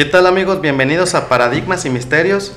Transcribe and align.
¿Qué 0.00 0.06
tal 0.06 0.26
amigos? 0.26 0.62
Bienvenidos 0.62 1.14
a 1.14 1.28
Paradigmas 1.28 1.84
y 1.84 1.90
Misterios. 1.90 2.52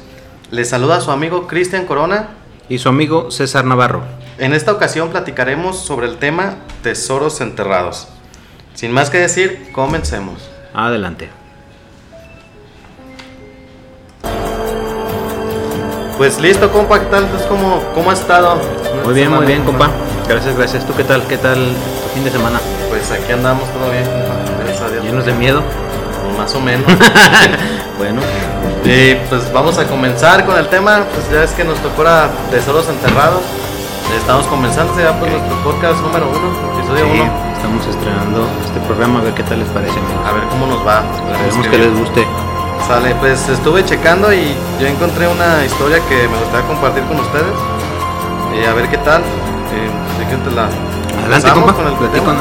Les 0.49 0.69
saluda 0.69 1.01
su 1.01 1.11
amigo 1.11 1.45
Cristian 1.45 1.85
Corona. 1.85 2.29
Y 2.69 2.77
su 2.77 2.87
amigo 2.87 3.31
César 3.31 3.65
Navarro. 3.65 4.01
En 4.37 4.53
esta 4.53 4.71
ocasión 4.71 5.09
platicaremos 5.09 5.77
sobre 5.77 6.07
el 6.07 6.19
tema 6.19 6.55
tesoros 6.83 7.41
enterrados. 7.41 8.07
Sin 8.75 8.93
más 8.93 9.09
que 9.09 9.17
decir, 9.17 9.73
comencemos. 9.73 10.49
Adelante. 10.73 11.27
Pues 16.17 16.39
listo, 16.39 16.71
compa, 16.71 17.01
¿qué 17.01 17.07
tal? 17.07 17.25
Entonces, 17.25 17.47
¿cómo, 17.49 17.83
¿Cómo 17.93 18.09
ha 18.09 18.13
estado? 18.13 18.57
Muy 19.03 19.15
bien, 19.15 19.29
muy 19.29 19.45
bien, 19.45 19.65
compa. 19.65 19.91
Gracias, 20.29 20.55
gracias. 20.55 20.87
¿Tú 20.87 20.93
qué 20.95 21.03
tal? 21.03 21.27
¿Qué 21.27 21.35
tal 21.35 21.57
tu 21.57 22.09
fin 22.13 22.23
de 22.23 22.31
semana? 22.31 22.61
Pues 22.87 23.11
aquí 23.11 23.33
andamos 23.33 23.69
todo 23.73 23.91
bien, 23.91 24.05
compa. 24.05 24.63
Gracias 24.63 24.81
a 24.81 24.89
Dios. 24.89 25.03
¿Llenos 25.03 25.25
de 25.25 25.33
miedo? 25.33 25.82
Más 26.37 26.53
o 26.55 26.59
menos. 26.59 26.85
Bueno, 27.97 28.21
Y 28.83 29.15
pues 29.29 29.53
vamos 29.53 29.77
a 29.77 29.85
comenzar 29.87 30.45
con 30.45 30.57
el 30.57 30.67
tema. 30.67 31.05
Pues 31.13 31.29
ya 31.31 31.43
es 31.43 31.51
que 31.51 31.63
nos 31.63 31.77
tocó 31.79 32.01
a 32.05 32.27
Tesoros 32.51 32.89
Enterrados. 32.89 33.41
Estamos 34.17 34.45
comenzando 34.47 34.99
ya 34.99 35.17
pues 35.19 35.31
nuestro 35.31 35.55
podcast 35.63 36.01
número 36.01 36.27
uno, 36.27 36.51
episodio 36.77 37.05
sí, 37.05 37.21
uno. 37.21 37.31
estamos 37.55 37.87
estrenando 37.87 38.45
este 38.65 38.79
programa, 38.81 39.19
a 39.19 39.23
ver 39.23 39.33
qué 39.33 39.43
tal 39.43 39.59
les 39.59 39.69
parece. 39.69 39.97
A 40.27 40.31
ver 40.33 40.43
cómo 40.49 40.67
nos 40.67 40.85
va. 40.85 41.01
Esperemos 41.31 41.67
que 41.67 41.77
les 41.77 41.97
guste. 41.97 42.27
Sale, 42.87 43.15
pues 43.21 43.47
estuve 43.47 43.85
checando 43.85 44.33
y 44.33 44.53
yo 44.81 44.87
encontré 44.87 45.27
una 45.27 45.63
historia 45.63 45.99
que 46.09 46.27
me 46.27 46.37
gustaría 46.37 46.67
compartir 46.67 47.03
con 47.03 47.19
ustedes. 47.21 47.55
Eh, 48.55 48.67
a 48.67 48.73
ver 48.73 48.89
qué 48.89 48.97
tal. 48.97 49.21
Eh, 49.21 49.89
¿de 50.19 50.27
qué 50.29 50.35
te 50.43 50.51
la 50.51 50.67
Adelante, 51.23 51.51
compa. 51.53 51.73
con 51.73 51.87
el 51.87 51.95
tema? 52.11 52.35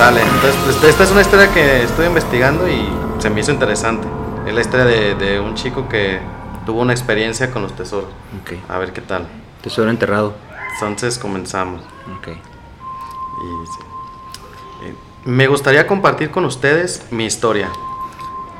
Sale, 0.00 0.22
entonces 0.22 0.56
pues, 0.64 0.82
esta 0.82 1.04
es 1.04 1.10
una 1.10 1.20
historia 1.20 1.52
que 1.52 1.82
estoy 1.82 2.06
investigando 2.06 2.66
y 2.66 2.88
se 3.18 3.28
me 3.28 3.40
hizo 3.40 3.52
interesante. 3.52 4.08
Es 4.46 4.54
la 4.54 4.62
historia 4.62 4.86
de, 4.86 5.14
de 5.14 5.38
un 5.40 5.54
chico 5.56 5.90
que 5.90 6.18
tuvo 6.64 6.80
una 6.80 6.94
experiencia 6.94 7.50
con 7.50 7.60
los 7.60 7.76
tesoros. 7.76 8.08
Ok. 8.40 8.52
A 8.70 8.78
ver 8.78 8.94
qué 8.94 9.02
tal. 9.02 9.28
Tesoro 9.60 9.90
enterrado. 9.90 10.32
Entonces 10.72 11.18
comenzamos. 11.18 11.82
Ok. 12.16 12.28
Y 12.28 13.66
sí. 13.66 13.78
Eh, 14.84 14.94
Me 15.26 15.48
gustaría 15.48 15.86
compartir 15.86 16.30
con 16.30 16.46
ustedes 16.46 17.04
mi 17.10 17.26
historia. 17.26 17.68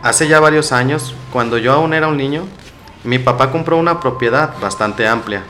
Hace 0.02 0.28
ya 0.28 0.40
varios 0.40 0.72
años, 0.72 1.14
cuando 1.32 1.56
yo 1.56 1.72
aún 1.72 1.94
era 1.94 2.08
un 2.08 2.18
niño, 2.18 2.44
mi 3.02 3.18
papá 3.18 3.50
compró 3.50 3.78
una 3.78 3.98
propiedad 3.98 4.60
bastante 4.60 5.08
amplia. 5.08 5.42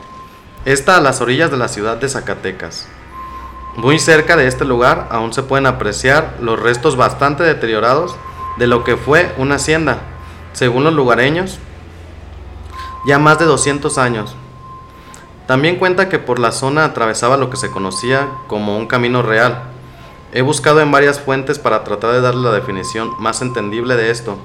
Esta 0.63 0.95
a 0.95 1.01
las 1.01 1.19
orillas 1.19 1.51
de 1.51 1.57
la 1.57 1.67
ciudad 1.67 1.97
de 1.97 2.07
Zacatecas. 2.07 2.87
Muy 3.75 3.99
cerca 3.99 4.35
de 4.35 4.47
este 4.47 4.65
lugar 4.65 5.07
aún 5.11 5.31
se 5.31 5.43
pueden 5.43 5.65
apreciar 5.65 6.35
los 6.41 6.59
restos 6.59 6.97
bastante 6.97 7.43
deteriorados 7.43 8.17
de 8.57 8.67
lo 8.67 8.83
que 8.83 8.97
fue 8.97 9.33
una 9.37 9.55
hacienda, 9.55 9.99
según 10.51 10.83
los 10.83 10.93
lugareños, 10.93 11.57
ya 13.07 13.17
más 13.17 13.39
de 13.39 13.45
200 13.45 13.97
años. 13.97 14.35
También 15.47 15.77
cuenta 15.77 16.09
que 16.09 16.19
por 16.19 16.37
la 16.37 16.51
zona 16.51 16.83
atravesaba 16.83 17.37
lo 17.37 17.49
que 17.49 17.55
se 17.55 17.71
conocía 17.71 18.27
como 18.47 18.77
un 18.77 18.87
camino 18.87 19.21
real. 19.21 19.63
He 20.33 20.41
buscado 20.41 20.81
en 20.81 20.91
varias 20.91 21.21
fuentes 21.21 21.57
para 21.57 21.85
tratar 21.85 22.11
de 22.11 22.21
darle 22.21 22.43
la 22.43 22.53
definición 22.53 23.11
más 23.19 23.41
entendible 23.41 23.95
de 23.95 24.11
esto. 24.11 24.37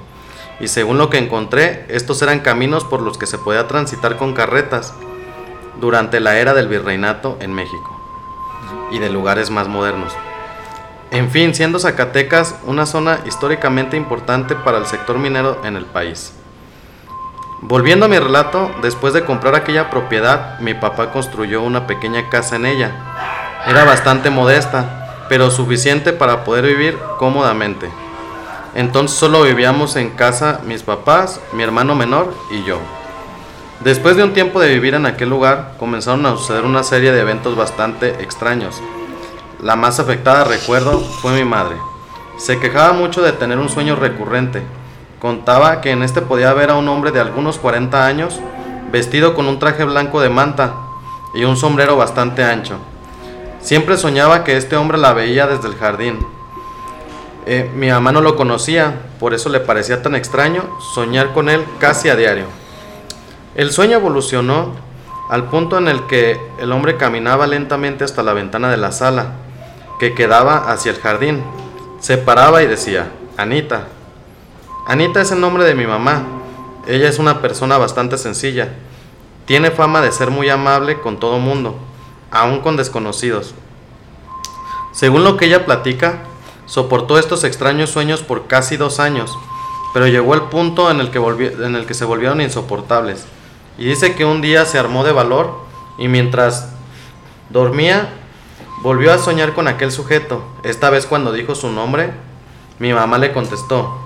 Y 0.61 0.69
según 0.69 0.97
lo 0.97 1.09
que 1.09 1.17
encontré, 1.17 1.85
estos 1.89 2.21
eran 2.21 2.39
caminos 2.39 2.85
por 2.85 3.01
los 3.01 3.17
que 3.17 3.27
se 3.27 3.37
podía 3.37 3.67
transitar 3.67 4.15
con 4.15 4.33
carretas 4.33 4.93
durante 5.81 6.21
la 6.21 6.37
era 6.37 6.53
del 6.53 6.69
virreinato 6.69 7.37
en 7.41 7.53
México 7.53 7.96
y 8.91 8.99
de 8.99 9.09
lugares 9.09 9.49
más 9.49 9.67
modernos. 9.67 10.13
En 11.11 11.29
fin, 11.29 11.55
siendo 11.55 11.79
Zacatecas 11.79 12.55
una 12.65 12.85
zona 12.85 13.21
históricamente 13.25 13.95
importante 13.95 14.55
para 14.55 14.77
el 14.77 14.85
sector 14.85 15.17
minero 15.17 15.61
en 15.63 15.77
el 15.77 15.85
país. 15.85 16.33
Volviendo 17.61 18.05
a 18.05 18.09
mi 18.09 18.19
relato, 18.19 18.71
después 18.81 19.13
de 19.13 19.25
comprar 19.25 19.55
aquella 19.55 19.89
propiedad, 19.89 20.59
mi 20.59 20.73
papá 20.73 21.11
construyó 21.11 21.61
una 21.61 21.87
pequeña 21.87 22.29
casa 22.29 22.57
en 22.57 22.65
ella. 22.65 22.91
Era 23.65 23.83
bastante 23.83 24.29
modesta, 24.29 25.25
pero 25.29 25.49
suficiente 25.49 26.13
para 26.13 26.43
poder 26.43 26.65
vivir 26.65 26.99
cómodamente. 27.17 27.89
Entonces 28.75 29.17
solo 29.17 29.43
vivíamos 29.43 29.95
en 29.95 30.11
casa 30.11 30.59
mis 30.65 30.83
papás, 30.83 31.41
mi 31.53 31.63
hermano 31.63 31.95
menor 31.95 32.33
y 32.51 32.63
yo. 32.63 32.79
Después 33.79 34.17
de 34.17 34.23
un 34.23 34.33
tiempo 34.33 34.59
de 34.59 34.73
vivir 34.73 34.95
en 34.95 35.05
aquel 35.05 35.29
lugar, 35.29 35.75
comenzaron 35.77 36.25
a 36.25 36.31
suceder 36.31 36.65
una 36.65 36.81
serie 36.81 37.11
de 37.11 37.21
eventos 37.21 37.55
bastante 37.55 38.23
extraños. 38.23 38.81
La 39.61 39.75
más 39.75 39.99
afectada, 39.99 40.45
recuerdo, 40.45 40.99
fue 40.99 41.33
mi 41.33 41.43
madre. 41.43 41.75
Se 42.39 42.59
quejaba 42.59 42.93
mucho 42.93 43.21
de 43.21 43.33
tener 43.33 43.59
un 43.59 43.69
sueño 43.69 43.95
recurrente. 43.95 44.63
Contaba 45.19 45.79
que 45.79 45.91
en 45.91 46.01
este 46.01 46.23
podía 46.23 46.53
ver 46.53 46.71
a 46.71 46.75
un 46.75 46.87
hombre 46.87 47.11
de 47.11 47.19
algunos 47.19 47.59
40 47.59 48.05
años, 48.05 48.39
vestido 48.91 49.35
con 49.35 49.47
un 49.47 49.59
traje 49.59 49.83
blanco 49.83 50.21
de 50.21 50.29
manta 50.29 50.73
y 51.35 51.43
un 51.43 51.55
sombrero 51.55 51.95
bastante 51.97 52.43
ancho. 52.43 52.79
Siempre 53.59 53.97
soñaba 53.97 54.43
que 54.43 54.57
este 54.57 54.75
hombre 54.75 54.97
la 54.97 55.13
veía 55.13 55.45
desde 55.45 55.67
el 55.67 55.75
jardín. 55.75 56.17
Eh, 57.45 57.69
mi 57.75 57.89
mamá 57.89 58.11
no 58.11 58.21
lo 58.21 58.35
conocía, 58.35 59.01
por 59.19 59.35
eso 59.35 59.49
le 59.49 59.59
parecía 59.59 60.01
tan 60.01 60.15
extraño 60.15 60.63
soñar 60.95 61.33
con 61.33 61.47
él 61.47 61.63
casi 61.79 62.09
a 62.09 62.15
diario. 62.15 62.45
El 63.57 63.71
sueño 63.71 63.97
evolucionó 63.97 64.75
al 65.31 65.45
punto 65.45 65.79
en 65.79 65.87
el 65.87 66.05
que 66.05 66.39
el 66.59 66.71
hombre 66.71 66.95
caminaba 66.95 67.47
lentamente 67.47 68.03
hasta 68.03 68.21
la 68.21 68.33
ventana 68.33 68.69
de 68.69 68.77
la 68.77 68.91
sala, 68.91 69.31
que 69.99 70.13
quedaba 70.13 70.71
hacia 70.71 70.91
el 70.91 70.99
jardín. 70.99 71.41
Se 71.99 72.19
paraba 72.19 72.61
y 72.61 72.67
decía, 72.67 73.11
Anita. 73.35 73.87
Anita 74.85 75.21
es 75.21 75.31
el 75.31 75.41
nombre 75.41 75.63
de 75.63 75.73
mi 75.73 75.87
mamá. 75.87 76.21
Ella 76.85 77.09
es 77.09 77.17
una 77.17 77.41
persona 77.41 77.79
bastante 77.79 78.19
sencilla. 78.19 78.75
Tiene 79.45 79.71
fama 79.71 80.01
de 80.01 80.11
ser 80.11 80.29
muy 80.29 80.49
amable 80.49 80.99
con 81.01 81.19
todo 81.19 81.39
mundo, 81.39 81.79
aun 82.29 82.59
con 82.59 82.77
desconocidos. 82.77 83.55
Según 84.91 85.23
lo 85.23 85.35
que 85.35 85.45
ella 85.45 85.65
platica, 85.65 86.19
soportó 86.67 87.17
estos 87.17 87.43
extraños 87.43 87.89
sueños 87.89 88.21
por 88.21 88.45
casi 88.45 88.77
dos 88.77 88.99
años, 88.99 89.35
pero 89.95 90.05
llegó 90.05 90.35
el 90.35 90.43
punto 90.43 90.91
en 90.91 90.99
el 90.99 91.09
que, 91.09 91.17
en 91.17 91.75
el 91.75 91.87
que 91.87 91.95
se 91.95 92.05
volvieron 92.05 92.39
insoportables. 92.39 93.25
Y 93.77 93.85
dice 93.85 94.15
que 94.15 94.25
un 94.25 94.41
día 94.41 94.65
se 94.65 94.79
armó 94.79 95.03
de 95.03 95.11
valor 95.11 95.59
y 95.97 96.07
mientras 96.07 96.69
dormía 97.49 98.09
volvió 98.81 99.13
a 99.13 99.19
soñar 99.19 99.53
con 99.53 99.67
aquel 99.67 99.91
sujeto. 99.91 100.43
Esta 100.63 100.89
vez 100.89 101.05
cuando 101.05 101.31
dijo 101.31 101.55
su 101.55 101.69
nombre, 101.69 102.11
mi 102.79 102.93
mamá 102.93 103.17
le 103.17 103.33
contestó. 103.33 103.99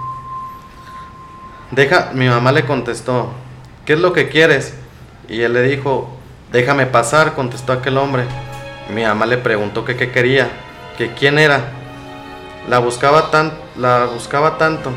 Deja, 1.72 2.12
mi 2.14 2.28
mamá 2.28 2.52
le 2.52 2.66
contestó, 2.66 3.30
¿qué 3.86 3.94
es 3.94 4.00
lo 4.00 4.12
que 4.12 4.28
quieres? 4.28 4.74
Y 5.30 5.42
él 5.42 5.54
le 5.54 5.64
dijo, 5.64 6.10
déjame 6.52 6.86
pasar, 6.86 7.34
contestó 7.34 7.72
aquel 7.72 7.98
hombre. 7.98 8.26
Mi 8.94 9.04
mamá 9.04 9.26
le 9.26 9.38
preguntó 9.38 9.86
que 9.86 9.96
qué 9.96 10.12
quería, 10.12 10.50
que 10.98 11.14
quién 11.14 11.40
era. 11.40 11.72
La 12.68 12.80
buscaba 12.80 13.32
tan, 13.32 13.54
la 13.78 14.06
buscaba 14.06 14.58
tanto. 14.58 14.92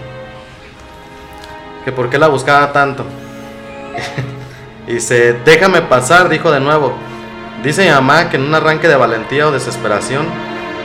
Que 1.85 1.93
por 1.93 2.11
qué 2.11 2.19
la 2.19 2.29
buscaba 2.29 2.73
tanto. 2.73 3.05
y 4.87 4.95
dice, 4.95 5.37
déjame 5.45 5.83
pasar, 5.83 6.29
dijo 6.29 6.51
de 6.51 6.61
nuevo. 6.61 6.95
Dice 7.63 7.85
mi 7.85 7.91
mamá 7.91 8.29
que 8.29 8.37
en 8.37 8.43
un 8.43 8.55
arranque 8.55 8.89
de 8.89 8.97
valentía 8.97 9.49
o 9.49 9.53
desesperación, 9.53 10.27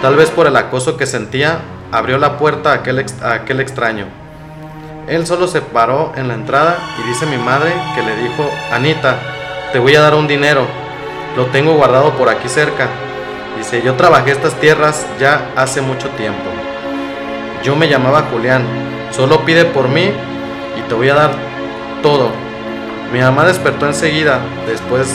tal 0.02 0.16
vez 0.16 0.30
por 0.30 0.48
el 0.48 0.56
acoso 0.56 0.96
que 0.96 1.06
sentía, 1.06 1.60
abrió 1.92 2.18
la 2.18 2.38
puerta 2.38 2.72
a 2.72 2.76
aquel, 2.76 3.06
a 3.22 3.34
aquel 3.34 3.60
extraño. 3.60 4.06
Él 5.08 5.26
solo 5.26 5.48
se 5.48 5.62
paró 5.62 6.14
en 6.16 6.28
la 6.28 6.36
entrada 6.36 6.78
y 7.00 7.08
dice 7.10 7.26
mi 7.26 7.38
madre 7.38 7.74
que 7.96 8.04
le 8.04 8.16
dijo, 8.16 8.50
Anita, 8.72 9.18
te 9.74 9.80
voy 9.80 9.96
a 9.96 10.02
dar 10.02 10.16
un 10.16 10.28
dinero, 10.28 10.66
lo 11.36 11.48
tengo 11.48 11.74
guardado 11.74 12.12
por 12.12 12.30
aquí 12.30 12.48
cerca. 12.48 12.88
Dice, 13.58 13.82
yo 13.82 13.96
trabajé 13.96 14.32
estas 14.32 14.54
tierras 14.54 15.06
ya 15.20 15.52
hace 15.56 15.82
mucho 15.82 16.08
tiempo. 16.12 16.50
Yo 17.64 17.76
me 17.76 17.90
llamaba 17.90 18.28
Julián, 18.32 18.64
solo 19.12 19.44
pide 19.44 19.66
por 19.66 19.90
mí 19.90 20.12
y 20.78 20.82
te 20.88 20.94
voy 20.94 21.10
a 21.10 21.16
dar 21.16 21.32
todo. 22.02 22.49
Mi 23.12 23.20
mamá 23.20 23.46
despertó 23.46 23.88
enseguida, 23.88 24.40
después, 24.68 25.08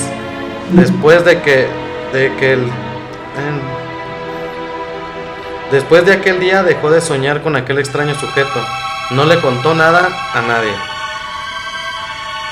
después 0.72 1.24
de 1.24 1.40
que, 1.42 1.68
de 2.12 2.34
que 2.36 2.54
el, 2.54 2.70
después 5.70 6.04
de 6.04 6.12
aquel 6.12 6.40
día 6.40 6.62
dejó 6.62 6.90
de 6.90 7.00
soñar 7.00 7.42
con 7.42 7.54
aquel 7.56 7.78
extraño 7.78 8.14
sujeto. 8.14 8.64
No 9.10 9.26
le 9.26 9.40
contó 9.40 9.74
nada 9.74 10.08
a 10.32 10.40
nadie. 10.42 10.72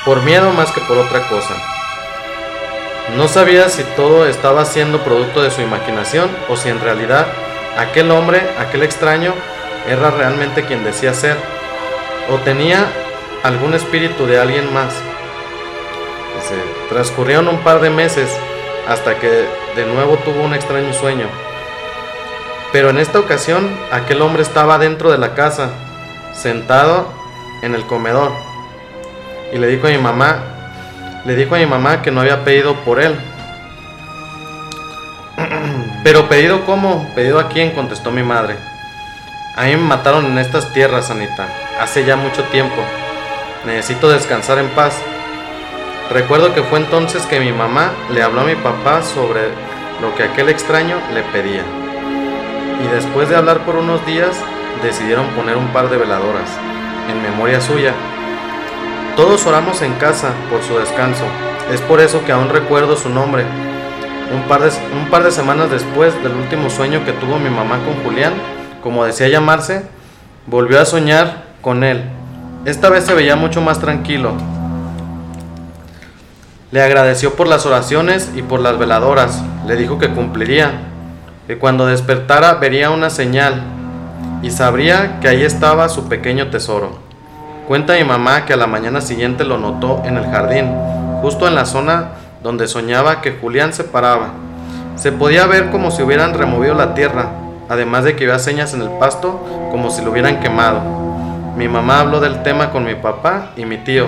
Por 0.05 0.23
miedo 0.23 0.53
más 0.53 0.71
que 0.71 0.81
por 0.83 0.99
otra 0.99 1.27
cosa. 1.29 1.55
No 3.17 3.27
sabía 3.27 3.69
si 3.69 3.83
todo 3.97 4.27
estaba 4.27 4.65
siendo 4.65 5.03
producto 5.03 5.43
de 5.43 5.50
su 5.50 5.61
imaginación 5.61 6.31
o 6.49 6.56
si 6.56 6.69
en 6.69 6.81
realidad 6.81 7.27
aquel 7.77 8.11
hombre, 8.11 8.43
aquel 8.59 8.83
extraño, 8.83 9.35
era 9.88 10.11
realmente 10.11 10.65
quien 10.65 10.85
decía 10.85 11.12
ser 11.15 11.37
o 12.31 12.37
tenía 12.38 12.87
algún 13.43 13.75
espíritu 13.75 14.27
de 14.27 14.38
alguien 14.38 14.73
más. 14.73 14.95
Dice, 16.43 16.61
transcurrieron 16.89 17.47
un 17.49 17.59
par 17.59 17.81
de 17.81 17.91
meses 17.91 18.29
hasta 18.89 19.19
que 19.19 19.47
de 19.77 19.87
nuevo 19.87 20.17
tuvo 20.17 20.43
un 20.43 20.55
extraño 20.55 20.93
sueño. 20.93 21.27
Pero 22.73 22.91
en 22.91 22.99
esta 22.99 23.21
ocasión 23.21 23.71
aquel 23.93 24.23
hombre 24.23 24.43
estaba 24.43 24.79
dentro 24.79 25.12
de 25.12 25.19
la 25.19 25.35
casa, 25.35 25.71
sentado 26.35 27.06
en 27.62 27.75
el 27.75 27.87
comedor 27.87 28.33
y 29.53 29.59
le 29.59 29.67
dijo 29.67 29.87
a 29.87 29.91
mi 29.91 29.99
mamá, 29.99 30.39
le 31.25 31.37
dijo 31.37 31.55
a 31.55 31.59
mi 31.59 31.67
mamá 31.67 32.03
que 32.03 32.11
no 32.11 32.23
había 32.23 32.43
pedido 32.43 32.75
por 32.77 33.00
él. 33.00 33.15
Pero 36.05 36.29
pedido 36.29 36.65
cómo? 36.65 37.12
Pedido 37.15 37.38
a 37.38 37.49
quién, 37.49 37.73
contestó 37.73 38.11
mi 38.11 38.23
madre. 38.23 38.56
A 39.55 39.65
mí 39.65 39.77
me 39.77 39.83
mataron 39.83 40.25
en 40.25 40.38
estas 40.38 40.73
tierras, 40.73 41.11
Anita, 41.11 41.47
hace 41.79 42.05
ya 42.05 42.17
mucho 42.17 42.43
tiempo. 42.45 42.83
Necesito 43.67 44.09
descansar 44.09 44.59
en 44.59 44.69
paz. 44.71 44.97
Recuerdo 46.12 46.53
que 46.53 46.62
fue 46.62 46.79
entonces 46.79 47.25
que 47.25 47.41
mi 47.41 47.53
mamá 47.53 47.91
le 48.12 48.23
habló 48.23 48.43
a 48.43 48.44
mi 48.44 48.55
papá 48.55 49.00
sobre 49.03 49.49
lo 50.03 50.14
que 50.14 50.25
aquel 50.25 50.50
extraño 50.50 50.97
le 51.14 51.23
pedía. 51.23 51.62
Y 52.85 52.94
después 52.94 53.31
de 53.31 53.37
hablar 53.37 53.64
por 53.64 53.76
unos 53.76 54.05
días, 54.05 54.37
decidieron 54.82 55.26
poner 55.29 55.56
un 55.56 55.69
par 55.69 55.88
de 55.88 55.97
veladoras, 55.97 56.50
en 57.11 57.23
memoria 57.23 57.62
suya. 57.62 57.94
Todos 59.17 59.47
oramos 59.47 59.81
en 59.81 59.94
casa 59.94 60.32
por 60.50 60.62
su 60.62 60.76
descanso. 60.76 61.25
Es 61.73 61.81
por 61.81 61.99
eso 62.00 62.23
que 62.26 62.32
aún 62.32 62.50
recuerdo 62.50 62.94
su 62.97 63.09
nombre. 63.09 63.47
Un 64.35 64.43
par, 64.43 64.61
de, 64.61 64.70
un 64.94 65.09
par 65.09 65.25
de 65.25 65.31
semanas 65.31 65.70
después 65.70 66.14
del 66.23 66.32
último 66.32 66.69
sueño 66.69 67.06
que 67.06 67.12
tuvo 67.12 67.38
mi 67.38 67.49
mamá 67.49 67.79
con 67.87 68.05
Julián, 68.05 68.35
como 68.82 69.06
decía 69.06 69.29
llamarse, 69.29 69.87
volvió 70.47 70.79
a 70.79 70.85
soñar 70.85 71.44
con 71.62 71.85
él. 71.85 72.05
Esta 72.67 72.91
vez 72.91 73.05
se 73.05 73.14
veía 73.14 73.35
mucho 73.35 73.62
más 73.62 73.81
tranquilo. 73.81 74.35
Le 76.73 76.81
agradeció 76.81 77.35
por 77.35 77.49
las 77.49 77.67
oraciones 77.67 78.31
y 78.35 78.41
por 78.41 78.59
las 78.59 78.79
veladoras. 78.79 79.43
Le 79.67 79.77
dijo 79.77 79.99
que 79.99 80.09
cumpliría, 80.09 80.71
que 81.47 81.59
cuando 81.59 81.85
despertara 81.85 82.55
vería 82.55 82.89
una 82.89 83.11
señal 83.11 83.63
y 84.41 84.51
sabría 84.51 85.21
que 85.21 85.29
ahí 85.29 85.43
estaba 85.43 85.91
su 85.91 86.09
pequeño 86.09 86.49
tesoro. 86.49 86.93
Cuenta 87.69 87.93
mi 87.93 88.05
mamá 88.05 88.47
que 88.47 88.55
a 88.55 88.57
la 88.57 88.67
mañana 88.67 89.03
siguiente 89.03 89.45
lo 89.45 89.59
notó 89.59 90.01
en 90.07 90.17
el 90.17 90.25
jardín, 90.25 90.71
justo 91.21 91.47
en 91.47 91.57
la 91.57 91.67
zona 91.67 92.13
donde 92.43 92.67
soñaba 92.67 93.21
que 93.21 93.33
Julián 93.33 93.75
se 93.75 93.85
paraba. 93.85 94.31
Se 94.97 95.13
podía 95.13 95.47
ver 95.47 95.71
como 95.71 95.91
si 95.91 96.03
hubieran 96.03 96.33
removido 96.33 96.73
la 96.73 96.95
tierra, 96.95 97.33
además 97.69 98.05
de 98.05 98.17
que 98.17 98.25
había 98.25 98.39
señas 98.39 98.73
en 98.73 98.81
el 98.81 98.91
pasto 98.93 99.47
como 99.71 99.91
si 99.91 100.03
lo 100.03 100.11
hubieran 100.11 100.41
quemado. 100.41 100.81
Mi 101.55 101.69
mamá 101.69 102.01
habló 102.01 102.19
del 102.19 102.43
tema 102.43 102.71
con 102.71 102.87
mi 102.87 102.95
papá 102.95 103.51
y 103.59 103.67
mi 103.67 103.77
tío, 103.77 104.07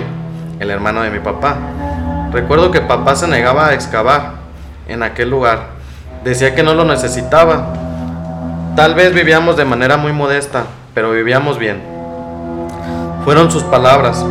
el 0.59 0.71
hermano 0.71 1.03
de 1.03 1.11
mi 1.11 1.19
papá. 1.19 1.57
Recuerdo 2.31 2.71
que 2.71 2.81
papá 2.81 3.15
se 3.15 3.27
negaba 3.27 3.67
a 3.67 3.73
excavar 3.73 4.33
en 4.87 5.03
aquel 5.03 5.29
lugar. 5.29 5.75
Decía 6.23 6.55
que 6.55 6.63
no 6.63 6.73
lo 6.73 6.85
necesitaba, 6.85 7.73
Tal 8.75 8.93
vez 8.93 9.13
vivíamos 9.13 9.55
de 9.55 9.63
manera 9.63 9.95
muy 9.95 10.11
modesta, 10.11 10.65
pero 10.93 11.09
vivíamos 11.11 11.57
bien. 11.57 11.81
Fueron 13.23 13.49
sus 13.49 13.63
palabras. 13.63 14.25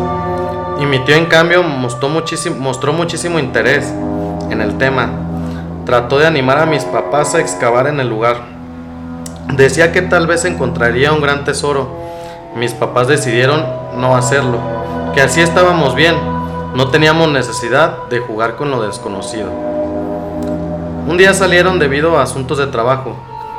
Y 0.79 0.85
mi 0.85 0.99
tío 0.99 1.15
en 1.15 1.25
cambio 1.27 1.63
mostró 1.63 2.11
muchísimo, 2.11 2.57
mostró 2.57 2.93
muchísimo 2.93 3.39
interés 3.39 3.91
en 4.51 4.61
el 4.61 4.77
tema. 4.77 5.09
Trató 5.87 6.19
de 6.19 6.27
animar 6.27 6.59
a 6.59 6.67
mis 6.67 6.85
papás 6.85 7.35
a 7.35 7.41
excavar 7.41 7.87
en 7.87 8.01
el 8.01 8.11
lugar. 8.11 8.37
Decía 9.55 9.93
que 9.93 10.03
tal 10.03 10.27
vez 10.27 10.45
encontraría 10.45 11.15
un 11.15 11.23
gran 11.23 11.45
tesoro. 11.45 11.89
Mis 12.55 12.75
papás 12.75 13.09
decidieron 13.09 13.65
no 13.97 14.15
hacerlo, 14.15 14.59
que 15.15 15.23
así 15.23 15.41
estábamos 15.41 15.95
bien, 15.95 16.17
no 16.75 16.89
teníamos 16.89 17.31
necesidad 17.31 18.09
de 18.11 18.19
jugar 18.19 18.57
con 18.57 18.73
lo 18.73 18.83
desconocido. 18.83 19.49
Un 21.07 21.17
día 21.17 21.33
salieron 21.33 21.79
debido 21.79 22.19
a 22.19 22.23
asuntos 22.23 22.59
de 22.59 22.67
trabajo, 22.67 23.17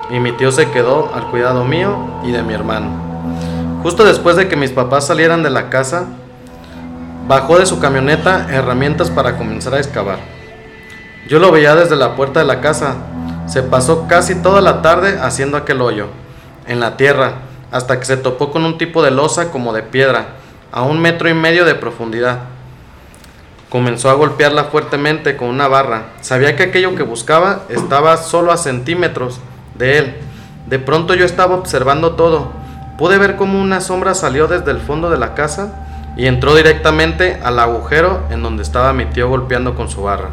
y 0.09 0.19
mi 0.19 0.33
tío 0.33 0.51
se 0.51 0.69
quedó 0.69 1.09
al 1.15 1.31
cuidado 1.31 1.63
mío 1.63 1.95
y 2.23 2.31
de 2.31 2.43
mi 2.43 2.53
hermano. 2.53 2.89
Justo 3.81 4.03
después 4.03 4.35
de 4.35 4.49
que 4.49 4.57
mis 4.57 4.71
papás 4.71 5.07
salieran 5.07 5.43
de 5.43 5.49
la 5.49 5.69
casa, 5.69 6.07
bajó 7.25 7.57
de 7.57 7.65
su 7.65 7.79
camioneta 7.79 8.47
herramientas 8.51 9.09
para 9.09 9.37
comenzar 9.37 9.75
a 9.75 9.79
excavar. 9.79 10.19
Yo 11.29 11.39
lo 11.39 11.51
veía 11.51 11.73
desde 11.73 11.95
la 11.95 12.15
puerta 12.15 12.41
de 12.41 12.45
la 12.45 12.59
casa. 12.59 12.95
Se 13.47 13.63
pasó 13.63 14.07
casi 14.07 14.35
toda 14.35 14.59
la 14.59 14.81
tarde 14.81 15.19
haciendo 15.21 15.55
aquel 15.55 15.81
hoyo, 15.81 16.07
en 16.67 16.81
la 16.81 16.97
tierra, 16.97 17.35
hasta 17.71 17.97
que 17.97 18.05
se 18.05 18.17
topó 18.17 18.51
con 18.51 18.65
un 18.65 18.77
tipo 18.77 19.01
de 19.03 19.11
losa 19.11 19.51
como 19.51 19.71
de 19.71 19.83
piedra, 19.83 20.35
a 20.71 20.81
un 20.81 20.99
metro 20.99 21.29
y 21.29 21.33
medio 21.33 21.63
de 21.63 21.75
profundidad. 21.75 22.54
Comenzó 23.69 24.09
a 24.09 24.13
golpearla 24.13 24.65
fuertemente 24.65 25.35
con 25.35 25.47
una 25.47 25.67
barra. 25.67 26.13
Sabía 26.21 26.55
que 26.55 26.63
aquello 26.63 26.95
que 26.95 27.03
buscaba 27.03 27.63
estaba 27.69 28.17
solo 28.17 28.51
a 28.51 28.57
centímetros 28.57 29.39
de 29.77 29.97
él. 29.97 30.15
De 30.67 30.79
pronto 30.79 31.13
yo 31.13 31.25
estaba 31.25 31.55
observando 31.55 32.13
todo. 32.15 32.51
Pude 32.97 33.17
ver 33.17 33.35
cómo 33.35 33.59
una 33.61 33.81
sombra 33.81 34.13
salió 34.13 34.47
desde 34.47 34.71
el 34.71 34.79
fondo 34.79 35.09
de 35.09 35.17
la 35.17 35.33
casa 35.33 35.85
y 36.15 36.27
entró 36.27 36.55
directamente 36.55 37.39
al 37.43 37.59
agujero 37.59 38.21
en 38.29 38.41
donde 38.41 38.63
estaba 38.63 38.93
mi 38.93 39.05
tío 39.05 39.27
golpeando 39.27 39.75
con 39.75 39.89
su 39.89 40.03
barra. 40.03 40.29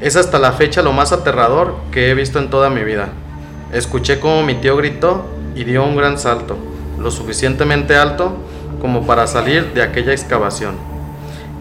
Es 0.00 0.16
hasta 0.16 0.38
la 0.38 0.52
fecha 0.52 0.82
lo 0.82 0.92
más 0.92 1.12
aterrador 1.12 1.74
que 1.92 2.10
he 2.10 2.14
visto 2.14 2.38
en 2.38 2.48
toda 2.48 2.70
mi 2.70 2.82
vida. 2.82 3.08
Escuché 3.72 4.18
cómo 4.18 4.42
mi 4.42 4.54
tío 4.54 4.76
gritó 4.76 5.26
y 5.54 5.64
dio 5.64 5.84
un 5.84 5.96
gran 5.96 6.18
salto, 6.18 6.56
lo 6.98 7.10
suficientemente 7.10 7.96
alto 7.96 8.36
como 8.80 9.06
para 9.06 9.26
salir 9.26 9.74
de 9.74 9.82
aquella 9.82 10.12
excavación. 10.12 10.89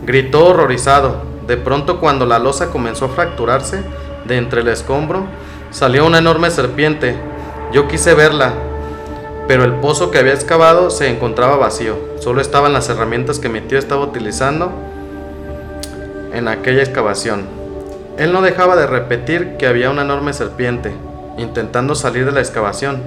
Gritó 0.09 0.47
horrorizado. 0.47 1.21
De 1.45 1.55
pronto 1.55 1.99
cuando 1.99 2.25
la 2.25 2.39
losa 2.39 2.71
comenzó 2.71 3.05
a 3.05 3.09
fracturarse 3.09 3.83
de 4.25 4.37
entre 4.37 4.61
el 4.61 4.69
escombro, 4.69 5.27
Salió 5.69 6.07
una 6.07 6.17
enorme 6.17 6.49
serpiente. 6.49 7.15
Yo 7.71 7.87
quise 7.87 8.15
verla, 8.15 8.53
pero 9.47 9.63
el 9.63 9.73
pozo 9.73 10.09
que 10.09 10.17
había 10.17 10.33
excavado 10.33 10.89
se 10.89 11.09
encontraba 11.09 11.57
vacío. 11.57 11.95
Solo 12.17 12.41
estaban 12.41 12.73
las 12.73 12.89
herramientas 12.89 13.37
que 13.37 13.49
mi 13.49 13.61
tío 13.61 13.77
estaba 13.77 14.01
utilizando 14.01 14.71
en 16.33 16.47
aquella 16.47 16.81
excavación. 16.81 17.45
Él 18.17 18.33
no 18.33 18.41
dejaba 18.41 18.75
de 18.75 18.87
repetir 18.87 19.57
que 19.57 19.67
había 19.67 19.91
una 19.91 20.01
enorme 20.01 20.33
serpiente, 20.33 20.91
intentando 21.37 21.93
salir 21.93 22.25
de 22.25 22.31
la 22.31 22.39
excavación. 22.39 23.03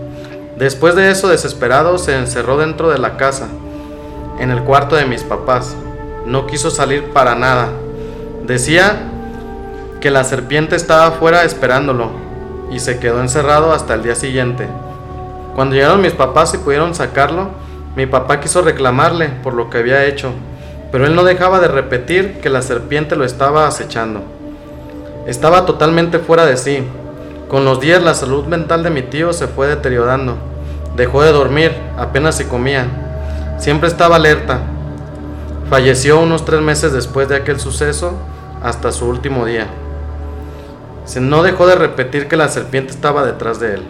Después 0.56 0.94
de 0.94 1.10
eso, 1.10 1.26
desesperado, 1.26 1.98
se 1.98 2.16
encerró 2.16 2.58
dentro 2.58 2.90
de 2.90 2.98
la 2.98 3.16
casa, 3.16 3.48
en 4.38 4.52
el 4.52 4.62
cuarto 4.62 4.94
de 4.94 5.06
mis 5.06 5.24
papás. 5.24 5.74
No 6.26 6.46
quiso 6.46 6.70
salir 6.70 7.12
para 7.12 7.34
nada. 7.34 7.68
Decía 8.46 9.08
que 10.00 10.10
la 10.10 10.24
serpiente 10.24 10.76
estaba 10.76 11.06
afuera 11.06 11.44
esperándolo, 11.44 12.10
y 12.70 12.80
se 12.80 12.98
quedó 12.98 13.20
encerrado 13.20 13.72
hasta 13.72 13.94
el 13.94 14.02
día 14.02 14.14
siguiente. 14.14 14.66
Cuando 15.54 15.74
llegaron 15.74 16.00
mis 16.00 16.12
papás 16.12 16.54
y 16.54 16.58
pudieron 16.58 16.94
sacarlo, 16.94 17.50
mi 17.94 18.06
papá 18.06 18.40
quiso 18.40 18.62
reclamarle 18.62 19.28
por 19.42 19.52
lo 19.54 19.68
que 19.68 19.78
había 19.78 20.06
hecho, 20.06 20.32
pero 20.90 21.06
él 21.06 21.14
no 21.14 21.24
dejaba 21.24 21.60
de 21.60 21.68
repetir 21.68 22.40
que 22.40 22.50
la 22.50 22.62
serpiente 22.62 23.16
lo 23.16 23.24
estaba 23.24 23.66
acechando. 23.66 24.22
Estaba 25.26 25.66
totalmente 25.66 26.18
fuera 26.18 26.46
de 26.46 26.56
sí. 26.56 26.82
Con 27.48 27.64
los 27.64 27.80
días 27.80 28.02
la 28.02 28.14
salud 28.14 28.46
mental 28.46 28.82
de 28.82 28.90
mi 28.90 29.02
tío 29.02 29.32
se 29.32 29.46
fue 29.46 29.66
deteriorando. 29.66 30.36
Dejó 30.96 31.22
de 31.22 31.32
dormir, 31.32 31.72
apenas 31.98 32.34
se 32.34 32.48
comía. 32.48 32.86
Siempre 33.58 33.88
estaba 33.88 34.16
alerta. 34.16 34.60
Falleció 35.72 36.20
unos 36.20 36.44
tres 36.44 36.60
meses 36.60 36.92
después 36.92 37.30
de 37.30 37.36
aquel 37.36 37.58
suceso, 37.58 38.12
hasta 38.62 38.92
su 38.92 39.06
último 39.06 39.46
día. 39.46 39.68
No 41.18 41.42
dejó 41.42 41.66
de 41.66 41.76
repetir 41.76 42.28
que 42.28 42.36
la 42.36 42.50
serpiente 42.50 42.90
estaba 42.92 43.24
detrás 43.24 43.58
de 43.58 43.76
él. 43.76 43.82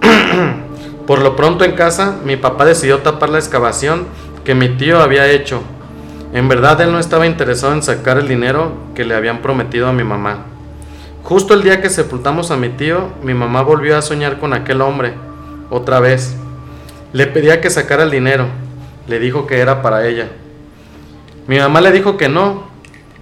Por 1.06 1.20
lo 1.20 1.36
pronto 1.36 1.66
en 1.66 1.72
casa, 1.72 2.16
mi 2.24 2.38
papá 2.38 2.64
decidió 2.64 3.00
tapar 3.00 3.28
la 3.28 3.36
excavación 3.36 4.06
que 4.42 4.54
mi 4.54 4.70
tío 4.70 5.02
había 5.02 5.30
hecho. 5.30 5.60
En 6.32 6.48
verdad 6.48 6.80
él 6.80 6.92
no 6.92 6.98
estaba 6.98 7.26
interesado 7.26 7.74
en 7.74 7.82
sacar 7.82 8.16
el 8.16 8.26
dinero 8.26 8.72
que 8.94 9.04
le 9.04 9.14
habían 9.14 9.42
prometido 9.42 9.88
a 9.88 9.92
mi 9.92 10.04
mamá. 10.04 10.46
Justo 11.24 11.52
el 11.52 11.62
día 11.62 11.82
que 11.82 11.90
sepultamos 11.90 12.50
a 12.50 12.56
mi 12.56 12.70
tío, 12.70 13.10
mi 13.22 13.34
mamá 13.34 13.60
volvió 13.60 13.98
a 13.98 14.02
soñar 14.02 14.38
con 14.38 14.54
aquel 14.54 14.80
hombre, 14.80 15.12
otra 15.68 16.00
vez. 16.00 16.34
Le 17.12 17.26
pedía 17.26 17.60
que 17.60 17.68
sacara 17.68 18.04
el 18.04 18.10
dinero. 18.10 18.46
Le 19.06 19.18
dijo 19.18 19.46
que 19.46 19.58
era 19.58 19.82
para 19.82 20.08
ella. 20.08 20.30
Mi 21.48 21.58
mamá 21.58 21.80
le 21.80 21.90
dijo 21.90 22.16
que 22.16 22.28
no, 22.28 22.64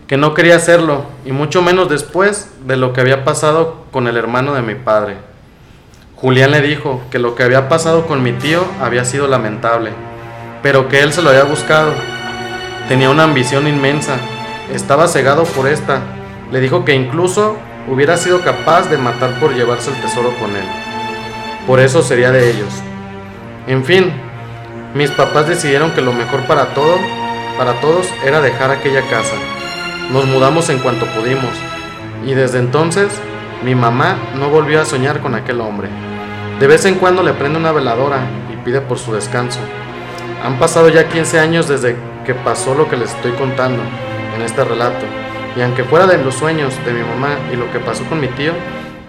que 0.06 0.18
no 0.18 0.34
quería 0.34 0.56
hacerlo, 0.56 1.04
y 1.24 1.32
mucho 1.32 1.62
menos 1.62 1.88
después 1.88 2.50
de 2.66 2.76
lo 2.76 2.92
que 2.92 3.00
había 3.00 3.24
pasado 3.24 3.84
con 3.92 4.08
el 4.08 4.16
hermano 4.18 4.52
de 4.52 4.60
mi 4.60 4.74
padre. 4.74 5.16
Julián 6.16 6.50
le 6.50 6.60
dijo 6.60 7.00
que 7.10 7.18
lo 7.18 7.34
que 7.34 7.44
había 7.44 7.70
pasado 7.70 8.06
con 8.06 8.22
mi 8.22 8.32
tío 8.32 8.62
había 8.82 9.06
sido 9.06 9.26
lamentable, 9.26 9.92
pero 10.62 10.88
que 10.88 11.00
él 11.00 11.14
se 11.14 11.22
lo 11.22 11.30
había 11.30 11.44
buscado. 11.44 11.92
Tenía 12.88 13.08
una 13.08 13.22
ambición 13.24 13.66
inmensa, 13.66 14.16
estaba 14.74 15.08
cegado 15.08 15.44
por 15.44 15.66
esta. 15.66 16.00
Le 16.52 16.60
dijo 16.60 16.84
que 16.84 16.94
incluso 16.94 17.56
hubiera 17.88 18.18
sido 18.18 18.42
capaz 18.42 18.90
de 18.90 18.98
matar 18.98 19.40
por 19.40 19.54
llevarse 19.54 19.90
el 19.90 20.00
tesoro 20.02 20.34
con 20.38 20.50
él. 20.56 20.64
Por 21.66 21.80
eso 21.80 22.02
sería 22.02 22.30
de 22.30 22.50
ellos. 22.50 22.68
En 23.66 23.82
fin, 23.84 24.12
mis 24.94 25.10
papás 25.10 25.48
decidieron 25.48 25.92
que 25.92 26.02
lo 26.02 26.12
mejor 26.12 26.46
para 26.46 26.74
todo, 26.74 26.98
para 27.60 27.78
todos, 27.78 28.08
era 28.24 28.40
dejar 28.40 28.70
aquella 28.70 29.02
casa. 29.10 29.34
Nos 30.10 30.24
mudamos 30.24 30.70
en 30.70 30.78
cuanto 30.78 31.04
pudimos 31.04 31.50
y 32.24 32.32
desde 32.32 32.58
entonces 32.58 33.12
mi 33.62 33.74
mamá 33.74 34.16
no 34.38 34.48
volvió 34.48 34.80
a 34.80 34.86
soñar 34.86 35.20
con 35.20 35.34
aquel 35.34 35.60
hombre. 35.60 35.90
De 36.58 36.66
vez 36.66 36.86
en 36.86 36.94
cuando 36.94 37.22
le 37.22 37.34
prende 37.34 37.58
una 37.58 37.72
veladora 37.72 38.22
y 38.50 38.56
pide 38.64 38.80
por 38.80 38.96
su 38.96 39.12
descanso. 39.12 39.60
Han 40.42 40.58
pasado 40.58 40.88
ya 40.88 41.10
15 41.10 41.38
años 41.38 41.68
desde 41.68 41.96
que 42.24 42.32
pasó 42.32 42.74
lo 42.74 42.88
que 42.88 42.96
les 42.96 43.14
estoy 43.14 43.32
contando 43.32 43.82
en 44.34 44.40
este 44.40 44.64
relato. 44.64 45.04
Y 45.54 45.60
aunque 45.60 45.84
fuera 45.84 46.06
de 46.06 46.16
los 46.16 46.36
sueños 46.36 46.72
de 46.86 46.94
mi 46.94 47.02
mamá 47.02 47.36
y 47.52 47.56
lo 47.56 47.70
que 47.70 47.78
pasó 47.78 48.04
con 48.04 48.20
mi 48.20 48.28
tío, 48.28 48.52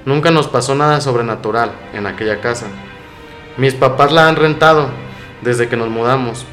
nunca 0.03 0.29
nos 0.29 0.49
pasó 0.49 0.75
nada 0.75 0.99
sobrenatural 0.99 1.71
en 1.93 2.05
aquella 2.05 2.41
casa. 2.41 2.65
Mis 3.55 3.75
papás 3.75 4.11
la 4.11 4.27
han 4.27 4.35
rentado 4.35 4.89
desde 5.41 5.69
que 5.69 5.77
nos 5.77 5.87
mudamos, 5.87 6.45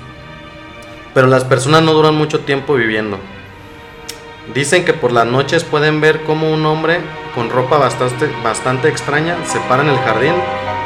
pero 1.14 1.26
las 1.26 1.44
personas 1.44 1.82
no 1.82 1.92
duran 1.92 2.14
mucho 2.14 2.40
tiempo 2.40 2.74
viviendo. 2.74 3.18
Dicen 4.54 4.84
que 4.84 4.94
por 4.94 5.12
las 5.12 5.26
noches 5.26 5.64
pueden 5.64 6.00
ver 6.00 6.24
como 6.24 6.52
un 6.52 6.64
hombre 6.64 7.00
con 7.34 7.50
ropa 7.50 7.76
bastante, 7.76 8.30
bastante 8.42 8.88
extraña 8.88 9.36
se 9.44 9.60
para 9.60 9.82
en 9.82 9.90
el 9.90 9.98
jardín 9.98 10.34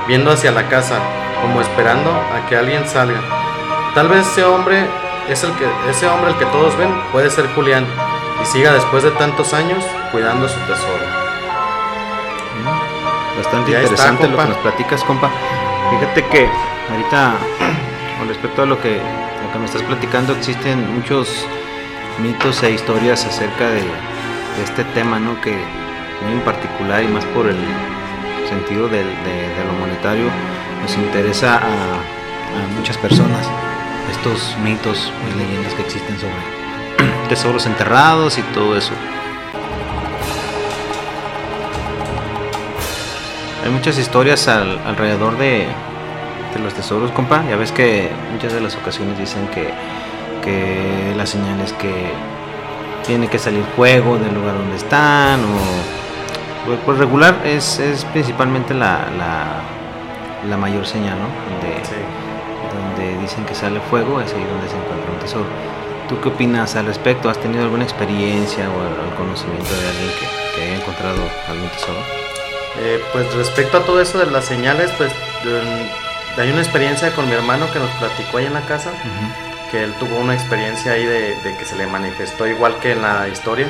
viendo 0.09 0.33
hacia 0.33 0.50
la 0.50 0.69
casa, 0.69 0.99
como 1.41 1.61
esperando 1.61 2.11
a 2.11 2.47
que 2.49 2.57
alguien 2.57 2.88
salga. 2.88 3.21
Tal 3.95 4.09
vez 4.09 4.26
ese 4.26 4.45
hombre 4.45 4.87
es 5.29 5.45
el 5.45 5.52
que 5.52 5.67
ese 5.88 6.09
hombre 6.09 6.31
el 6.31 6.37
que 6.37 6.47
todos 6.47 6.76
ven 6.76 6.91
puede 7.12 7.31
ser 7.31 7.47
Julián 7.55 7.87
y 8.43 8.47
siga 8.47 8.73
después 8.73 9.02
de 9.02 9.11
tantos 9.12 9.55
años 9.55 9.85
cuidando 10.11 10.49
su 10.49 10.59
tesoro. 10.61 11.05
Mm, 12.59 13.38
bastante 13.38 13.71
interesante 13.71 14.29
lo 14.29 14.37
que 14.37 14.45
nos 14.45 14.57
platicas, 14.59 15.05
compa. 15.05 15.31
Fíjate 15.91 16.25
que 16.26 16.49
ahorita 16.91 17.35
con 18.19 18.29
respecto 18.29 18.62
a 18.62 18.67
lo 18.67 18.81
que, 18.81 19.00
que 19.53 19.59
me 19.59 19.67
estás 19.67 19.83
platicando 19.83 20.33
existen 20.33 20.95
muchos 20.95 21.29
mitos 22.23 22.63
e 22.63 22.71
historias 22.71 23.25
acerca 23.27 23.69
de, 23.69 23.83
este 24.63 24.85
tema, 24.93 25.19
¿no? 25.19 25.41
Que 25.41 25.57
muy 26.25 26.35
en 26.35 26.41
particular 26.41 27.03
y 27.03 27.09
más 27.09 27.25
por 27.27 27.49
el 27.49 27.57
sentido 28.49 28.89
de, 28.89 29.03
lo 29.03 29.73
monetario 29.81 30.27
nos 30.81 30.95
interesa 30.97 31.57
a, 31.57 32.69
muchas 32.77 32.99
personas 32.99 33.49
estos 34.11 34.57
mitos 34.63 35.11
y 35.31 35.39
leyendas 35.39 35.73
que 35.73 35.83
existen 35.83 36.19
sobre 36.19 36.33
tesoros 37.29 37.67
enterrados 37.67 38.37
y 38.39 38.43
todo 38.55 38.77
eso. 38.77 38.93
Hay 43.65 43.71
muchas 43.71 43.97
historias 43.99 44.49
alrededor 44.49 45.39
de, 45.39 45.67
de 46.55 46.61
los 46.61 46.75
tesoros, 46.75 47.11
compa. 47.13 47.43
Ya 47.49 47.57
ves 47.57 47.73
que 47.73 48.11
muchas 48.33 48.53
de 48.53 48.61
las 48.61 48.77
ocasiones 48.77 49.19
dicen 49.19 49.47
que 49.49 49.71
que 50.43 51.15
las 51.17 51.31
señales 51.31 51.73
que 51.73 51.93
tiene 53.07 53.29
que 53.29 53.39
salir 53.39 53.65
fuego 53.77 54.19
del 54.19 54.35
lugar 54.35 54.55
donde 54.55 54.77
están 54.77 55.41
o 55.41 56.67
pues, 56.67 56.79
por 56.81 56.99
regular 56.99 57.41
es, 57.45 57.79
es 57.79 58.05
principalmente 58.07 58.75
la, 58.75 59.07
la, 60.47 60.57
mayor 60.57 60.87
señal 60.87 61.17
¿no? 61.19 61.27
donde, 61.49 61.81
donde 62.73 63.21
dicen 63.23 63.45
que 63.45 63.55
sale 63.55 63.81
fuego 63.81 64.21
es 64.21 64.33
ahí 64.35 64.45
donde 64.45 64.69
se 64.69 64.77
encuentra 64.77 65.11
un 65.11 65.19
tesoro 65.19 65.47
¿tú 66.09 66.21
qué 66.21 66.29
opinas 66.29 66.77
al 66.77 66.87
respecto? 66.87 67.31
¿has 67.31 67.39
tenido 67.39 67.63
alguna 67.63 67.85
experiencia 67.85 68.69
o 68.69 68.81
algún 68.81 69.17
conocimiento 69.17 69.71
de 69.71 69.89
alguien 69.89 70.11
que, 70.21 70.57
que 70.57 70.67
haya 70.67 70.77
encontrado 70.77 71.23
algún 71.49 71.69
tesoro? 71.71 71.99
Eh, 72.79 73.03
pues 73.13 73.33
respecto 73.35 73.79
a 73.79 73.81
todo 73.81 74.01
eso 74.01 74.19
de 74.19 74.27
las 74.27 74.45
señales 74.45 74.91
pues 74.97 75.13
hay 76.39 76.51
una 76.51 76.62
experiencia 76.62 77.15
con 77.15 77.27
mi 77.27 77.33
hermano 77.33 77.71
que 77.73 77.79
nos 77.79 77.91
platicó 77.93 78.39
ahí 78.39 78.47
en 78.47 78.55
la 78.55 78.62
casa 78.62 78.91
que 79.73 79.83
él 79.83 79.95
tuvo 79.95 80.19
una 80.19 80.35
experiencia 80.35 80.93
ahí 80.93 81.07
de, 81.07 81.35
que 81.59 81.65
se 81.65 81.77
le 81.77 81.87
manifestó 81.87 82.47
igual 82.47 82.79
que 82.79 82.93
en 82.93 83.01
la 83.01 83.27
historia. 83.29 83.67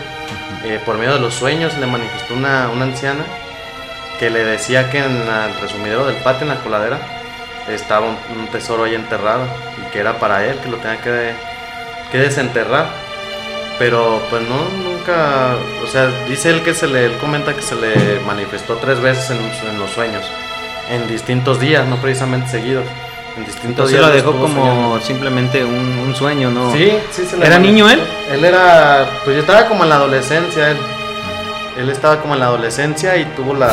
Eh, 0.64 0.80
por 0.84 0.98
medio 0.98 1.14
de 1.14 1.20
los 1.20 1.32
sueños 1.32 1.78
le 1.78 1.86
manifestó 1.86 2.34
una, 2.34 2.64
anciana 2.64 3.24
que 4.18 4.28
le 4.28 4.44
decía 4.44 4.90
que 4.90 4.98
en 4.98 5.12
el 5.12 5.60
resumidero 5.60 6.04
del 6.04 6.16
patio, 6.16 6.42
en 6.42 6.48
la 6.48 6.60
coladera, 6.60 6.98
estaba 7.68 8.08
un, 8.08 8.48
tesoro 8.48 8.82
ahí 8.82 8.96
enterrado 8.96 9.46
y 9.78 9.90
que 9.92 10.00
era 10.00 10.18
para 10.18 10.44
él, 10.44 10.58
que 10.58 10.68
lo 10.68 10.78
tenía 10.78 11.00
que, 11.00 11.34
que 12.10 12.18
desenterrar. 12.18 12.90
Pero 13.78 14.20
pues 14.28 14.42
no, 14.42 14.58
nunca, 14.82 15.54
o 15.84 15.86
sea, 15.86 16.08
dice 16.28 16.50
él 16.50 16.62
que 16.62 16.74
se 16.74 16.88
le, 16.88 17.06
él 17.06 17.16
comenta 17.18 17.54
que 17.54 17.62
se 17.62 17.76
le 17.76 18.18
manifestó 18.26 18.76
tres 18.76 19.00
veces 19.00 19.30
en, 19.30 19.68
en 19.68 19.78
los 19.78 19.90
sueños, 19.90 20.24
en 20.90 21.08
distintos 21.08 21.60
días, 21.60 21.86
no 21.86 21.96
precisamente 21.96 22.48
seguidos 22.48 22.84
en 23.36 23.44
distintos 23.44 23.90
Entonces 23.90 24.00
lo 24.00 24.10
dejó 24.10 24.32
como 24.32 24.98
simplemente 25.00 25.64
un, 25.64 26.14
sueño, 26.14 26.50
¿no? 26.50 26.72
Sí, 26.72 26.92
sí 27.10 27.24
se 27.24 27.38
le 27.38 27.46
¿Era 27.46 27.58
niño 27.58 27.88
él? 27.88 28.00
Él 28.30 28.44
era, 28.44 29.08
pues 29.24 29.36
yo 29.36 29.40
estaba 29.40 29.66
como 29.66 29.84
en 29.84 29.88
la 29.88 29.96
adolescencia, 29.96 30.70
él. 30.70 30.76
Él 31.78 31.88
estaba 31.88 32.20
como 32.20 32.34
en 32.34 32.40
la 32.40 32.46
adolescencia 32.46 33.16
y 33.16 33.24
tuvo 33.34 33.54
la, 33.54 33.72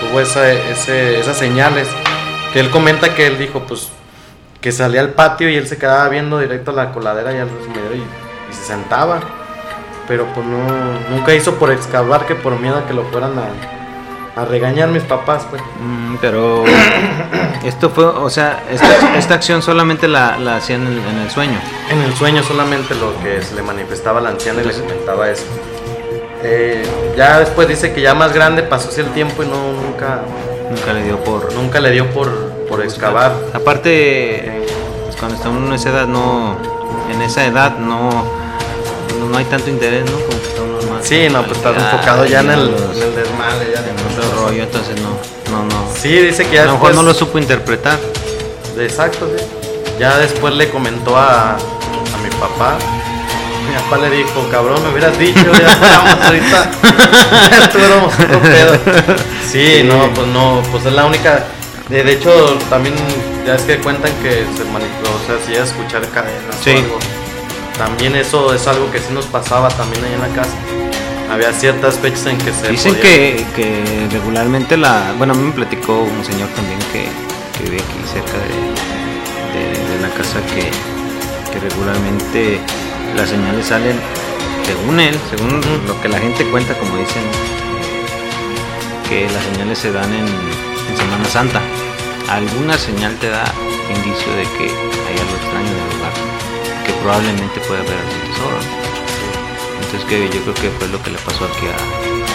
tuvo 0.00 0.20
esa, 0.20 0.50
ese, 0.50 1.20
esas 1.20 1.36
señales. 1.36 1.86
Que 2.52 2.60
él 2.60 2.70
comenta 2.70 3.14
que 3.14 3.26
él 3.26 3.36
dijo, 3.36 3.60
pues, 3.68 3.90
que 4.62 4.72
salía 4.72 5.02
al 5.02 5.10
patio 5.10 5.50
y 5.50 5.56
él 5.56 5.68
se 5.68 5.76
quedaba 5.76 6.08
viendo 6.08 6.38
directo 6.38 6.70
a 6.70 6.74
la 6.74 6.92
coladera 6.92 7.34
y 7.34 7.38
al 7.38 7.50
resumidero 7.50 7.94
y, 7.94 7.98
y 7.98 8.54
se 8.54 8.64
sentaba. 8.64 9.20
Pero 10.08 10.26
pues 10.32 10.46
no, 10.46 10.58
nunca 11.10 11.34
hizo 11.34 11.56
por 11.56 11.70
excavar 11.70 12.24
que 12.24 12.34
por 12.34 12.58
miedo 12.58 12.78
a 12.78 12.86
que 12.86 12.94
lo 12.94 13.04
fueran 13.04 13.38
a, 13.38 13.77
a 14.38 14.44
regañar 14.44 14.88
mis 14.88 15.02
papás, 15.02 15.46
pues. 15.50 15.60
Mm, 15.80 16.16
pero 16.20 16.64
esto 17.64 17.90
fue, 17.90 18.04
o 18.04 18.30
sea, 18.30 18.62
esta, 18.70 19.34
acción 19.34 19.62
solamente 19.62 20.06
la, 20.06 20.36
hacían 20.56 20.86
en, 20.86 21.18
el 21.18 21.30
sueño. 21.30 21.58
En 21.90 22.00
el 22.02 22.14
sueño 22.14 22.42
solamente 22.42 22.94
lo 22.94 23.20
que 23.22 23.42
se 23.42 23.56
le 23.56 23.62
manifestaba 23.62 24.20
a 24.20 24.22
la 24.22 24.30
anciana 24.30 24.62
y 24.62 24.66
le 24.66 24.72
comentaba 24.72 25.28
eso. 25.28 25.44
Eh, 26.44 26.84
ya 27.16 27.40
después 27.40 27.66
dice 27.66 27.92
que 27.92 28.00
ya 28.00 28.14
más 28.14 28.32
grande 28.32 28.62
pasó 28.62 28.90
así 28.90 29.00
el 29.00 29.08
tiempo 29.08 29.42
y 29.42 29.46
no 29.46 29.72
nunca 29.72 30.20
nunca 30.70 30.92
le 30.92 31.02
dio 31.02 31.18
por 31.24 31.52
nunca 31.54 31.80
le 31.80 31.90
dio 31.90 32.06
por, 32.10 32.30
por 32.68 32.80
excavar. 32.84 33.32
Aparte, 33.54 34.64
pues, 35.04 35.16
cuando 35.16 35.36
está 35.36 35.48
uno 35.48 35.66
en 35.66 35.72
esa 35.72 35.90
edad 35.90 36.06
no 36.06 36.56
en 37.12 37.22
esa 37.22 37.44
edad 37.44 37.76
no 37.78 38.24
no 39.28 39.36
hay 39.36 39.46
tanto 39.46 39.68
interés, 39.68 40.08
¿no? 40.08 40.16
Como 40.16 40.38
Sí, 41.08 41.26
no, 41.30 41.42
pues 41.42 41.56
estás 41.56 41.74
enfocado 41.74 42.26
ya 42.26 42.40
en 42.40 42.50
el, 42.50 42.68
en 42.68 43.02
el 43.02 43.14
desmadre, 43.14 43.72
ya 43.72 43.80
en 43.80 43.96
otro 44.12 44.44
rollo, 44.44 44.62
entonces 44.62 44.94
no, 45.00 45.08
no, 45.50 45.64
no. 45.64 45.86
Sí, 45.98 46.10
dice 46.10 46.46
que 46.46 46.56
ya. 46.56 46.64
A 46.64 46.66
lo 46.66 46.72
mejor 46.74 46.94
no 46.94 47.02
lo 47.02 47.14
supo 47.14 47.38
interpretar. 47.38 47.98
Exacto, 48.78 49.26
sí. 49.34 49.42
Ya 49.98 50.18
después 50.18 50.52
le 50.52 50.68
comentó 50.68 51.16
a, 51.16 51.52
a 51.52 52.18
mi 52.22 52.28
papá. 52.38 52.76
Mi 53.66 53.74
papá 53.74 53.96
le 54.06 54.16
dijo, 54.16 54.46
cabrón, 54.50 54.82
me 54.82 54.90
hubieras 54.90 55.18
dicho, 55.18 55.50
ya 55.58 55.72
estábamos 55.72 56.26
ahorita. 56.26 56.70
ya 57.52 57.64
estuviéramos 57.64 58.12
otro 58.12 58.40
pedo. 58.42 58.78
Sí, 59.50 59.82
no, 59.84 60.10
pues 60.14 60.26
no, 60.26 60.62
pues 60.70 60.84
es 60.84 60.92
la 60.92 61.06
única. 61.06 61.42
De, 61.88 62.12
hecho, 62.12 62.58
también 62.68 62.94
ya 63.46 63.54
es 63.54 63.62
que 63.62 63.78
cuentan 63.78 64.12
que 64.22 64.44
se 64.54 64.64
manipuló, 64.64 65.08
o 65.08 65.26
sea, 65.26 65.38
si 65.46 65.54
es 65.54 65.70
escuchar 65.70 66.06
cadenas 66.10 66.54
sí. 66.62 66.72
o 66.72 66.76
algo 66.76 66.98
también 67.78 68.16
eso 68.16 68.52
es 68.52 68.66
algo 68.66 68.90
que 68.90 68.98
sí 68.98 69.14
nos 69.14 69.26
pasaba 69.26 69.68
también 69.68 70.04
ahí 70.04 70.12
en 70.12 70.20
la 70.20 70.28
casa. 70.28 70.56
Había 71.30 71.52
ciertas 71.52 71.98
fechas 71.98 72.26
en 72.26 72.38
que 72.38 72.52
se... 72.52 72.68
Dicen 72.68 72.94
que, 72.94 73.44
que, 73.54 74.08
regularmente 74.10 74.76
la... 74.76 75.14
Bueno, 75.18 75.34
a 75.34 75.36
mí 75.36 75.42
me 75.42 75.52
platicó 75.52 76.02
un 76.02 76.24
señor 76.24 76.48
también 76.50 76.78
que, 76.92 77.06
que 77.56 77.64
vive 77.70 77.82
aquí 77.82 77.98
cerca 78.10 78.32
de, 78.32 79.94
de, 79.94 80.00
la 80.00 80.08
casa 80.10 80.40
que, 80.54 80.70
que, 81.52 81.60
regularmente 81.60 82.60
las 83.16 83.28
señales 83.28 83.66
salen, 83.66 83.98
según 84.64 85.00
él, 85.00 85.18
según 85.28 85.60
lo 85.86 86.00
que 86.00 86.08
la 86.08 86.18
gente 86.18 86.44
cuenta, 86.50 86.74
como 86.78 86.96
dicen, 86.96 87.22
que 89.08 89.28
las 89.28 89.44
señales 89.44 89.78
se 89.78 89.92
dan 89.92 90.12
en, 90.12 90.26
en 90.26 90.96
Semana 90.96 91.24
Santa. 91.26 91.60
Alguna 92.28 92.78
señal 92.78 93.16
te 93.16 93.28
da 93.28 93.44
indicio 93.94 94.32
de 94.34 94.42
que 94.56 94.64
hay 94.64 95.18
algo 95.18 95.34
extraño 95.36 95.68
en 95.68 95.78
el 95.78 95.96
lugar 95.96 96.12
que 96.86 96.92
probablemente 97.02 97.60
puede 97.60 97.80
haber 97.80 97.92
algún 97.92 98.20
tesoro. 98.32 98.87
Entonces 99.88 100.08
que 100.08 100.28
yo 100.28 100.42
creo 100.42 100.54
que 100.54 100.70
fue 100.76 100.88
lo 100.88 101.02
que 101.02 101.10
le 101.10 101.18
pasó 101.18 101.46
aquí 101.46 101.64
a, 101.66 101.76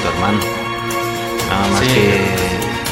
tu 0.02 0.08
hermano. 0.08 0.40
Nada 1.50 1.68
más 1.68 1.82
que 1.82 2.26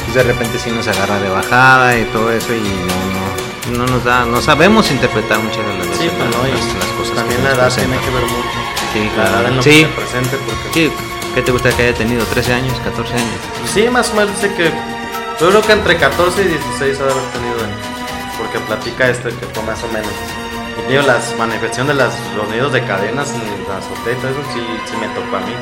pues, 0.04 0.14
de 0.14 0.22
repente 0.22 0.58
sí 0.60 0.70
nos 0.70 0.86
agarra 0.86 1.18
de 1.18 1.28
bajada 1.30 1.98
y 1.98 2.04
todo 2.06 2.30
eso 2.30 2.54
y 2.54 3.72
no, 3.72 3.78
no, 3.78 3.86
nos 3.90 4.04
da, 4.04 4.24
no 4.24 4.40
sabemos 4.40 4.88
interpretar 4.92 5.40
muchas 5.40 5.66
de 5.66 5.78
las, 5.78 5.96
sí, 5.98 6.08
pues, 6.16 6.74
las, 6.78 6.86
cosas. 6.96 7.14
También 7.16 7.42
la 7.42 7.54
edad 7.54 7.74
tiene 7.74 7.98
que 7.98 8.10
ver 8.10 8.22
mucho. 8.22 8.58
Sí, 8.92 9.10
claro. 9.16 9.48
en 9.48 9.56
lo 9.56 9.62
sí. 9.64 9.86
presente 9.96 10.36
porque... 10.46 10.72
Sí, 10.72 10.92
¿qué 11.34 11.42
te 11.42 11.50
gusta 11.50 11.76
que 11.76 11.82
haya 11.82 11.94
tenido? 11.94 12.24
¿13 12.26 12.54
años? 12.54 12.74
¿14 12.86 13.14
años? 13.14 13.40
Sí, 13.74 13.88
más 13.90 14.10
o 14.10 14.14
menos 14.14 14.38
sé 14.38 14.54
que 14.54 14.70
yo 15.40 15.48
creo 15.48 15.62
que 15.62 15.72
entre 15.72 15.96
14 15.96 16.40
y 16.40 16.46
16 16.46 17.00
ha 17.00 17.04
de 17.04 17.10
haber 17.10 17.24
tenido 17.32 17.56
porque 18.38 18.60
platica 18.60 19.10
este 19.10 19.30
que 19.30 19.46
fue 19.46 19.62
más 19.64 19.82
o 19.82 19.88
menos. 19.88 20.12
Digo, 20.88 21.02
las 21.02 21.36
manifestaciones 21.38 21.96
de 21.96 22.02
las, 22.02 22.14
los 22.36 22.48
nidos 22.48 22.72
de 22.72 22.82
cadenas 22.84 23.32
en 23.34 23.40
la 23.68 23.78
azotea, 23.78 24.12
eso 24.12 24.42
sí, 24.52 24.60
sí 24.86 24.96
me 25.00 25.08
tocó 25.08 25.36
a 25.36 25.40
mí. 25.40 25.52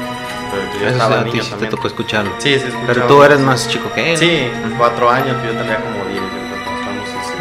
Pero 0.50 0.80
yo 0.80 0.86
eso 0.86 0.96
estaba 0.96 1.22
niño 1.22 1.42
sí 1.42 1.52
te 1.58 1.66
tocó 1.66 1.86
escucharlo. 1.86 2.32
Sí, 2.38 2.58
sí, 2.58 2.66
Pero 2.86 3.06
tú 3.06 3.22
eres 3.22 3.38
más 3.40 3.68
chico 3.68 3.92
que 3.92 4.12
él. 4.12 4.18
Sí, 4.18 4.50
cuatro 4.76 5.10
años, 5.10 5.36
yo 5.44 5.52
tenía 5.52 5.76
como 5.80 6.04
diez. 6.06 6.22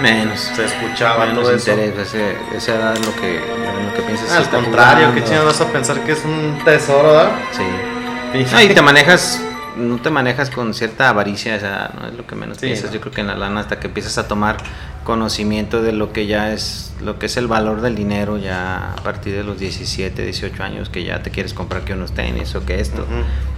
Menos. 0.02 0.40
Se 0.56 0.66
escuchaba 0.66 1.26
Menos 1.26 1.44
todo 1.44 1.58
interés, 1.58 1.92
eso. 1.92 2.02
Ese, 2.02 2.38
esa 2.56 2.76
edad 2.76 2.94
es 2.94 3.06
lo 3.06 3.14
que, 3.16 3.42
lo 3.86 3.94
que 3.94 4.02
piensas. 4.04 4.32
al 4.32 4.50
contrario, 4.50 5.14
qué 5.14 5.24
chido 5.26 5.46
vas 5.46 5.60
a 5.60 5.68
pensar 5.68 6.00
que 6.06 6.14
es 6.14 6.24
un 6.24 6.58
tesoro, 6.64 7.12
¿verdad? 7.12 7.32
Sí. 7.52 8.64
y 8.64 8.74
te 8.74 8.82
manejas 8.82 9.42
no 9.79 9.98
te 10.01 10.09
manejas 10.09 10.50
con 10.50 10.74
cierta 10.74 11.09
avaricia, 11.09 11.55
o 11.55 11.59
sea, 11.59 11.91
no 12.00 12.07
es 12.07 12.13
lo 12.13 12.27
que 12.27 12.36
menos 12.36 12.57
Sí, 12.57 12.67
piensas. 12.67 12.88
no. 12.89 12.93
Yo 12.95 13.01
creo 13.01 13.13
que 13.13 13.21
en 13.21 13.27
la 13.27 13.36
lana 13.36 13.62
hasta 13.62 13.79
que 13.79 13.88
empiezas 13.88 14.17
a 14.17 14.27
tomar 14.27 14.57
conocimiento 15.03 15.81
de 15.81 15.91
lo 15.93 16.12
que 16.13 16.27
ya 16.27 16.51
es, 16.53 16.93
lo 17.01 17.17
que 17.17 17.25
es 17.27 17.38
el 17.38 17.48
valor 17.48 17.81
del 17.81 17.95
dinero 17.95 18.38
ya 18.38 18.91
a 18.93 18.95
partir 19.03 19.33
de 19.36 19.43
los 19.43 19.57
17, 19.59 20.24
18 20.24 20.63
años, 20.63 20.89
que 20.89 21.03
ya 21.03 21.24
te 21.24 21.31
quieres 21.31 21.53
comprar 21.53 21.83
que 21.83 21.93
unos 21.93 22.12
tenis 22.12 22.53
o 22.55 22.65
que 22.65 22.79
esto, 22.79 23.05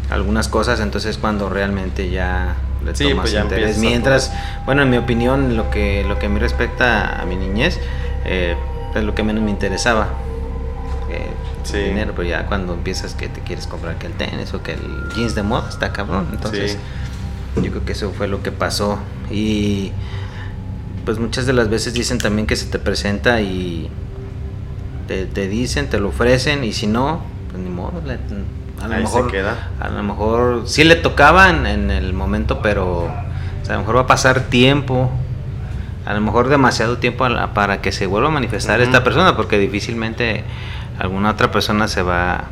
algunas 0.09 0.47
cosas, 0.47 0.79
entonces 0.79 1.17
cuando 1.17 1.49
realmente 1.49 2.09
ya 2.09 2.55
le 2.85 2.95
Sí, 2.95 3.03
tomas 3.09 3.23
pues 3.23 3.33
ya 3.33 3.41
interés. 3.41 3.77
Mientras, 3.79 4.31
bueno, 4.65 4.81
en 4.83 4.89
mi 4.89 4.97
opinión, 4.97 5.55
lo 5.57 5.69
que, 5.69 6.03
lo 6.07 6.19
que 6.19 6.27
a 6.27 6.29
mí 6.29 6.39
respecta 6.39 7.21
a 7.21 7.25
mi 7.25 7.35
niñez, 7.35 7.79
eh, 8.25 8.55
es 8.95 9.03
lo 9.03 9.13
que 9.15 9.23
menos 9.23 9.43
me 9.43 9.51
interesaba. 9.51 10.07
eh, 11.11 11.27
Sí. 11.63 11.77
dinero, 11.77 12.13
pero 12.15 12.27
ya 12.27 12.45
cuando 12.47 12.73
empiezas 12.73 13.13
que 13.13 13.27
te 13.29 13.41
quieres 13.41 13.67
comprar 13.67 13.97
que 13.97 14.07
el 14.07 14.13
tenis 14.13 14.53
o 14.53 14.61
que 14.63 14.73
el 14.73 14.81
jeans 15.15 15.35
de 15.35 15.43
moda 15.43 15.69
está 15.69 15.91
cabrón. 15.93 16.27
Entonces, 16.31 16.77
Sí. 17.55 17.61
yo 17.63 17.71
creo 17.71 17.85
que 17.85 17.91
eso 17.93 18.11
fue 18.17 18.27
lo 18.27 18.41
que 18.43 18.51
pasó. 18.51 18.97
Y 19.29 19.91
pues 21.05 21.17
muchas 21.19 21.45
de 21.45 21.53
las 21.53 21.69
veces 21.69 21.93
dicen 21.93 22.17
también 22.17 22.45
que 22.47 22.55
se 22.55 22.65
te 22.67 22.79
presenta 22.79 23.41
y 23.41 23.89
te, 25.07 25.25
te 25.25 25.47
dicen, 25.47 25.89
te 25.89 25.99
lo 25.99 26.09
ofrecen 26.09 26.63
y 26.63 26.73
si 26.73 26.87
no, 26.87 27.21
pues 27.51 27.61
ni 27.63 27.69
modo. 27.69 28.01
le- 28.05 28.19
a 28.83 28.87
lo 28.87 28.93
Ahí 28.95 28.99
se 28.99 29.03
mejor, 29.03 29.31
queda. 29.31 29.69
a 29.79 29.89
lo 29.89 30.01
mejor 30.01 30.63
sí 30.65 30.83
le 30.83 30.95
tocaba 30.95 31.49
en, 31.51 31.67
en 31.67 31.91
el 31.91 32.13
momento, 32.13 32.61
pero 32.63 33.03
o 33.03 33.65
sea, 33.65 33.75
a 33.75 33.77
lo 33.77 33.79
mejor 33.81 33.97
va 33.97 34.01
a 34.01 34.07
pasar 34.07 34.41
tiempo. 34.49 35.11
A 36.03 36.15
lo 36.15 36.21
mejor 36.21 36.49
demasiado 36.49 36.97
tiempo 36.97 37.29
la- 37.29 37.53
para 37.53 37.79
que 37.81 37.91
se 37.91 38.07
vuelva 38.07 38.29
a 38.29 38.31
manifestar 38.31 38.81
esta 38.81 39.03
persona, 39.03 39.35
porque 39.35 39.59
difícilmente 39.59 40.43
alguna 40.99 41.31
otra 41.31 41.51
persona 41.51 41.87
se 41.87 42.01
va 42.01 42.33
a 42.33 42.43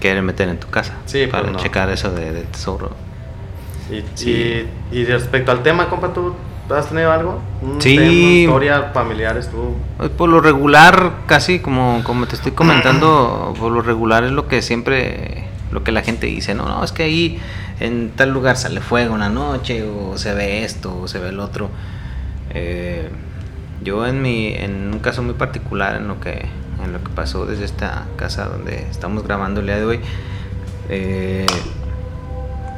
querer 0.00 0.22
meter 0.22 0.48
en 0.48 0.58
tu 0.58 0.68
casa 0.68 0.94
Sí, 1.06 1.18
pues 1.26 1.30
para 1.30 1.50
no. 1.52 1.58
checar 1.58 1.90
eso 1.90 2.10
de, 2.10 2.32
del 2.32 2.44
tesoro. 2.46 2.90
Y, 3.90 4.04
Sí. 4.14 4.66
y, 4.92 4.98
y 4.98 5.04
respecto 5.04 5.50
al 5.52 5.62
tema, 5.62 5.88
compa, 5.88 6.12
¿tú 6.12 6.34
has 6.74 6.88
tenido 6.88 7.10
algo? 7.10 7.40
¿Un 7.62 7.80
Sí. 7.82 7.96
tema, 7.96 8.12
historia 8.12 8.90
familiares 8.94 9.50
tú? 9.50 9.74
Pues, 9.98 10.10
Por 10.10 10.28
lo 10.28 10.40
regular, 10.40 11.12
casi 11.26 11.58
como, 11.58 12.00
como 12.04 12.26
te 12.26 12.36
estoy 12.36 12.52
comentando, 12.52 13.54
por 13.58 13.72
lo 13.72 13.82
regular 13.82 14.22
es 14.24 14.30
lo 14.30 14.46
que 14.46 14.62
siempre, 14.62 15.44
lo 15.72 15.82
que 15.82 15.90
la 15.92 16.02
gente 16.02 16.26
dice, 16.28 16.54
no, 16.54 16.68
no, 16.68 16.84
es 16.84 16.92
que 16.92 17.02
ahí 17.02 17.40
en 17.80 18.10
tal 18.14 18.30
lugar 18.30 18.56
sale 18.56 18.80
fuego 18.80 19.14
una 19.14 19.28
noche, 19.30 19.82
o 19.84 20.16
se 20.16 20.32
ve 20.34 20.64
esto, 20.64 20.96
o 21.00 21.08
se 21.08 21.18
ve 21.18 21.30
el 21.30 21.40
otro. 21.40 21.70
Eh, 22.54 23.08
yo 23.82 24.06
en 24.06 24.20
mi, 24.22 24.48
en 24.54 24.92
un 24.92 24.98
caso 25.00 25.22
muy 25.22 25.34
particular, 25.34 25.96
en 25.96 26.06
lo 26.08 26.20
que, 26.20 26.46
en 26.84 26.92
lo 26.92 27.02
que 27.02 27.10
pasó 27.10 27.46
desde 27.46 27.64
esta 27.64 28.06
casa 28.16 28.46
donde 28.46 28.86
estamos 28.90 29.24
grabando 29.24 29.60
el 29.60 29.66
día 29.66 29.76
de 29.76 29.84
hoy, 29.84 30.00
eh, 30.88 31.46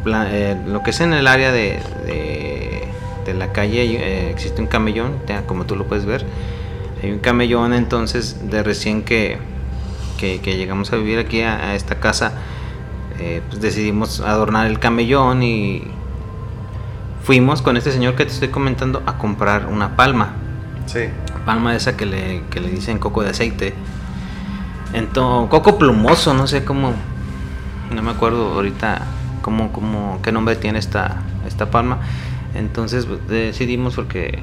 eh, 0.06 0.56
lo 0.66 0.82
que 0.82 0.90
es 0.90 1.00
en 1.00 1.12
el 1.12 1.26
área 1.26 1.52
de, 1.52 1.78
de, 3.24 3.34
la 3.34 3.52
calle 3.52 3.82
eh, 3.84 4.30
existe 4.30 4.60
un 4.60 4.66
camellón, 4.66 5.18
como 5.46 5.64
tú 5.64 5.76
lo 5.76 5.86
puedes 5.86 6.04
ver. 6.04 6.24
Hay 7.02 7.10
un 7.10 7.18
camellón 7.18 7.72
entonces 7.72 8.50
de 8.50 8.62
recién 8.62 9.02
que, 9.02 9.38
que, 10.18 10.38
llegamos 10.38 10.92
a 10.92 10.96
vivir 10.96 11.18
aquí 11.18 11.40
a, 11.40 11.74
esta 11.74 11.96
casa, 11.96 12.32
pues 13.48 13.60
decidimos 13.60 14.20
adornar 14.20 14.66
el 14.66 14.78
camellón 14.78 15.42
y 15.42 15.84
fuimos 17.22 17.62
con 17.62 17.76
este 17.76 17.92
señor 17.92 18.16
que 18.16 18.24
te 18.24 18.32
estoy 18.32 18.48
comentando 18.48 19.02
a 19.06 19.16
comprar 19.16 19.66
una 19.66 19.96
palma 19.96 20.34
Sí. 20.86 21.00
Palma 21.44 21.74
esa 21.74 21.96
que 21.96 22.06
le, 22.06 22.42
que 22.50 22.60
le 22.60 22.68
dicen 22.70 22.98
coco 22.98 23.22
de 23.22 23.30
aceite. 23.30 23.74
Entonces, 24.92 25.50
coco 25.50 25.78
plumoso, 25.78 26.34
no 26.34 26.46
sé 26.46 26.64
cómo, 26.64 26.92
no 27.94 28.02
me 28.02 28.10
acuerdo 28.10 28.52
ahorita 28.54 29.02
cómo, 29.40 29.72
cómo, 29.72 30.20
qué 30.22 30.32
nombre 30.32 30.56
tiene 30.56 30.78
esta, 30.78 31.22
esta 31.46 31.70
palma. 31.70 31.98
Entonces 32.54 33.06
pues, 33.06 33.26
decidimos 33.28 33.94
porque, 33.94 34.38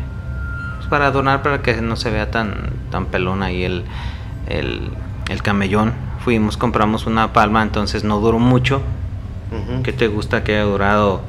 pues, 0.78 0.88
para 0.88 1.08
adornar, 1.08 1.44
para 1.44 1.62
que 1.62 1.82
no 1.82 1.96
se 1.96 2.10
vea 2.10 2.32
tan, 2.32 2.72
tan 2.92 3.06
pelón 3.06 3.44
ahí 3.44 3.64
el, 3.64 3.84
el, 4.48 4.90
el 5.30 5.42
camellón. 5.42 5.94
Fuimos, 6.24 6.58
compramos 6.58 7.06
una 7.06 7.32
palma, 7.32 7.62
entonces 7.62 8.04
no 8.04 8.20
duró 8.20 8.40
mucho. 8.40 8.82
¿Qué 9.84 9.94
te 9.94 10.08
gusta 10.08 10.44
que 10.44 10.56
haya 10.56 10.64
durado? 10.64 11.22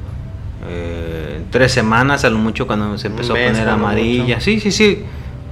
eh, 0.67 1.43
tres 1.49 1.71
semanas 1.71 2.23
a 2.23 2.29
lo 2.29 2.37
mucho 2.37 2.67
cuando 2.67 2.97
se 2.97 3.07
empezó 3.07 3.33
mes, 3.33 3.47
a 3.49 3.51
poner 3.51 3.69
amarilla. 3.69 4.35
mucho. 4.35 4.41
Sí, 4.41 4.59
sí, 4.59 4.71
sí. 4.71 5.03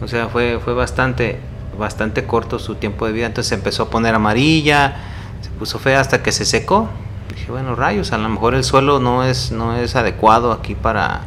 O 0.02 0.08
sea, 0.08 0.28
fue, 0.30 0.60
fue 0.64 0.74
bastante, 0.74 1.40
bastante 1.78 2.26
corto 2.26 2.60
su 2.60 2.76
tiempo 2.76 3.06
de 3.06 3.12
vida. 3.12 3.26
Entonces 3.26 3.50
se 3.50 3.56
empezó 3.56 3.84
a 3.84 3.90
poner 3.90 4.16
amarilla, 4.16 4.96
se 5.42 5.50
puso 5.52 5.80
fea 5.80 6.00
hasta 6.00 6.24
que 6.24 6.32
se 6.32 6.46
secó. 6.46 6.90
Dije, 7.34 7.52
bueno, 7.52 7.76
rayos, 7.76 8.12
a 8.12 8.18
lo 8.18 8.30
mejor 8.30 8.56
el 8.56 8.64
suelo 8.64 9.00
no 9.00 9.24
es, 9.24 9.52
no 9.52 9.76
es 9.76 9.96
adecuado 9.96 10.52
aquí 10.52 10.76
para, 10.76 11.22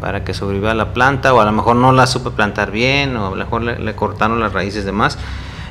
para 0.00 0.24
que 0.24 0.34
sobreviva 0.34 0.74
la 0.74 0.92
planta, 0.92 1.34
o 1.34 1.40
a 1.40 1.44
lo 1.44 1.52
mejor 1.52 1.76
no 1.76 1.92
la 1.92 2.06
supe 2.06 2.30
plantar 2.30 2.70
bien, 2.70 3.16
o 3.16 3.28
a 3.28 3.30
lo 3.30 3.36
mejor 3.36 3.62
le, 3.62 3.94
cortaron 3.94 4.40
las 4.40 4.52
raíces 4.52 4.84
de 4.84 4.92
más. 4.92 5.18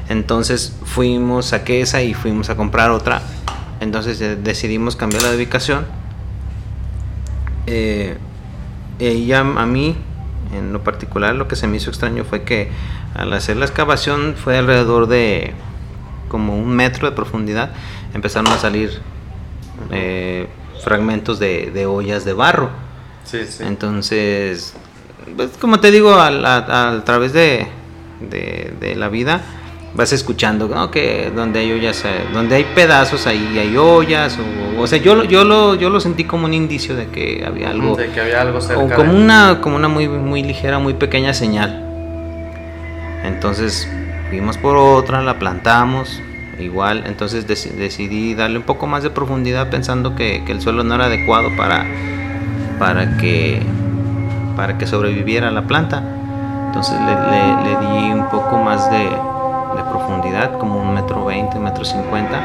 Entonces 0.09 0.77
fuimos, 0.83 1.47
saqué 1.47 1.81
esa 1.81 2.01
y 2.01 2.13
fuimos 2.13 2.49
a 2.49 2.55
comprar 2.55 2.91
otra. 2.91 3.21
Entonces 3.79 4.43
decidimos 4.43 4.95
cambiar 4.95 5.23
la 5.23 5.31
ubicación. 5.31 5.85
Eh, 7.67 8.17
ella 8.99 9.39
a 9.39 9.65
mí, 9.65 9.97
en 10.53 10.73
lo 10.73 10.83
particular, 10.83 11.35
lo 11.35 11.47
que 11.47 11.55
se 11.55 11.67
me 11.67 11.77
hizo 11.77 11.89
extraño 11.89 12.23
fue 12.23 12.43
que 12.43 12.69
al 13.13 13.31
hacer 13.33 13.57
la 13.57 13.65
excavación 13.65 14.35
fue 14.35 14.57
alrededor 14.57 15.07
de 15.07 15.53
como 16.29 16.57
un 16.57 16.69
metro 16.69 17.09
de 17.09 17.15
profundidad, 17.15 17.71
empezaron 18.13 18.51
a 18.51 18.57
salir 18.57 18.99
eh, 19.91 20.47
fragmentos 20.83 21.39
de, 21.39 21.71
de 21.71 21.85
ollas 21.85 22.25
de 22.25 22.33
barro. 22.33 22.69
Sí, 23.23 23.45
sí. 23.47 23.63
Entonces, 23.63 24.73
pues, 25.35 25.51
como 25.59 25.79
te 25.79 25.91
digo, 25.91 26.15
al- 26.15 26.45
a, 26.45 26.89
a 26.91 27.03
través 27.05 27.33
de, 27.33 27.67
de, 28.29 28.73
de 28.79 28.95
la 28.95 29.07
vida 29.09 29.41
vas 29.95 30.11
escuchando 30.11 30.67
¿no? 30.67 30.91
que 30.91 31.31
donde 31.35 31.59
hay 31.59 31.71
ollas, 31.71 32.03
eh, 32.05 32.25
donde 32.33 32.55
hay 32.55 32.65
pedazos 32.75 33.27
ahí 33.27 33.57
hay 33.57 33.77
ollas, 33.77 34.37
o, 34.37 34.81
o 34.81 34.87
sea, 34.87 34.97
yo, 34.99 35.15
lo- 35.15 35.23
yo, 35.23 35.43
lo, 35.45 35.75
yo 35.75 35.89
lo 35.89 35.99
sentí 35.99 36.25
como 36.25 36.45
un 36.45 36.53
indicio 36.53 36.95
de 36.95 37.07
que 37.07 37.43
había 37.47 37.69
algo, 37.69 37.95
de 37.95 38.09
que 38.09 38.19
había 38.21 38.41
algo 38.41 38.59
cerca. 38.61 38.83
o 38.83 38.89
como 38.89 39.13
de- 39.13 39.17
una, 39.23 39.61
como 39.61 39.75
una 39.77 39.87
muy, 39.87 40.07
muy 40.09 40.43
ligera, 40.43 40.79
muy 40.79 40.93
pequeña 40.95 41.33
señal. 41.33 41.81
Entonces 43.23 43.89
fuimos 44.29 44.57
por 44.57 44.75
otra, 44.77 45.21
la 45.21 45.39
plantamos, 45.39 46.21
igual, 46.59 47.03
entonces 47.05 47.47
deci- 47.47 47.71
decidí 47.71 48.33
darle 48.35 48.57
un 48.57 48.63
poco 48.65 48.87
más 48.87 49.03
de 49.03 49.09
profundidad 49.09 49.69
pensando 49.69 50.15
que, 50.15 50.43
que 50.45 50.51
el 50.51 50.61
suelo 50.61 50.83
no 50.83 50.95
era 50.95 51.05
adecuado 51.05 51.49
para, 51.55 51.85
para, 52.79 53.17
que, 53.17 53.61
para 54.55 54.77
que 54.77 54.87
sobreviviera 54.87 55.51
la 55.51 55.63
planta. 55.63 56.03
Entonces 56.67 56.95
le, 56.99 57.15
le- 57.15 57.63
le 57.63 57.87
di 57.87 58.11
un 58.13 58.29
poco 58.29 58.57
más 58.57 58.91
de, 58.91 59.07
de 59.75 59.83
profundidad, 59.83 60.57
como 60.57 60.81
un 60.81 60.93
metro 60.93 61.25
veinte, 61.25 61.59
metro 61.59 61.83
cincuenta. 61.85 62.39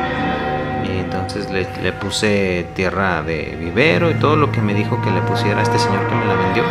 Y 0.84 0.98
entonces 1.00 1.50
le, 1.50 1.66
le 1.82 1.92
puse 1.92 2.66
tierra 2.74 3.22
de 3.22 3.56
vivero 3.60 4.10
y 4.10 4.14
todo 4.14 4.36
lo 4.36 4.50
que 4.50 4.60
me 4.60 4.74
dijo 4.74 5.00
que 5.02 5.10
le 5.10 5.20
pusiera 5.22 5.62
este 5.62 5.78
señor 5.78 6.06
que 6.08 6.14
me 6.14 6.24
la 6.26 6.34
vendió. 6.34 6.62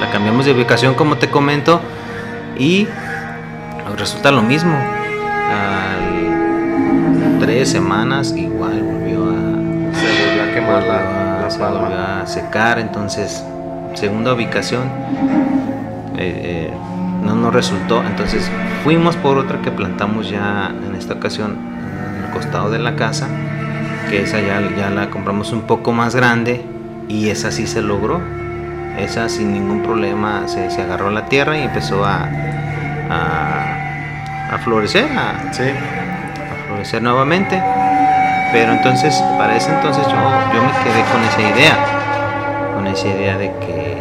La 0.00 0.10
cambiamos 0.10 0.44
de 0.46 0.52
ubicación 0.52 0.94
como 0.94 1.16
te 1.16 1.28
comento 1.30 1.80
y 2.58 2.86
resulta 3.96 4.30
lo 4.30 4.42
mismo. 4.42 4.74
Al 4.74 6.26
tres 7.40 7.70
semanas 7.70 8.34
igual 8.36 8.82
volvió 8.82 9.30
a, 9.30 9.94
Se 9.94 10.26
volvió 10.26 10.42
a 10.42 10.54
quemar 10.54 10.82
la, 10.82 10.98
volvió 10.98 11.38
a- 11.38 11.42
la 11.42 11.50
se 11.50 11.58
palma. 11.58 11.80
volvió 11.80 11.98
a 12.00 12.26
secar. 12.26 12.78
Entonces, 12.78 13.42
segunda 13.94 14.34
ubicación 14.34 14.82
eh, 16.18 16.18
eh, 16.18 16.70
no 17.26 17.34
nos 17.34 17.52
resultó. 17.52 18.02
Entonces 18.04 18.50
fuimos 18.84 19.16
por 19.16 19.36
otra 19.38 19.60
que 19.60 19.70
plantamos 19.70 20.30
ya 20.30 20.72
en 20.86 20.94
esta 20.94 21.14
ocasión 21.14 21.56
en 22.16 22.24
el 22.24 22.30
costado 22.30 22.70
de 22.70 22.78
la 22.78 22.96
casa. 22.96 23.28
Que 24.08 24.22
esa 24.22 24.40
ya, 24.40 24.62
ya 24.76 24.88
la 24.90 25.10
compramos 25.10 25.52
un 25.52 25.62
poco 25.62 25.92
más 25.92 26.14
grande 26.14 26.64
y 27.08 27.28
esa 27.28 27.50
sí 27.50 27.66
se 27.66 27.82
logró. 27.82 28.20
Esa 28.98 29.28
sin 29.28 29.52
ningún 29.52 29.82
problema 29.82 30.48
se, 30.48 30.70
se 30.70 30.80
agarró 30.82 31.08
a 31.08 31.10
la 31.10 31.26
tierra 31.26 31.58
y 31.58 31.62
empezó 31.64 32.04
a, 32.04 32.28
a, 33.10 34.54
a 34.54 34.58
florecer, 34.58 35.06
a, 35.18 35.52
Sí. 35.52 35.64
a 35.64 36.66
florecer 36.66 37.02
nuevamente. 37.02 37.60
Pero 38.52 38.72
entonces, 38.72 39.14
para 39.38 39.56
ese 39.56 39.70
entonces 39.74 40.04
yo, 40.06 40.12
yo 40.12 40.62
me 40.62 40.70
quedé 40.84 41.02
con 41.12 41.22
esa 41.24 41.40
idea, 41.42 41.76
con 42.74 42.86
esa 42.86 43.08
idea 43.08 43.36
de 43.36 43.50
que, 43.58 43.66
De 43.66 43.66
que 43.66 43.95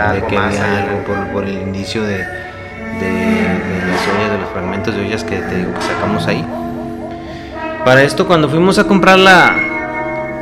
había 0.00 0.12
de 0.12 0.16
algo 0.18 0.28
que 0.28 0.36
más 0.36 0.58
había 0.58 0.82
algo 0.90 1.04
por, 1.04 1.16
por 1.32 1.44
el 1.44 1.54
indicio 1.54 2.02
de, 2.02 2.18
de, 2.18 3.10
de 3.10 3.86
las 3.90 4.08
ollas, 4.08 4.30
de 4.32 4.38
los 4.40 4.50
fragmentos 4.52 4.94
de 4.94 5.00
ollas 5.02 5.24
que 5.24 5.36
te 5.36 5.56
digo 5.56 5.72
que 5.74 5.80
sacamos 5.82 6.26
ahí. 6.26 6.44
Para 7.84 8.02
esto, 8.02 8.26
cuando 8.26 8.48
fuimos 8.48 8.78
a 8.78 8.84
comprar 8.84 9.18
la, 9.18 9.52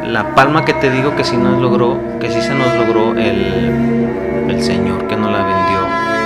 la 0.07 0.35
palma 0.35 0.65
que 0.65 0.75
te 0.75 0.91
digo 0.91 1.17
que 1.17 1.25
sí 1.25 1.37
nos 1.37 1.59
logró, 1.61 1.99
que 2.21 2.31
sí 2.31 2.41
se 2.43 2.55
nos 2.55 2.75
logró 2.77 3.13
el, 3.19 4.47
el 4.49 4.63
señor 4.63 5.07
que 5.07 5.17
nos 5.17 5.33
la 5.33 5.39
vendió, 5.45 5.81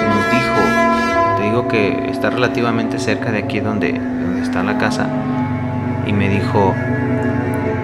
nos 0.09 0.31
dijo, 0.31 1.37
te 1.39 1.43
digo 1.45 1.69
que 1.69 2.11
está 2.11 2.31
relativamente 2.31 2.99
cerca 2.99 3.31
de 3.31 3.39
aquí 3.39 3.61
donde, 3.61 3.93
donde 3.93 4.43
está 4.43 4.63
la 4.65 4.77
casa, 4.77 5.07
y 6.07 6.13
me 6.13 6.29
dijo, 6.29 6.75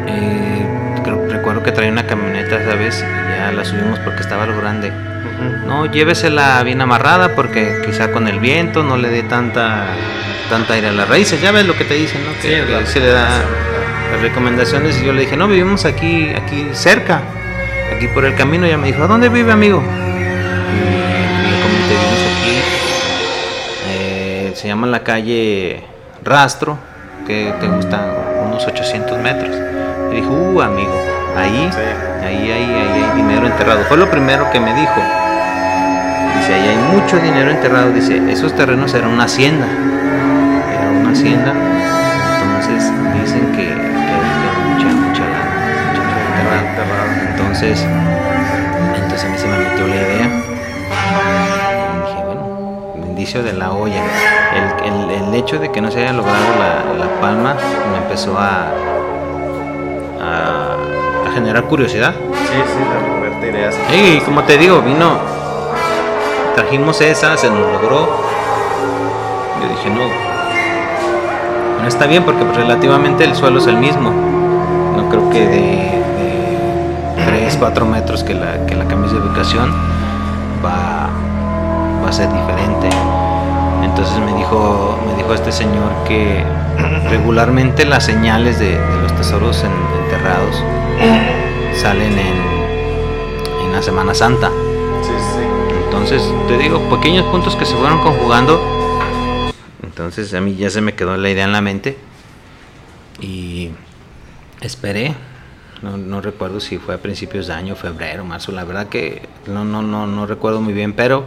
eh, 0.09 0.67
creo- 1.05 1.29
recuerdo 1.29 1.63
que 1.63 1.71
traía 1.73 1.93
una 1.93 2.07
camioneta, 2.07 2.59
¿sabes? 2.65 3.05
Y 3.05 3.39
ya 3.39 3.53
la 3.53 3.65
subimos 3.65 3.99
porque 4.01 4.21
estaba 4.23 4.45
lo 4.47 4.57
grande. 4.61 4.93
No, 5.67 5.87
llévesela 5.87 6.63
bien 6.63 6.81
amarrada 6.81 7.35
porque 7.35 7.81
quizá 7.85 8.11
con 8.13 8.29
el 8.29 8.41
viento 8.41 8.83
no 8.83 8.97
le 8.97 9.09
dé 9.09 9.23
tanta 9.23 9.87
tanta 10.51 10.75
aire 10.75 10.89
a 10.89 10.93
las 10.93 11.09
raíces. 11.09 11.41
Ya 11.41 11.53
ves 11.53 11.67
lo 11.67 11.75
que 11.77 11.85
te 11.85 11.95
dicen, 11.95 12.23
¿no? 12.25 12.33
Que, 12.43 12.65
Sí, 12.87 12.93
se 12.93 13.01
le 13.01 13.07
da 13.13 13.29
las 14.13 14.21
recomendaciones 14.21 15.01
y 15.01 15.07
yo 15.07 15.13
le 15.13 15.21
dije, 15.23 15.37
no, 15.37 15.47
vivimos 15.47 15.85
aquí, 15.85 16.29
aquí 16.37 16.69
cerca, 16.73 17.21
aquí 17.95 18.09
por 18.09 18.25
el 18.25 18.35
camino. 18.35 18.67
Y 18.67 18.71
ella 18.71 18.79
me 18.79 18.89
dijo, 18.89 19.03
¿a 19.05 19.07
dónde 19.07 19.29
vive, 19.29 19.53
amigo? 19.53 19.81
Y 19.81 21.51
le 21.51 21.61
comenté, 21.63 21.95
vivimos 21.95 22.19
aquí. 22.41 22.59
eh, 23.89 24.53
se 24.57 24.69
llama 24.69 24.87
la 24.89 25.03
calle 25.05 25.85
Rastro, 26.25 26.77
que 27.27 27.55
te 27.61 27.67
gustan 27.69 28.03
unos 28.47 28.67
800 28.67 29.19
metros. 29.19 29.55
Y 30.13 30.17
dijo, 30.17 30.31
uh, 30.33 30.63
amigo, 30.63 30.93
ahí, 31.37 31.71
Sí. 31.73 31.79
ahí, 32.27 32.51
ahí, 32.51 32.65
ahí 32.65 33.05
hay 33.05 33.17
dinero 33.17 33.47
enterrado. 33.47 33.85
Fue 33.85 33.97
lo 33.97 34.11
primero 34.11 34.51
que 34.51 34.59
me 34.59 34.75
dijo. 34.75 35.01
Dice, 36.39 36.55
ahí 36.55 36.69
hay 36.69 36.77
mucho 36.97 37.19
dinero 37.19 37.51
enterrado. 37.51 37.93
Dice, 37.93 38.21
esos 38.31 38.55
terrenos 38.55 38.93
eran 38.95 39.11
una 39.11 39.25
hacienda. 39.25 39.67
Era 39.67 40.91
una 41.01 41.11
hacienda. 41.13 41.53
Entonces 42.43 42.93
dicen 43.23 43.53
que, 43.53 43.65
que 43.65 43.73
hay 43.73 44.65
mucha, 44.75 44.87
mucha 44.87 45.23
lana, 45.25 45.53
mucha 45.91 46.03
lana 46.45 46.71
enterrada. 46.71 47.31
Entonces, 47.31 47.87
entonces 48.97 49.25
a 49.25 49.29
mí 49.29 49.39
se 49.39 49.47
me 49.49 49.59
metió 49.59 49.87
la 49.87 49.97
idea. 49.97 50.27
Y 51.87 52.07
dije, 52.07 52.25
bueno, 52.25 53.07
indicio 53.07 53.43
de 53.43 53.53
la 53.53 53.73
olla. 53.73 54.03
El, 54.55 54.93
el- 54.93 55.11
el 55.29 55.35
hecho 55.35 55.59
de 55.59 55.71
que 55.71 55.81
no 55.81 55.91
se 55.91 56.01
haya 56.01 56.13
logrado 56.13 56.39
la, 56.59 57.05
la 57.05 57.21
palma 57.21 57.55
me 57.93 57.99
empezó 57.99 58.37
a, 58.39 58.73
a, 60.21 61.29
a 61.29 61.33
generar 61.35 61.65
curiosidad. 61.65 62.15
Sí, 62.15 62.57
sí, 62.67 62.79
de 62.79 63.09
moverte 63.15 63.51
ideas. 63.51 63.77
Y 63.93 64.19
como 64.21 64.43
te 64.43 64.57
digo, 64.59 64.81
vino, 64.83 65.19
trajimos 66.55 67.01
esa, 67.01 67.37
se 67.37 67.49
nos 67.49 67.59
logró. 67.61 68.09
Yo 69.63 69.69
dije, 69.69 69.91
no, 69.91 70.01
no 71.83 71.89
está 71.89 72.07
bien 72.07 72.25
porque 72.25 72.45
pues, 72.45 72.57
relativamente 72.57 73.25
el 73.25 73.35
suelo 73.35 73.59
es 73.59 73.67
el 73.67 73.77
mismo. 73.77 74.11
No 74.97 75.09
creo 75.09 75.31
que 75.31 75.41
de, 75.47 75.57
de 75.57 77.25
3, 77.27 77.57
4 77.59 77.87
metros 77.87 78.23
que 78.25 78.35
la, 78.35 78.67
que 78.67 78.75
la 78.75 78.87
camisa 78.87 79.15
de 79.15 79.21
ubicación 79.21 79.73
va, 80.65 81.09
va 82.05 82.09
a 82.09 82.13
ser 82.13 82.29
diferente. 82.33 82.89
Entonces 83.85 84.19
me 84.21 84.33
dijo, 84.35 84.99
me 85.07 85.15
dijo 85.17 85.35
este 85.35 85.53
señor 85.53 85.91
que 86.07 86.43
regularmente 87.11 87.85
las 87.85 88.05
señales 88.05 88.59
de, 88.59 88.79
los 89.03 89.15
tesoros 89.17 89.65
en- 89.65 90.05
enterrados 90.05 90.63
salen 91.81 92.13
en, 92.13 93.67
en 93.67 93.73
la 93.73 93.83
Semana 93.83 94.15
Santa. 94.15 94.51
Entonces, 95.93 96.23
te 96.47 96.57
digo, 96.57 96.79
pequeños 96.89 97.27
puntos 97.33 97.57
que 97.57 97.67
se 97.67 97.75
fueron 97.75 98.01
conjugando. 98.01 98.61
Entonces, 99.83 100.33
a 100.35 100.41
mí 100.41 100.55
ya 100.55 100.71
se 100.71 100.81
me 100.81 100.95
quedó 100.95 101.17
la 101.17 101.29
idea 101.29 101.45
en 101.45 101.51
la 101.51 101.61
mente. 101.61 101.99
Y 103.21 103.71
esperé. 104.61 105.17
No, 105.83 105.97
no 105.97 106.21
recuerdo 106.21 106.61
si 106.61 106.79
fue 106.79 106.95
a 106.95 106.99
principios 106.99 107.49
de 107.49 107.55
año, 107.55 107.75
febrero, 107.75 108.25
marzo. 108.25 108.53
La 108.53 108.63
verdad 108.63 108.87
que 108.87 109.29
no, 109.49 109.65
no, 109.65 109.83
no, 109.83 110.07
no 110.07 110.27
recuerdo 110.27 110.61
muy 110.61 110.75
bien. 110.75 110.93
Pero 110.93 111.25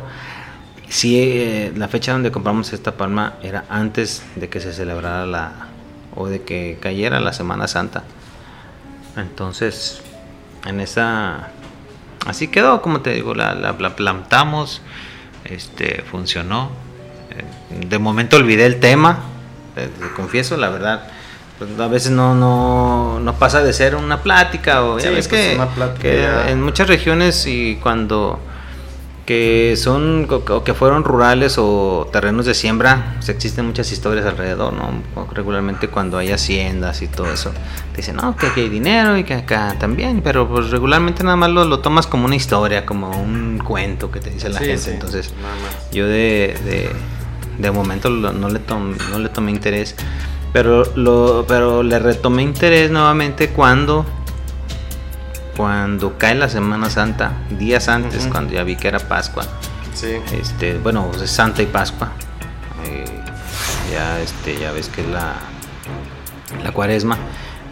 sí, 0.88 1.20
eh, 1.20 1.74
la 1.76 1.90
fecha 1.90 2.14
donde 2.14 2.32
compramos 2.32 2.72
esta 2.72 2.94
palma 2.94 3.34
era 3.44 3.66
antes 3.68 4.24
de 4.38 4.48
que 4.48 4.62
se 4.62 4.72
celebrara 4.72 5.26
la. 5.26 5.52
o 6.16 6.30
de 6.30 6.42
que 6.44 6.78
cayera 6.80 7.20
la 7.20 7.34
Semana 7.34 7.68
Santa. 7.68 8.04
Entonces, 9.18 10.02
en 10.66 10.80
esa 10.80 11.50
así 12.26 12.48
quedó, 12.48 12.82
como 12.82 13.02
te 13.02 13.12
digo, 13.12 13.34
la, 13.36 13.54
la- 13.56 13.76
la 13.78 13.96
plantamos, 13.96 14.82
este, 15.46 16.04
funcionó. 16.10 16.72
Eh, 17.32 17.86
De 17.88 18.00
momento 18.00 18.38
olvidé 18.38 18.66
el 18.66 18.80
tema, 18.80 19.20
eh, 19.76 19.90
te 20.00 20.08
confieso, 20.16 20.58
la 20.58 20.70
verdad. 20.70 21.08
pues, 21.60 21.80
a 21.80 21.88
veces 21.88 22.12
no, 22.12 22.34
no, 22.36 23.20
no 23.20 23.34
pasa 23.36 23.62
de 23.64 23.74
ser 23.74 23.96
una 23.96 24.22
plática 24.24 24.84
o 24.84 24.98
ya 25.00 25.10
Sí, 25.10 25.16
ves 25.16 25.28
pues, 25.28 25.50
que, 25.50 25.56
una 25.56 25.68
plática 25.70 26.02
que 26.02 26.22
ya. 26.22 26.50
en 26.50 26.62
muchas 26.62 26.88
regiones 26.88 27.46
y 27.48 27.76
cuando 27.82 28.40
que 29.26 29.76
son 29.78 30.28
o 30.30 30.64
que- 30.66 30.74
fueron 30.74 31.04
rurales 31.06 31.56
o 31.58 32.10
terrenos 32.12 32.46
de 32.46 32.54
siembra, 32.54 33.14
pues, 33.16 33.30
existen 33.30 33.66
muchas 33.66 33.90
historias 33.94 34.26
alrededor, 34.26 34.74
¿no? 34.74 34.92
Regularmente 35.34 35.88
cuando 35.88 36.18
hay 36.18 36.32
haciendas 36.32 37.02
y 37.02 37.08
todo 37.08 37.32
eso, 37.32 37.52
te 37.92 37.98
dicen, 37.98 38.18
no, 38.18 38.36
que 38.36 38.48
aquí 38.48 38.62
hay 38.62 38.70
dinero 38.70 39.18
y 39.18 39.24
que 39.24 39.34
acá 39.36 39.76
también, 39.80 40.22
pero 40.22 40.48
pues 40.50 40.72
regularmente 40.72 41.24
nada 41.24 41.38
más 41.38 41.52
lo, 41.52 41.64
lo 41.64 41.80
tomas 41.80 42.06
como 42.06 42.26
una 42.26 42.36
historia, 42.36 42.86
como 42.86 43.10
un 43.12 43.60
cuento 43.64 44.12
que 44.12 44.20
te 44.20 44.30
dice 44.30 44.50
la 44.50 44.60
Sí, 44.60 44.66
gente. 44.66 44.82
sí, 44.82 44.92
Entonces, 44.92 45.34
yo 45.94 46.06
de, 46.06 46.58
de, 46.66 46.90
de 47.60 47.72
momento 47.72 48.10
no, 48.10 48.50
le 48.50 48.60
tom- 48.60 48.98
no 49.10 49.20
le 49.20 49.30
tomé 49.30 49.52
interés, 49.52 49.96
pero, 50.52 50.84
lo, 50.96 51.46
pero 51.48 51.82
le 51.82 51.98
retomé 51.98 52.44
interés 52.44 52.92
nuevamente 52.92 53.50
cuando 53.50 54.06
cuando 55.56 56.18
cae 56.18 56.36
la 56.36 56.50
Semana 56.50 56.90
Santa, 56.90 57.32
días 57.52 57.88
antes, 57.88 58.28
cuando 58.28 58.54
ya 58.54 58.64
vi 58.64 58.76
que 58.76 58.88
era 58.88 59.00
Pascua, 59.00 59.44
Sí. 59.94 60.16
este, 60.34 60.78
bueno, 60.80 61.08
pues 61.12 61.22
es 61.24 61.32
Santa 61.32 61.62
y 61.62 61.68
Pascua, 61.68 62.10
eh, 62.86 63.06
ya, 63.92 64.20
este, 64.20 64.58
ya 64.58 64.72
ves 64.72 64.90
que 64.90 65.02
es 65.02 65.08
la, 65.08 65.34
la 66.64 66.72
Cuaresma 66.72 67.18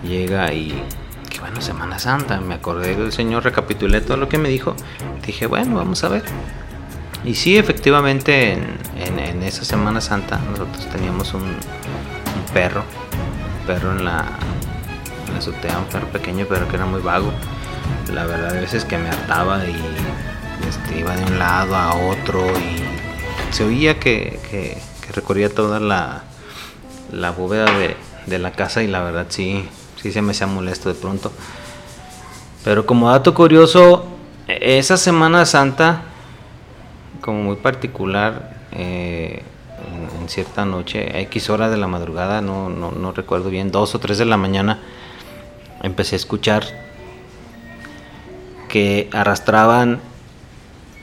llega 0.04 0.54
y 0.54 0.84
que 1.30 1.40
bueno, 1.40 1.62
Semana 1.62 1.98
Santa, 2.00 2.40
me 2.40 2.56
acordé 2.56 2.96
del 2.96 3.12
Señor, 3.12 3.44
recapitulé 3.44 4.02
todo 4.02 4.18
lo 4.18 4.30
que 4.30 4.38
me 4.38 4.50
dijo, 4.50 4.76
dije, 5.26 5.48
bueno, 5.48 5.76
vamos 5.78 6.04
a 6.04 6.10
ver. 6.10 6.24
Y 7.24 7.36
sí, 7.36 7.58
efectivamente, 7.58 8.54
en, 8.54 8.78
en- 8.98 9.20
en 9.20 9.44
esa 9.44 9.64
Semana 9.64 10.02
Santa 10.02 10.40
nosotros 10.52 10.88
teníamos 10.92 11.34
un, 11.34 11.44
un 11.44 12.54
perro, 12.54 12.84
un 13.62 13.68
perro 13.68 13.92
en 13.92 14.04
la, 14.06 14.26
en 15.28 15.34
la 15.34 15.40
azotea, 15.40 15.78
un 15.78 15.86
perro 15.86 16.08
pequeño, 16.08 16.46
pero 16.50 16.68
que 16.68 16.76
era 16.76 16.86
muy 16.86 17.02
vago. 17.02 17.32
La 18.14 18.26
verdad, 18.26 18.50
a 18.56 18.60
veces 18.60 18.84
que 18.86 18.98
me 18.98 19.10
hartaba 19.10 19.66
y 19.66 19.76
este, 20.68 21.00
iba 21.00 21.16
de 21.16 21.24
un 21.24 21.40
lado 21.40 21.76
a 21.76 21.96
otro 21.96 22.46
y 22.60 23.54
se 23.54 23.64
oía 23.64 24.00
que, 24.00 24.40
que- 24.50 24.78
recorría 25.14 25.54
toda 25.54 25.82
la, 25.82 26.24
la 27.12 27.32
bóveda 27.32 27.66
de, 27.78 27.98
de 28.28 28.40
la 28.40 28.52
casa 28.52 28.82
y 28.82 28.88
la 28.88 29.02
verdad 29.04 29.26
sí, 29.28 29.68
sí 30.02 30.14
se 30.14 30.22
me 30.22 30.32
hacía 30.32 30.48
molesto 30.48 30.88
de 30.88 30.96
pronto. 30.96 31.34
Pero 32.64 32.86
como 32.86 33.10
dato 33.10 33.34
curioso, 33.34 34.06
e- 34.48 34.78
esa 34.78 34.96
Semana 34.96 35.46
Santa, 35.46 36.04
como 37.20 37.44
muy 37.44 37.58
particular, 37.58 38.56
eh, 38.72 39.44
en, 40.22 40.30
cierta 40.30 40.64
noche, 40.66 41.20
X 41.24 41.50
hora 41.50 41.70
de 41.70 41.76
la 41.76 41.88
madrugada, 41.88 42.40
no, 42.40 42.70
no, 42.70 42.92
no 42.92 43.12
recuerdo 43.12 43.50
bien, 43.50 43.70
dos 43.70 43.94
o 43.96 44.00
tres 44.00 44.18
de 44.18 44.24
la 44.26 44.38
mañana, 44.38 44.80
empecé 45.84 46.16
a 46.16 46.18
escuchar 46.18 46.64
que 48.72 49.10
arrastraban, 49.12 50.00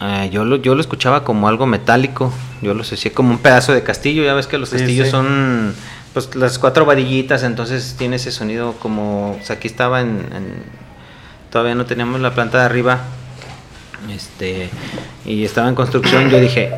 eh, 0.00 0.30
yo, 0.32 0.44
lo, 0.44 0.56
yo 0.56 0.74
lo 0.74 0.80
escuchaba 0.80 1.22
como 1.22 1.48
algo 1.48 1.66
metálico, 1.66 2.32
yo 2.62 2.72
lo 2.74 2.80
asocié 2.82 3.12
como 3.12 3.30
un 3.30 3.38
pedazo 3.38 3.72
de 3.74 3.82
castillo, 3.82 4.24
ya 4.24 4.32
ves 4.34 4.46
que 4.46 4.56
los 4.58 4.70
Sí, 4.70 4.78
castillos 4.78 5.06
sí. 5.06 5.10
son 5.12 5.74
pues 6.14 6.34
las 6.34 6.58
cuatro 6.58 6.86
varillitas, 6.86 7.42
entonces 7.42 7.94
tiene 7.98 8.16
ese 8.16 8.32
sonido 8.32 8.72
como, 8.80 9.32
o 9.32 9.44
sea, 9.44 9.56
aquí 9.56 9.68
estaba 9.68 10.00
en, 10.00 10.08
en- 10.34 10.62
todavía 11.50 11.74
no 11.74 11.84
teníamos 11.84 12.20
la 12.20 12.32
planta 12.34 12.58
de 12.58 12.64
arriba, 12.64 13.00
este, 14.14 14.70
y 15.26 15.44
estaba 15.44 15.68
en 15.68 15.74
construcción, 15.74 16.30
yo 16.30 16.40
dije, 16.40 16.72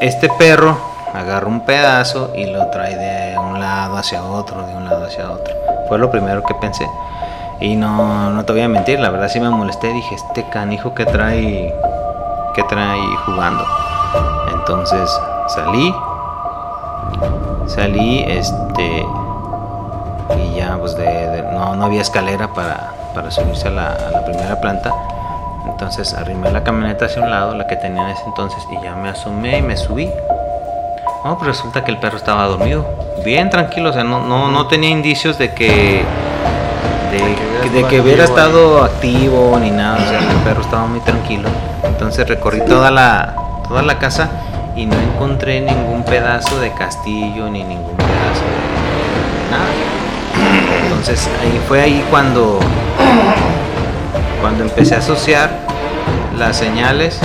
este 0.00 0.28
perro 0.38 0.78
agarra 1.14 1.46
un 1.46 1.64
pedazo 1.64 2.32
y 2.36 2.46
lo 2.46 2.66
trae 2.70 2.96
de 2.96 3.38
un 3.38 3.60
lado 3.60 3.96
hacia 3.96 4.22
otro, 4.24 4.66
de 4.66 4.74
un 4.74 4.84
lado 4.84 5.04
hacia 5.06 5.30
otro. 5.30 5.54
Fue 5.88 5.98
lo 5.98 6.10
primero 6.10 6.42
que 6.44 6.54
pensé. 6.54 6.86
Y 7.60 7.76
no, 7.76 8.30
no 8.30 8.44
te 8.44 8.52
voy 8.52 8.62
a 8.62 8.68
mentir, 8.68 8.98
la 9.00 9.10
verdad 9.10 9.28
sí 9.28 9.38
me 9.38 9.50
molesté. 9.50 9.92
Dije, 9.92 10.14
este 10.14 10.48
canijo 10.48 10.94
que 10.94 11.04
trae, 11.04 11.74
que 12.54 12.62
trae 12.64 13.00
jugando. 13.26 13.64
Entonces 14.54 15.10
salí, 15.48 15.94
salí, 17.66 18.24
este, 18.26 19.04
y 20.38 20.56
ya 20.56 20.76
pues 20.78 20.96
de, 20.96 21.44
no, 21.52 21.76
no 21.76 21.84
había 21.84 22.00
escalera 22.00 22.48
para, 22.48 22.92
para 23.14 23.30
subirse 23.30 23.68
a 23.68 23.72
la, 23.72 23.92
a 23.92 24.10
la 24.10 24.24
primera 24.24 24.60
planta. 24.60 24.92
Entonces 25.66 26.14
arrimé 26.14 26.50
la 26.50 26.64
camioneta 26.64 27.06
hacia 27.06 27.22
un 27.22 27.30
lado, 27.30 27.54
la 27.54 27.66
que 27.66 27.76
tenía 27.76 28.02
en 28.04 28.10
ese 28.10 28.24
entonces, 28.24 28.66
y 28.70 28.82
ya 28.82 28.94
me 28.94 29.10
asomé 29.10 29.58
y 29.58 29.62
me 29.62 29.76
subí. 29.76 30.10
No, 31.24 31.36
pues 31.36 31.48
resulta 31.48 31.84
que 31.84 31.90
el 31.90 31.98
perro 31.98 32.16
estaba 32.16 32.46
dormido, 32.46 32.86
bien 33.24 33.50
tranquilo, 33.50 33.90
o 33.90 33.92
sea, 33.92 34.04
no, 34.04 34.20
no, 34.20 34.48
no 34.48 34.66
tenía 34.68 34.88
indicios 34.88 35.36
de 35.36 35.52
que 35.52 36.02
de, 37.10 37.49
de 37.68 37.84
que 37.84 38.00
hubiera 38.00 38.24
estado 38.24 38.82
activo 38.82 39.58
ni 39.60 39.70
nada, 39.70 39.96
o 39.96 40.08
sea, 40.08 40.18
el 40.18 40.36
perro 40.44 40.62
estaba 40.62 40.86
muy 40.86 41.00
tranquilo. 41.00 41.48
Entonces 41.84 42.26
recorrí 42.28 42.62
toda 42.64 42.90
la, 42.90 43.34
toda 43.68 43.82
la 43.82 43.98
casa 43.98 44.30
y 44.74 44.86
no 44.86 44.96
encontré 44.96 45.60
ningún 45.60 46.02
pedazo 46.04 46.58
de 46.60 46.72
castillo 46.72 47.50
ni 47.50 47.62
ningún 47.62 47.96
pedazo 47.96 48.44
de, 48.46 49.44
de 49.44 49.50
nada. 49.50 50.84
Entonces 50.84 51.28
ahí 51.42 51.60
fue 51.68 51.82
ahí 51.82 52.04
cuando 52.10 52.58
cuando 54.40 54.64
empecé 54.64 54.94
a 54.94 54.98
asociar 54.98 55.50
las 56.38 56.56
señales, 56.56 57.18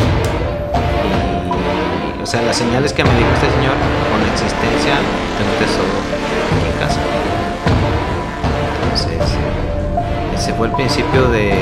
y, 2.19 2.21
o 2.21 2.26
sea, 2.26 2.41
las 2.41 2.58
señales 2.58 2.91
que 2.91 3.04
me 3.04 3.10
dijo 3.12 3.30
este 3.34 3.50
señor 3.50 3.74
con 4.12 4.21
la 4.21 4.28
existencia 4.34 4.95
de 4.95 5.43
un 5.45 5.56
tesoro 5.58 5.95
aquí 6.12 6.67
en 6.67 6.78
casa. 6.80 7.00
Entonces, 8.84 9.21
ese 10.36 10.54
fue 10.54 10.67
el 10.67 10.74
principio 10.74 11.28
de, 11.30 11.54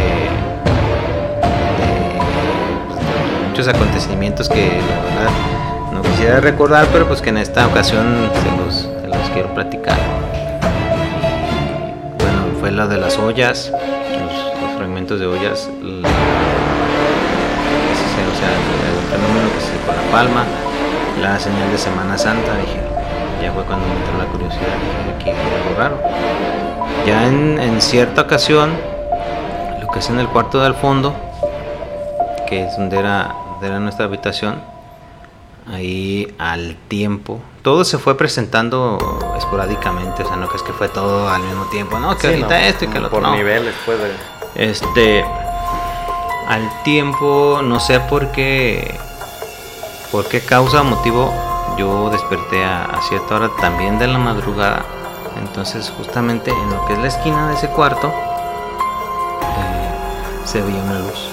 muchos 3.49 3.67
acontecimientos 3.67 4.49
que 4.49 4.67
la 4.67 5.03
verdad 5.03 5.31
no 5.93 6.01
quisiera 6.01 6.39
recordar, 6.39 6.87
pero 6.91 7.07
pues 7.07 7.21
que 7.21 7.29
en 7.29 7.37
esta 7.37 7.67
ocasión 7.67 8.29
se 8.33 8.57
los, 8.57 8.75
se 8.75 9.33
quiero 9.33 9.53
platicar. 9.53 9.97
Bueno, 12.17 12.59
fue 12.59 12.71
la 12.71 12.87
de 12.87 12.97
las 12.97 13.17
ollas, 13.19 13.71
los, 13.71 14.75
fragmentos 14.75 15.19
de 15.19 15.27
ollas, 15.27 15.69
el 15.81 16.03
fenómeno 19.11 19.49
que 19.53 19.61
se 19.61 19.85
con 19.85 19.95
la 19.95 20.11
palma, 20.11 20.45
la 21.21 21.39
señal 21.39 21.71
de 21.71 21.77
Semana 21.77 22.17
Santa, 22.17 22.57
dije, 22.57 22.92
ya 23.43 23.51
fue 23.53 23.63
cuando 23.63 23.85
me 23.87 23.93
entró 23.95 24.17
la 24.17 24.25
curiosidad, 24.25 24.63
aquí 25.15 25.29
hay 25.29 25.35
algo 25.35 25.77
raro. 25.77 25.97
Ya 27.05 27.27
en, 27.27 27.59
en 27.59 27.81
cierta 27.81 28.21
ocasión, 28.21 28.71
lo 29.81 29.87
que 29.89 29.99
es 29.99 30.09
en 30.09 30.19
el 30.19 30.27
cuarto 30.27 30.61
del 30.61 30.73
fondo, 30.73 31.13
que 32.47 32.65
es 32.65 32.77
donde 32.77 32.97
era, 32.97 33.35
donde 33.51 33.67
era 33.67 33.79
nuestra 33.79 34.05
habitación, 34.05 34.61
ahí 35.71 36.33
al 36.39 36.75
tiempo, 36.87 37.39
todo 37.61 37.83
se 37.85 37.97
fue 37.97 38.15
presentando 38.17 38.97
esporádicamente, 39.37 40.23
o 40.23 40.27
sea, 40.27 40.35
no 40.37 40.49
que 40.49 40.57
es 40.57 40.63
que 40.63 40.73
fue 40.73 40.89
todo 40.89 41.29
al 41.29 41.41
mismo 41.41 41.65
tiempo, 41.65 41.99
no, 41.99 42.15
que 42.15 42.21
Sí, 42.21 42.27
ahorita 42.27 42.47
no, 42.59 42.65
esto 42.65 42.85
y 42.85 42.87
que 42.89 42.99
lo 42.99 43.07
otro. 43.07 43.19
Por 43.19 43.29
no. 43.29 43.35
niveles, 43.35 43.73
pues. 43.85 43.97
de- 43.99 44.13
Este, 44.55 45.25
al 46.47 46.83
tiempo, 46.83 47.61
no 47.63 47.79
sé 47.79 47.99
por 48.01 48.27
qué, 48.31 48.93
por 50.11 50.25
qué 50.27 50.41
causa 50.41 50.81
o 50.81 50.83
motivo, 50.83 51.33
yo 51.77 52.09
desperté 52.09 52.63
a, 52.63 52.85
a 52.85 53.01
cierta 53.01 53.35
hora 53.35 53.49
también 53.59 53.99
de 53.99 54.07
la 54.07 54.17
madrugada. 54.17 54.83
Entonces, 55.41 55.91
justamente 55.97 56.51
en 56.51 56.69
lo 56.69 56.85
que 56.85 56.93
es 56.93 56.99
la 56.99 57.07
esquina 57.07 57.49
de 57.49 57.55
ese 57.55 57.67
cuarto, 57.69 58.07
eh, 58.07 58.11
se 60.45 60.61
veía 60.61 60.81
una 60.81 60.99
luz. 60.99 61.29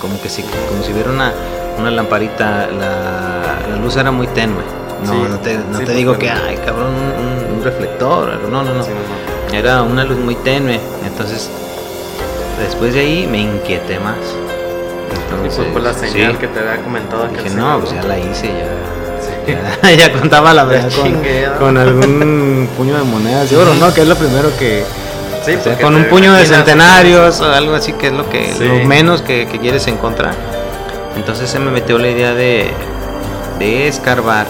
Como 0.00 0.20
que 0.20 0.28
si, 0.28 0.42
como 0.42 0.82
si 0.82 0.92
hubiera 0.92 1.10
una, 1.10 1.32
una 1.78 1.90
lamparita, 1.90 2.66
la, 2.68 3.58
la 3.68 3.76
luz 3.76 3.96
era 3.96 4.10
muy 4.10 4.26
tenue. 4.28 4.62
No, 5.04 5.12
Sí, 5.12 5.26
no 5.28 5.36
te, 5.38 5.58
no 5.58 5.78
sí, 5.78 5.84
te 5.84 5.94
digo 5.94 6.16
que, 6.16 6.30
ay, 6.30 6.56
cabrón, 6.64 6.92
un, 6.94 7.62
reflector, 7.62 8.40
no, 8.50 8.62
no, 8.62 8.74
no. 8.74 8.82
Sí, 8.82 8.90
no, 8.90 8.96
no. 8.96 9.56
Era 9.56 9.82
una 9.82 10.04
luz 10.04 10.18
muy 10.18 10.34
tenue. 10.36 10.80
Entonces, 11.04 11.50
después 12.58 12.94
de 12.94 13.00
ahí 13.00 13.26
me 13.26 13.38
inquieté 13.38 13.98
más. 14.00 14.16
Y 14.16 15.14
Entonces, 15.14 15.54
pues 15.56 15.72
fue 15.72 15.80
la 15.80 15.94
señal 15.94 16.32
sí, 16.32 16.38
que 16.38 16.48
te 16.48 16.58
había 16.60 16.82
comentado 16.82 17.28
dije, 17.28 17.50
señor, 17.50 17.68
no, 17.68 17.80
pues 17.80 17.92
ya 17.92 18.02
la 18.02 18.18
hice, 18.18 18.48
ya. 18.48 18.66
Ya 19.98 20.12
contaba 20.12 20.54
la 20.54 20.64
verdad 20.64 20.90
con, 21.58 21.76
algún 21.76 22.68
puño 22.76 22.96
de 22.96 23.02
monedas 23.02 23.50
de 23.50 23.56
oro, 23.56 23.74
¿no? 23.74 23.92
Que 23.92 24.02
es 24.02 24.08
lo 24.08 24.16
primero 24.16 24.50
que. 24.58 24.84
Sí, 25.44 25.54
o 25.54 25.60
sea, 25.62 25.76
con 25.76 25.96
un 25.96 26.04
puño 26.04 26.32
de 26.34 26.46
centenarios 26.46 27.40
o 27.40 27.46
algo 27.52 27.74
así, 27.74 27.92
que 27.94 28.06
es 28.08 28.12
lo 28.12 28.28
que 28.30 28.52
Sí. 28.52 28.64
lo 28.64 28.76
menos 28.86 29.22
que, 29.22 29.46
que 29.48 29.58
quieres 29.58 29.86
encontrar. 29.88 30.34
Entonces 31.16 31.50
se 31.50 31.58
me 31.58 31.70
metió 31.70 31.98
la 31.98 32.08
idea 32.08 32.32
de, 32.32 32.70
de 33.58 33.88
escarbar. 33.88 34.46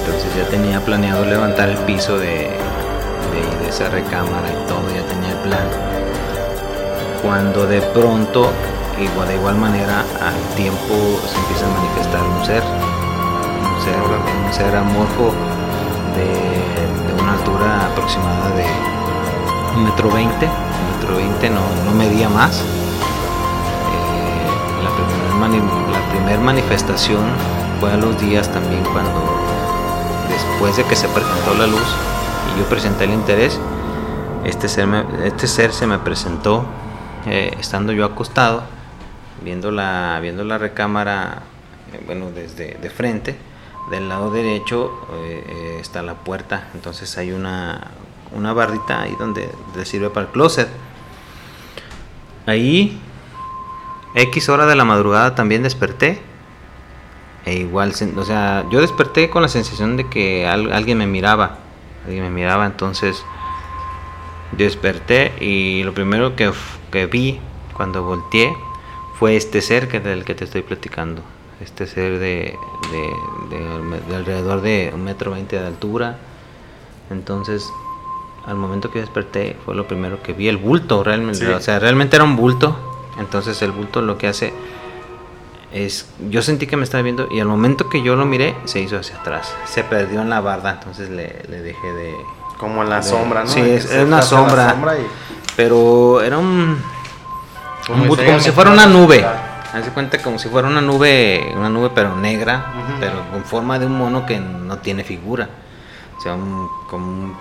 Entonces 0.00 0.30
ya 0.36 0.44
tenía 0.48 0.80
planeado 0.80 1.24
levantar 1.24 1.68
el 1.68 1.76
piso 1.78 2.18
de, 2.18 2.26
de, 2.28 3.62
de 3.62 3.68
esa 3.68 3.88
recámara 3.90 4.48
y 4.48 4.68
todo, 4.68 4.82
ya 4.94 5.02
tenía 5.12 5.30
el 5.32 5.38
plan. 5.38 5.66
Cuando 7.22 7.66
de 7.66 7.80
pronto, 7.82 8.52
igual, 9.00 9.28
de 9.28 9.34
igual 9.34 9.56
manera, 9.56 10.04
al 10.22 10.56
tiempo 10.56 11.20
se 11.28 11.36
empieza 11.36 11.66
a 11.66 11.70
manifestar 11.70 12.22
un 12.22 12.44
ser, 12.46 12.62
un 13.96 14.52
ser 14.52 14.74
amorfo 14.76 15.32
de, 16.14 17.22
una 17.22 17.32
altura 17.34 17.86
aproximada 17.86 18.50
de 18.50 18.64
un 19.76 19.84
metro 19.84 20.10
veinte, 20.10 20.48
metro 20.94 21.16
veinte, 21.16 21.50
no, 21.50 21.60
medía 21.96 22.28
más. 22.28 22.60
Eh, 22.60 22.64
la, 24.84 24.90
primer 24.90 25.32
mani- 25.40 25.92
la 25.92 26.08
primer 26.10 26.40
manifestación 26.40 27.22
fue 27.80 27.92
a 27.92 27.96
los 27.96 28.20
días 28.20 28.50
también 28.52 28.82
cuando 28.92 29.22
después 30.28 30.76
de 30.76 30.84
que 30.84 30.96
se 30.96 31.08
presentó 31.08 31.54
la 31.54 31.66
luz 31.66 31.96
y 32.54 32.58
yo 32.60 32.68
presenté 32.68 33.04
el 33.04 33.12
interés, 33.12 33.58
este 34.44 34.68
ser, 34.68 34.88
este 35.24 35.46
se 35.46 35.86
me 35.86 35.98
presentó 35.98 36.64
eh, 37.26 37.54
estando 37.60 37.92
yo 37.92 38.04
acostado, 38.04 38.62
viendo 39.42 39.70
la, 39.70 40.18
viendo 40.20 40.44
la 40.44 40.58
recámara, 40.58 41.42
eh, 41.92 42.02
bueno, 42.06 42.30
desde 42.34 42.76
de 42.80 42.90
frente. 42.90 43.36
Del 43.90 44.08
lado 44.08 44.30
derecho 44.30 44.92
eh, 45.14 45.44
eh, 45.48 45.78
está 45.80 46.02
la 46.02 46.14
puerta, 46.14 46.68
entonces 46.74 47.16
hay 47.16 47.32
una, 47.32 47.88
una 48.32 48.52
bardita 48.52 49.00
ahí 49.02 49.16
donde 49.18 49.50
le 49.74 49.84
sirve 49.86 50.10
para 50.10 50.26
el 50.26 50.32
closet. 50.32 50.68
Ahí, 52.46 53.00
X 54.14 54.48
hora 54.50 54.66
de 54.66 54.76
la 54.76 54.84
madrugada 54.84 55.34
también 55.34 55.62
desperté. 55.62 56.20
E 57.46 57.54
igual, 57.54 57.94
o 58.16 58.24
sea, 58.24 58.66
yo 58.70 58.80
desperté 58.82 59.30
con 59.30 59.40
la 59.40 59.48
sensación 59.48 59.96
de 59.96 60.08
que 60.08 60.46
al- 60.46 60.72
alguien 60.72 60.98
me 60.98 61.06
miraba. 61.06 61.58
Alguien 62.04 62.24
me 62.24 62.30
miraba, 62.30 62.66
entonces 62.66 63.24
desperté 64.52 65.32
y 65.40 65.82
lo 65.82 65.94
primero 65.94 66.36
que, 66.36 66.52
vi 67.06 67.40
cuando 67.74 68.02
volteé 68.02 68.54
fue 69.18 69.36
este 69.36 69.60
ser 69.62 70.02
del 70.02 70.24
que 70.24 70.34
te 70.34 70.44
estoy 70.44 70.62
platicando. 70.62 71.22
Este 71.60 71.86
ser 71.86 72.18
de, 72.18 72.56
de, 72.92 73.56
de- 73.56 74.00
de 74.08 74.16
alrededor 74.16 74.60
de 74.60 74.90
un 74.94 75.02
metro 75.04 75.32
veinte 75.32 75.58
de 75.58 75.66
altura. 75.66 76.16
Entonces, 77.10 77.68
al 78.46 78.56
momento 78.56 78.90
que 78.90 79.00
desperté 79.00 79.56
fue 79.64 79.74
lo 79.74 79.86
primero 79.88 80.22
que 80.22 80.32
vi, 80.32 80.48
el 80.48 80.56
bulto 80.56 81.02
realmente. 81.02 81.46
Sí. 81.46 81.52
O 81.52 81.60
sea, 81.60 81.78
realmente 81.78 82.16
era 82.16 82.24
un 82.24 82.36
bulto. 82.36 82.76
Entonces 83.18 83.60
el 83.62 83.72
bulto 83.72 84.00
lo 84.00 84.16
que 84.16 84.28
hace 84.28 84.52
es, 85.72 86.06
yo 86.30 86.40
sentí 86.42 86.66
que 86.68 86.76
me 86.76 86.84
estaba 86.84 87.02
viendo 87.02 87.26
y 87.30 87.40
al 87.40 87.46
momento 87.48 87.88
que 87.88 88.02
yo 88.02 88.14
lo 88.14 88.24
miré 88.24 88.54
se 88.64 88.80
hizo 88.80 88.96
hacia 88.96 89.16
atrás. 89.16 89.52
Se 89.66 89.82
perdió 89.82 90.22
en 90.22 90.30
la 90.30 90.40
barda, 90.40 90.70
entonces 90.72 91.10
le, 91.10 91.42
le 91.48 91.60
dejé 91.60 91.92
de... 91.92 92.14
Como 92.58 92.82
en 92.84 92.90
la 92.90 93.02
sombra, 93.02 93.42
¿no? 93.42 93.46
Sí, 93.50 93.60
es, 93.60 93.86
una 94.04 94.22
sombra. 94.22 94.70
sombra 94.70 94.96
y- 94.98 95.06
Pero 95.56 96.20
era 96.22 96.38
un, 96.38 96.78
Como 97.86 98.02
un 98.02 98.08
bulto, 98.08 98.22
si 98.22 98.28
como 98.28 98.40
si 98.40 98.50
fuera 98.52 98.70
una 98.70 98.86
nube. 98.86 99.24
De 99.74 99.90
cuenta 99.90 100.18
como 100.22 100.38
si 100.38 100.48
fuera 100.48 100.68
una 100.68 100.80
nube, 100.80 101.52
una 101.54 101.68
nube 101.68 101.90
pero 101.94 102.16
negra, 102.16 102.72
pero 103.00 103.22
con 103.30 103.44
forma 103.44 103.78
de 103.78 103.86
un 103.86 103.98
mono 103.98 104.24
que 104.26 104.40
no 104.40 104.78
tiene 104.78 105.04
figura. 105.04 105.48
O 106.16 106.20
sea, 106.20 106.34
un, 106.34 106.68
como 106.88 107.06
un 107.06 107.36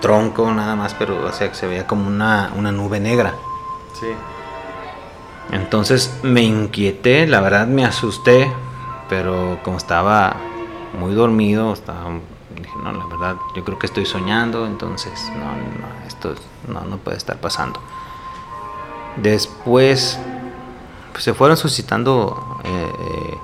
tronco 0.00 0.50
nada 0.52 0.76
más, 0.76 0.94
pero 0.94 1.24
o 1.24 1.32
sea, 1.32 1.48
que 1.48 1.54
se 1.54 1.66
veía 1.66 1.86
como 1.86 2.06
una, 2.06 2.52
una 2.56 2.72
nube 2.72 3.00
negra. 3.00 3.34
Sí. 3.98 4.06
Entonces 5.50 6.20
me 6.22 6.42
inquieté, 6.42 7.26
la 7.26 7.40
verdad 7.40 7.66
me 7.66 7.84
asusté, 7.84 8.50
pero 9.08 9.58
como 9.62 9.76
estaba 9.76 10.36
muy 10.98 11.14
dormido, 11.14 11.72
estaba, 11.72 12.10
dije, 12.56 12.74
no, 12.82 12.92
la 12.92 13.04
verdad, 13.06 13.36
yo 13.54 13.64
creo 13.64 13.78
que 13.78 13.86
estoy 13.86 14.06
soñando, 14.06 14.66
entonces, 14.66 15.30
no, 15.36 15.44
no, 15.44 16.06
esto 16.06 16.34
no, 16.68 16.82
no 16.82 16.96
puede 16.98 17.18
estar 17.18 17.38
pasando. 17.38 17.80
Después 19.16 20.18
pues, 21.12 21.24
se 21.24 21.34
fueron 21.34 21.56
suscitando 21.56 22.58
eh, 22.64 22.92
eh, 22.98 23.38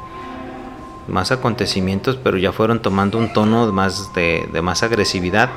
más 1.09 1.31
acontecimientos, 1.33 2.19
pero 2.23 2.37
ya 2.37 2.53
fueron 2.53 2.81
tomando 2.83 3.19
un 3.19 3.33
tono 3.33 3.71
más 3.73 4.13
de, 4.15 4.49
de 4.53 4.63
más 4.63 4.83
agresividad 4.83 5.49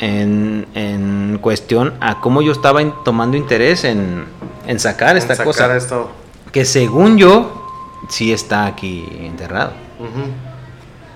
en, 0.00 0.66
en 0.74 1.38
cuestión 1.40 1.94
a 2.00 2.20
cómo 2.20 2.42
yo 2.42 2.52
estaba 2.52 2.80
in- 2.82 2.94
tomando 3.04 3.36
interés 3.36 3.84
en, 3.84 4.24
en 4.66 4.80
sacar 4.80 5.16
esta 5.16 5.34
sacar 5.34 5.46
cosa 5.46 5.76
esto. 5.76 6.10
que 6.52 6.64
según 6.64 7.16
yo 7.18 7.62
sí 8.08 8.32
está 8.32 8.66
aquí 8.66 9.06
enterrado. 9.20 9.72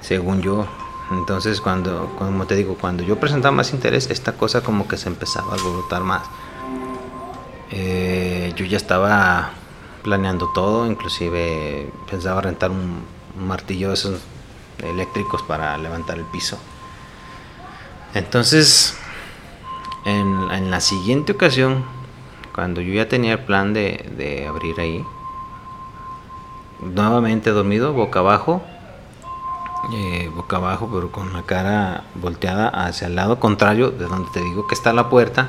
Según 0.00 0.40
yo. 0.42 0.66
Entonces 1.10 1.60
cuando 1.62 2.14
como 2.18 2.44
te 2.46 2.54
digo 2.54 2.76
cuando 2.78 3.02
yo 3.02 3.16
presentaba 3.18 3.52
más 3.56 3.72
interés 3.72 4.08
esta 4.10 4.32
cosa 4.32 4.60
como 4.60 4.86
que 4.86 4.96
se 4.98 5.08
empezaba 5.08 5.52
a 5.52 5.54
alborotar 5.54 6.02
más. 6.02 6.22
Eh, 7.70 8.52
yo 8.56 8.64
ya 8.64 8.76
estaba 8.76 9.50
planeando 10.02 10.50
todo 10.52 10.86
inclusive 10.86 11.90
pensaba 12.10 12.40
rentar 12.40 12.70
un, 12.70 13.02
martillo 13.38 13.88
de 13.88 13.94
esos 13.94 14.20
eléctricos 14.82 15.42
para 15.42 15.78
levantar 15.78 16.18
el 16.18 16.24
piso 16.24 16.58
entonces 18.14 18.96
en, 20.04 20.50
en 20.50 20.70
la 20.70 20.80
siguiente 20.80 21.32
ocasión 21.32 21.84
cuando 22.52 22.80
yo 22.80 22.92
ya 22.94 23.08
tenía 23.08 23.34
el 23.34 23.44
plan 23.44 23.72
de, 23.72 24.10
de 24.16 24.48
abrir 24.48 24.80
ahí 24.80 25.04
nuevamente 26.80 27.50
dormido 27.50 27.92
boca 27.92 28.18
abajo 28.18 28.62
eh, 29.92 30.30
boca 30.34 30.56
abajo, 30.56 30.90
pero 30.92 31.10
con 31.10 31.32
la 31.32 31.42
cara 31.42 32.04
volteada 32.14 32.68
hacia 32.68 33.06
el 33.06 33.14
lado 33.14 33.38
contrario 33.38 33.90
de 33.90 34.06
donde 34.06 34.28
te 34.32 34.40
digo 34.40 34.66
que 34.66 34.74
está 34.74 34.92
la 34.92 35.08
puerta. 35.08 35.48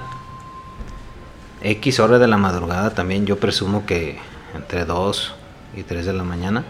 X 1.62 2.00
hora 2.00 2.20
de 2.20 2.28
la 2.28 2.38
madrugada 2.38 2.94
también, 2.94 3.26
yo 3.26 3.38
presumo 3.38 3.86
que 3.86 4.18
entre 4.56 4.86
2 4.86 5.34
y 5.76 5.84
3 5.84 6.06
de 6.06 6.14
la 6.14 6.24
mañana, 6.24 6.64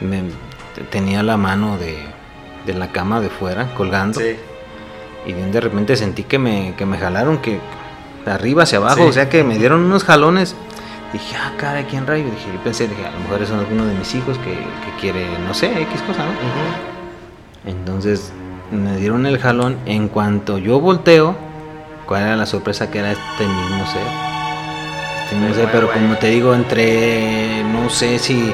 me, 0.00 0.22
tenía 0.90 1.22
la 1.22 1.36
mano 1.36 1.76
de, 1.78 1.98
de 2.66 2.74
la 2.74 2.92
cama 2.92 3.20
de 3.20 3.28
fuera 3.28 3.74
colgando. 3.74 4.20
Sí. 4.20 4.36
Y 5.26 5.32
de 5.32 5.60
repente 5.60 5.96
sentí 5.96 6.22
que 6.24 6.38
me, 6.38 6.74
que 6.76 6.86
me 6.86 6.96
jalaron, 6.98 7.38
que 7.38 7.60
de 8.24 8.30
arriba 8.30 8.62
hacia 8.62 8.78
abajo, 8.78 9.02
Sí. 9.02 9.08
o 9.08 9.12
sea 9.12 9.28
que 9.28 9.44
me 9.44 9.58
dieron 9.58 9.80
unos 9.84 10.04
jalones. 10.04 10.54
Dije, 11.12 11.36
ah, 11.36 11.52
cara, 11.58 11.84
¿quién 11.86 12.06
rayo? 12.06 12.24
Dije, 12.24 12.52
yo 12.54 12.60
pensé, 12.62 12.86
dije, 12.86 13.04
a 13.04 13.10
lo 13.10 13.18
mejor 13.20 13.44
son 13.46 13.58
alguno 13.58 13.84
de 13.84 13.94
mis 13.94 14.14
hijos 14.14 14.38
que, 14.38 14.52
que 14.52 15.00
quiere, 15.00 15.26
no 15.46 15.52
sé, 15.54 15.66
X 15.82 16.00
cosa, 16.02 16.24
¿no? 16.24 16.30
Entonces 17.66 18.32
me 18.70 18.96
dieron 18.96 19.26
el 19.26 19.38
jalón. 19.38 19.76
En 19.86 20.08
cuanto 20.08 20.56
yo 20.58 20.78
volteo, 20.80 21.34
¿cuál 22.06 22.22
era 22.22 22.36
la 22.36 22.46
sorpresa? 22.46 22.90
Que 22.90 23.00
era 23.00 23.10
este 23.10 23.44
mismo 23.46 23.84
ser. 23.86 24.29
Este 25.32 25.46
De 25.46 25.54
ser, 25.54 25.68
pero 25.72 25.90
como 25.92 26.16
te 26.16 26.28
digo, 26.28 26.54
entre, 26.54 27.62
no 27.64 27.88
sé 27.90 28.18
si, 28.18 28.52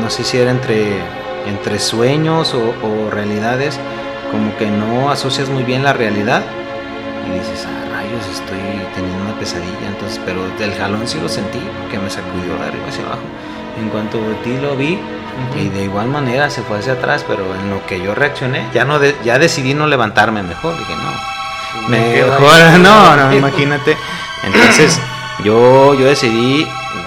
no 0.00 0.08
sé 0.10 0.24
si 0.24 0.38
era 0.38 0.50
entre, 0.50 0.98
entre 1.46 1.78
sueños 1.78 2.54
o, 2.54 2.74
o 2.86 3.10
realidades, 3.10 3.78
como 4.30 4.56
que 4.56 4.66
no 4.66 5.10
asocias 5.10 5.48
muy 5.48 5.62
bien 5.64 5.84
la 5.84 5.92
realidad 5.92 6.42
y 7.28 7.38
dices, 7.38 7.66
ah, 7.66 7.92
rayos, 7.92 8.26
estoy 8.32 8.58
teniendo 8.94 9.24
una 9.24 9.38
pesadilla. 9.38 9.88
Entonces, 9.88 10.20
pero 10.24 10.40
el 10.58 10.74
jalón 10.74 11.06
sí 11.06 11.18
lo 11.20 11.28
sentí, 11.28 11.60
que 11.90 11.98
me 11.98 12.08
sacudió 12.10 12.56
de 12.58 12.66
arriba 12.68 12.86
hacia 12.88 13.04
abajo. 13.04 13.22
En 13.80 13.88
cuanto 13.90 14.18
volteé 14.18 14.60
lo 14.60 14.76
vi, 14.76 14.98
y 15.60 15.68
de 15.68 15.84
igual 15.84 16.06
manera 16.08 16.48
se 16.48 16.62
fue 16.62 16.78
hacia 16.78 16.92
atrás, 16.92 17.24
pero 17.26 17.42
en 17.56 17.70
lo 17.70 17.84
que 17.86 18.00
yo 18.00 18.14
reaccioné, 18.14 18.64
ya 18.72 18.84
no 18.84 18.98
de- 19.00 19.16
ya 19.24 19.38
decidí 19.38 19.74
no 19.74 19.86
levantarme 19.88 20.42
mejor, 20.44 20.78
dije 20.78 20.94
no. 20.94 21.88
Mejor, 21.88 22.40
no, 22.80 23.16
no, 23.16 23.32
imagínate. 23.34 23.96
Entonces, 24.44 25.00
yo, 25.42 25.94
yo 25.94 26.06
decidí, 26.06 26.66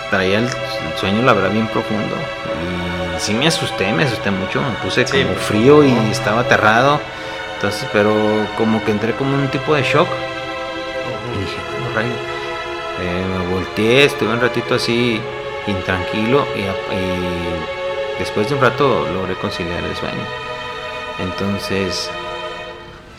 traía 0.10 0.40
el, 0.40 0.50
sueño, 1.00 1.22
la 1.22 1.34
verdad, 1.34 1.52
bien 1.52 1.68
profundo. 1.68 2.16
Y 3.16 3.20
sí 3.20 3.34
me 3.34 3.48
asusté, 3.48 3.94
me 3.94 4.04
asusté 4.04 4.32
mucho, 4.32 4.62
me 4.62 4.72
puse 4.84 5.06
Sí, 5.06 5.24
como 5.24 5.36
frío 5.36 5.84
y 5.84 5.92
no. 5.92 6.02
estaba 6.12 6.42
aterrado. 6.42 7.00
Entonces, 7.56 7.88
pero 7.94 8.14
como 8.58 8.84
que 8.84 8.92
entré 8.92 9.14
como 9.14 9.36
un 9.36 9.48
tipo 9.50 9.74
de 9.76 9.84
shock. 9.84 10.08
Y 11.36 11.40
dije, 11.40 11.58
bueno, 11.72 11.96
rayo. 11.96 12.38
Eh, 13.00 13.26
me 13.30 13.54
volteé, 13.54 14.06
estuve 14.06 14.30
un 14.34 14.42
ratito 14.42 14.76
así, 14.76 15.22
intranquilo, 15.68 16.48
y 16.56 18.20
después 18.20 18.50
de 18.50 18.56
un 18.56 18.62
rato 18.62 19.08
logré 19.14 19.36
conciliar 19.36 19.84
el 19.84 19.96
sueño. 19.96 20.26
Entonces, 21.20 22.10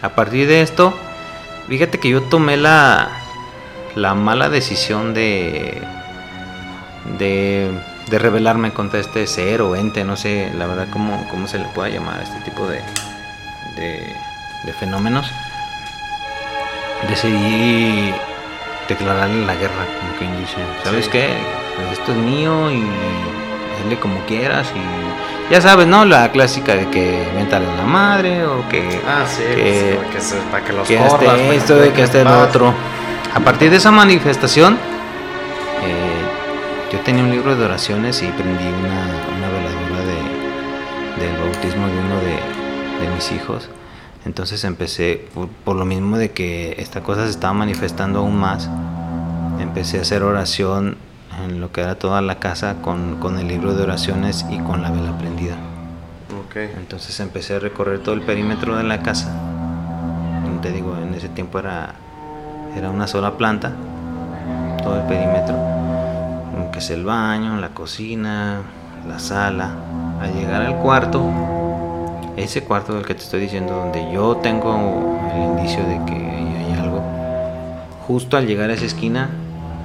a 0.03 0.09
partir 0.11 0.49
de 0.49 0.63
esto, 0.63 0.93
fíjate 1.69 1.99
que 1.99 2.09
yo 2.09 2.23
tomé 2.23 2.57
la, 2.57 3.09
la 3.99 4.15
mala 4.15 4.49
decisión 4.49 5.13
de, 5.15 5.81
de, 7.19 7.71
de 8.09 8.19
rebelarme 8.19 8.73
contra 8.73 9.01
este 9.01 9.27
ser 9.27 9.61
o 9.63 9.75
ente, 9.77 10.05
no 10.05 10.17
sé, 10.17 10.51
la 10.57 10.67
verdad, 10.67 10.87
cómo, 10.91 11.27
cómo 11.31 11.47
se 11.49 11.59
le 11.59 11.65
pueda 11.67 11.89
llamar 11.89 12.21
a 12.21 12.23
este 12.23 12.39
tipo 12.41 12.67
de, 12.67 12.81
de, 13.77 14.17
de 14.65 14.73
fenómenos. 14.73 15.27
Decidí 17.09 18.13
declararle 18.89 19.47
la 19.47 19.55
guerra, 19.55 19.87
como 20.01 20.13
quien 20.19 20.37
dice, 20.39 20.57
¿sabes 20.85 21.05
Sí. 21.07 21.11
qué? 21.13 21.29
Pues 21.77 21.99
esto 21.99 22.13
es 22.13 22.19
mío 22.19 22.71
y 22.73 22.83
hazle 23.81 23.99
como 24.01 24.19
quieras 24.27 24.67
y 24.75 25.53
ya 25.53 25.61
sabes, 25.61 25.87
¿no? 25.87 26.05
La 26.05 26.31
clásica 26.33 26.75
de 26.75 26.89
que 26.89 27.25
métale 27.37 27.67
a 27.71 27.75
la 27.77 27.85
madre 27.85 28.45
o 28.45 28.69
que 28.69 29.01
Ah, 29.07 29.25
sí, 29.29 29.43
que- 29.55 29.99
pues, 30.13 30.33
que 30.33 30.39
para 30.51 30.65
que 30.65 30.73
los 30.73 30.89
que 30.89 30.97
corras, 30.97 31.13
este 31.15 31.27
para 31.27 31.39
esto, 31.55 31.75
que 31.75 31.81
de 31.83 31.93
que 31.93 32.03
este 32.03 32.25
paz. 32.25 32.49
otro. 32.49 32.75
A 33.35 33.41
partir 33.41 33.71
de 33.71 33.77
esa 33.77 33.91
manifestación, 33.91 34.75
eh, 35.85 36.23
yo 36.93 37.01
tenía 37.01 37.23
un 37.23 37.31
libro 37.31 37.57
de 37.57 37.65
oraciones 37.65 38.23
y 38.23 38.27
prendí 38.27 38.65
una, 38.65 39.07
una 39.37 39.49
veladora 39.49 40.01
de, 40.05 41.25
del 41.25 41.37
bautismo 41.41 41.87
de 41.87 41.99
uno 41.99 42.17
de, 42.17 43.07
de 43.07 43.15
mis 43.15 43.31
hijos. 43.33 43.69
Entonces 44.25 44.65
empecé, 44.65 45.29
por, 45.35 45.49
por 45.49 45.77
lo 45.77 45.85
mismo 45.85 46.19
de 46.19 46.33
que 46.33 46.75
esta 46.79 47.03
cosa 47.03 47.25
se 47.25 47.31
estaba 47.31 47.53
manifestando 47.53 48.21
aún 48.21 48.39
más, 48.39 48.69
empecé 49.61 49.99
a 49.99 50.03
hacer 50.03 50.23
oración 50.23 50.97
en 51.45 51.61
lo 51.61 51.71
que 51.71 51.83
era 51.83 51.95
toda 51.97 52.21
la 52.21 52.39
casa 52.41 52.77
con, 52.83 53.21
con 53.21 53.39
el 53.39 53.47
libro 53.49 53.75
de 53.75 53.85
oraciones 53.85 54.45
y 54.51 54.59
con 54.59 54.83
la 54.83 54.91
vela 54.91 55.17
prendida. 55.17 55.57
Ok. 56.47 56.57
Entonces 56.77 57.21
empecé 57.21 57.57
a 57.57 57.59
recorrer 57.61 58.01
todo 58.01 58.15
el 58.15 58.23
perímetro 58.23 58.77
de 58.77 58.83
la 58.83 59.03
casa. 59.03 59.33
Te 60.61 60.73
digo, 60.73 60.97
en 61.01 61.15
ese 61.15 61.29
tiempo 61.29 61.61
era, 61.61 61.95
era 62.77 62.91
una 62.91 63.07
sola 63.07 63.37
planta, 63.37 63.73
todo 64.83 65.01
el 65.01 65.07
perímetro. 65.07 65.55
Como 66.53 66.71
que 66.71 66.79
es 66.79 66.91
el 66.91 67.05
baño, 67.05 67.57
la 67.57 67.71
cocina, 67.71 68.63
la 69.07 69.19
sala. 69.19 69.71
Al 70.21 70.35
llegar 70.35 70.63
al 70.63 70.77
cuarto, 70.77 71.23
ese 72.37 72.65
cuarto 72.65 72.95
del 72.95 73.05
que 73.05 73.15
te 73.15 73.23
estoy 73.23 73.41
diciendo, 73.41 73.75
donde 73.75 74.13
yo 74.13 74.37
tengo 74.37 75.19
el 75.35 75.43
indicio 75.43 75.85
de 75.85 76.05
que 76.07 76.15
hay 76.15 76.79
algo, 76.81 77.03
justo 78.07 78.37
al 78.37 78.47
llegar 78.47 78.71
a 78.71 78.75
esa 78.75 78.85
esquina, 78.85 79.31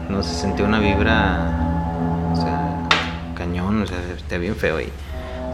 no 0.09 0.23
se 0.23 0.33
sentía 0.33 0.65
una 0.65 0.79
vibra, 0.79 2.31
o 2.33 2.35
sea, 2.35 2.87
cañón, 3.35 3.81
o 3.81 3.85
sea, 3.85 3.97
está 4.17 4.37
bien 4.37 4.55
feo 4.55 4.77
ahí 4.77 4.91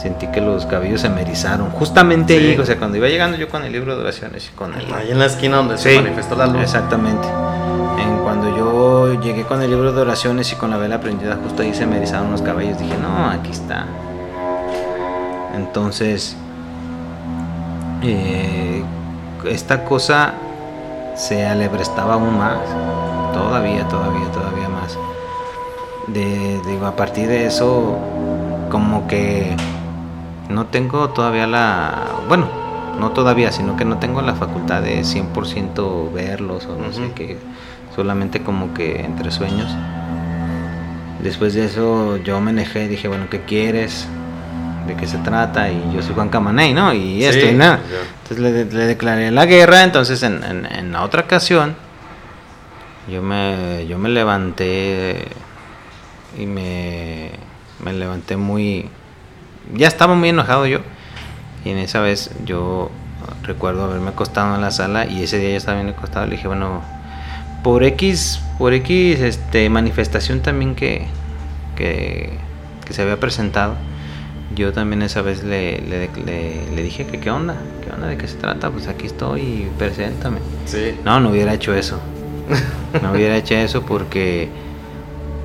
sentí 0.02 0.28
que 0.28 0.42
los 0.42 0.66
cabellos 0.66 1.02
se 1.02 1.10
me 1.10 1.22
erizaron. 1.22 1.70
Justamente 1.72 2.38
Sí. 2.40 2.48
ahí, 2.52 2.58
o 2.58 2.66
sea, 2.66 2.78
cuando 2.78 2.98
iba 2.98 3.08
llegando 3.08 3.38
yo 3.38 3.50
con 3.50 3.64
el 3.64 3.72
libro 3.72 3.96
de 3.96 4.02
oraciones 4.02 4.50
y 4.52 4.56
con 4.56 4.74
el... 4.74 4.92
Ahí 4.94 5.12
en 5.12 5.20
la 5.20 5.26
esquina 5.26 5.58
donde 5.58 5.78
Sí, 5.78 5.90
se 5.90 6.02
manifestó 6.02 6.36
la 6.36 6.48
luz. 6.48 6.62
Exactamente. 6.62 7.28
En 8.02 8.18
cuando 8.24 8.56
yo 8.56 9.20
llegué 9.22 9.44
con 9.44 9.62
el 9.62 9.70
libro 9.70 9.92
de 9.92 10.02
oraciones 10.02 10.52
y 10.54 10.56
con 10.56 10.70
la 10.72 10.78
vela 10.78 11.00
prendida, 11.02 11.38
justo 11.44 11.62
ahí 11.64 11.74
se 11.74 11.86
me 11.86 11.98
erizaron 11.98 12.32
los 12.32 12.42
cabellos. 12.42 12.78
Dije, 12.80 12.96
no, 12.98 13.30
aquí 13.30 13.52
está. 13.52 13.86
Entonces, 15.56 16.36
eh, 18.04 18.84
esta 19.46 19.84
cosa 19.84 20.34
se 21.16 21.46
alebrestaba 21.46 22.14
aún 22.14 22.38
más. 22.38 22.58
Todavía, 23.34 23.88
todavía, 23.88 24.32
todavía 24.32 24.70
más. 24.70 24.98
De, 26.08 26.62
digo, 26.66 26.86
a 26.86 26.96
partir 26.96 27.28
de 27.28 27.46
eso, 27.46 27.98
como 28.72 29.08
que 29.08 29.56
no 30.50 30.66
tengo 30.68 31.10
todavía 31.10 31.48
la. 31.48 32.08
Bueno, 32.28 32.48
no 33.00 33.12
todavía, 33.12 33.52
sino 33.52 33.78
que 33.78 33.86
no 33.86 33.98
tengo 33.98 34.22
la 34.22 34.34
facultad 34.36 34.82
de 34.82 35.04
100% 35.04 36.12
verlos 36.12 36.66
o 36.66 36.76
no 36.76 36.92
sé 36.92 37.12
qué. 37.16 37.38
Solamente 37.96 38.42
como 38.42 38.74
que 38.74 39.02
entre 39.02 39.32
sueños. 39.32 39.72
Después 41.24 41.54
de 41.54 41.66
eso 41.66 42.18
yo 42.18 42.40
me 42.40 42.52
enojé, 42.52 42.88
dije, 42.88 43.08
bueno, 43.08 43.26
¿qué 43.30 43.42
quieres? 43.42 44.08
¿De 44.88 44.96
qué 44.96 45.06
se 45.06 45.18
trata? 45.20 45.70
Y 45.70 45.92
yo 45.94 46.02
soy 46.02 46.16
Juan 46.16 46.30
Camaney, 46.30 46.74
¿no? 46.74 46.94
Y 46.94 47.24
esto 47.24 47.46
y 47.46 47.56
nada. 47.56 47.80
Entonces 48.24 48.40
le, 48.40 48.66
le 48.66 48.86
declaré 48.88 49.30
la 49.32 49.46
guerra, 49.46 49.84
entonces 49.84 50.24
en, 50.24 50.44
en- 50.44 50.66
en 50.66 50.92
la 50.94 51.04
otra 51.04 51.22
ocasión 51.24 51.76
yo 53.12 53.22
me, 53.22 53.86
yo 53.88 53.98
me 53.98 54.10
levanté 54.10 55.26
y 56.38 56.46
me, 56.46 57.32
me 57.84 57.94
levanté 57.94 58.38
muy... 58.38 58.90
Ya 59.74 59.88
estaba 59.88 60.16
muy 60.16 60.30
enojado 60.30 60.66
yo. 60.66 60.80
Y 61.66 61.70
en 61.70 61.78
esa 61.78 62.00
vez 62.02 62.32
yo 62.46 62.90
recuerdo 63.44 63.84
haberme 63.84 64.10
acostado 64.10 64.56
en 64.56 64.62
la 64.62 64.72
sala 64.72 65.06
y 65.06 65.24
ese 65.24 65.38
día 65.40 65.52
yo 65.52 65.58
estaba 65.58 65.82
bien 65.82 65.94
acostado. 65.96 66.26
Le 66.26 66.34
dije, 66.34 66.48
bueno, 66.48 66.82
por 67.64 67.84
X, 67.84 68.42
por 68.58 68.74
X 68.74 69.20
este, 69.20 69.70
manifestación 69.70 70.40
también 70.42 70.76
que, 70.76 71.06
que, 71.76 72.32
que 72.86 72.94
se 72.94 73.02
había 73.02 73.20
presentado, 73.20 73.76
yo 74.56 74.72
también 74.74 75.02
esa 75.02 75.22
vez 75.22 75.44
le, 75.44 75.80
le, 75.82 76.10
le- 76.26 76.72
le 76.76 76.82
dije 76.84 77.06
que 77.06 77.20
qué 77.20 77.30
onda, 77.30 77.56
qué 77.84 77.92
onda, 77.94 78.08
de 78.08 78.18
qué 78.18 78.28
se 78.28 78.36
trata, 78.38 78.70
pues 78.72 78.88
aquí 78.88 79.06
estoy, 79.08 79.68
preséntame. 79.78 80.40
Sí. 80.66 80.96
No, 81.06 81.20
no 81.20 81.30
hubiera 81.30 81.54
hecho 81.54 81.74
eso. 81.74 82.00
No 83.04 83.12
hubiera 83.12 83.36
hecho 83.38 83.54
eso 83.56 83.84
porque 83.84 84.50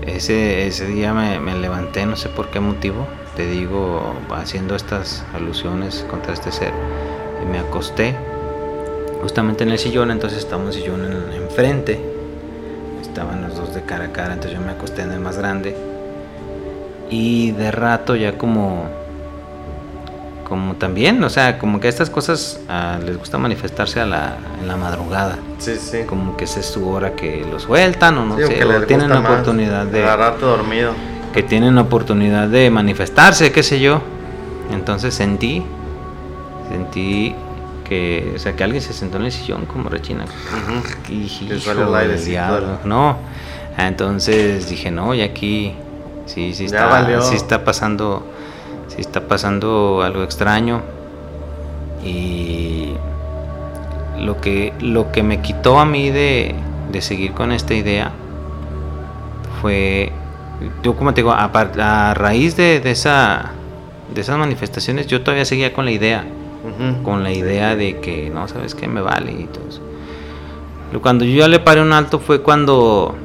ese, 0.07 0.67
ese 0.67 0.87
día 0.87 1.13
me, 1.13 1.39
me 1.41 1.55
levanté, 1.57 2.07
no 2.07 2.17
sé 2.17 2.29
por 2.31 2.51
qué 2.51 2.61
motivo, 2.61 3.07
te 3.37 3.47
digo, 3.47 4.15
haciendo 4.35 4.77
estas 4.77 5.25
alusiones 5.35 6.05
contra 6.11 6.33
este 6.33 6.53
ser, 6.53 6.73
y 7.43 7.47
me 7.51 7.59
acosté 7.59 8.15
justamente 9.23 9.65
en 9.65 9.71
el 9.71 9.79
sillón, 9.79 10.11
entonces 10.11 10.39
estamos 10.39 10.75
sillón 10.75 11.05
en- 11.05 11.43
enfrente, 11.43 12.01
estaban 13.03 13.43
los 13.43 13.57
dos 13.57 13.75
de 13.75 13.83
cara 13.83 14.07
a 14.07 14.13
cara, 14.13 14.35
entonces 14.35 14.59
yo 14.59 14.65
me 14.65 14.73
acosté 14.73 15.03
en 15.03 15.13
el 15.13 15.21
más 15.21 15.37
grande, 15.39 15.77
y 17.11 17.51
de 17.53 17.71
rato 17.71 18.17
ya 18.17 18.37
como 18.39 18.85
como 20.49 20.75
también, 20.75 21.25
o 21.25 21.31
sea, 21.31 21.59
como 21.59 21.81
que 21.81 21.89
estas 21.89 22.11
cosas 22.11 22.61
ah, 22.69 22.99
les 23.03 23.17
gusta 23.17 23.39
manifestarse 23.39 23.99
a 24.01 24.05
la, 24.07 24.37
en 24.61 24.69
la 24.69 24.77
madrugada, 24.77 25.39
Sí, 25.59 25.77
sí. 25.77 26.03
como 26.07 26.37
que 26.37 26.45
esa 26.45 26.61
es 26.61 26.67
su 26.67 26.87
hora 26.91 27.13
que 27.15 27.47
lo 27.51 27.59
sueltan 27.59 28.19
o 28.19 28.27
no 28.27 28.37
Sí, 28.37 28.45
sé, 28.45 28.63
o 28.65 28.83
tienen 28.83 29.09
más 29.09 29.21
oportunidad 29.21 29.87
de 29.87 30.03
Agarrarte 30.05 30.45
dormido. 30.45 30.93
Que 31.35 31.43
tienen 31.43 31.77
oportunidad 31.79 32.47
de 32.47 32.71
manifestarse, 32.71 33.51
qué 33.51 33.65
sé 33.65 33.81
yo. 33.81 34.01
Entonces 34.73 35.15
sentí, 35.15 35.65
sentí 36.71 37.35
que, 37.83 38.35
o 38.37 38.39
sea, 38.39 38.55
que 38.55 38.63
alguien 38.63 38.81
se 38.81 38.93
sentó 38.93 39.17
en 39.17 39.25
el 39.25 39.33
sillón 39.33 39.67
como 39.67 39.89
rechina. 39.89 40.27
El 41.11 41.95
aire, 41.97 42.21
diablo. 42.21 42.79
No, 42.85 43.17
entonces 43.77 44.69
dije, 44.69 44.93
no, 44.93 45.13
y 45.13 45.23
aquí 45.23 45.75
sí, 46.27 46.55
sí 46.55 46.67
está, 46.67 47.21
sí 47.23 47.35
está 47.35 47.65
pasando, 47.65 48.25
sí 48.87 49.01
está 49.01 49.23
pasando 49.23 50.03
algo 50.05 50.23
extraño. 50.23 50.83
Y 52.05 52.95
lo 54.21 54.41
que, 54.41 54.73
lo 54.79 55.11
que 55.11 55.25
me 55.25 55.41
quitó 55.41 55.81
a 55.81 55.85
mí 55.85 56.11
de, 56.11 56.55
de 56.93 57.03
seguir 57.03 57.33
con 57.33 57.51
esta 57.51 57.75
idea 57.75 58.13
fue, 59.61 60.13
yo 60.83 60.97
como 60.97 61.15
te 61.15 61.23
digo, 61.23 61.33
a, 61.33 61.45
a 61.45 62.15
raíz 62.15 62.57
de, 62.57 62.81
de 62.81 62.91
esa, 62.91 63.53
de 64.15 64.21
esas 64.21 64.39
manifestaciones, 64.39 65.07
yo 65.07 65.23
todavía 65.23 65.45
seguía 65.45 65.73
con 65.73 65.85
la 65.85 65.91
idea 65.91 66.25
con 67.03 67.23
la 67.23 67.33
idea 67.33 67.77
de 67.77 68.01
que 68.01 68.31
no 68.31 68.49
sabes 68.49 68.75
qué 68.75 68.89
me 68.89 69.01
vale 69.01 69.33
y 69.33 69.45
todo 69.45 69.69
eso. 69.69 69.81
Cuando 71.03 71.25
yo 71.25 71.41
ya 71.41 71.49
le 71.49 71.59
paré 71.59 71.83
un 71.83 71.93
alto 71.93 72.21
fue 72.21 72.41
cuando 72.43 73.17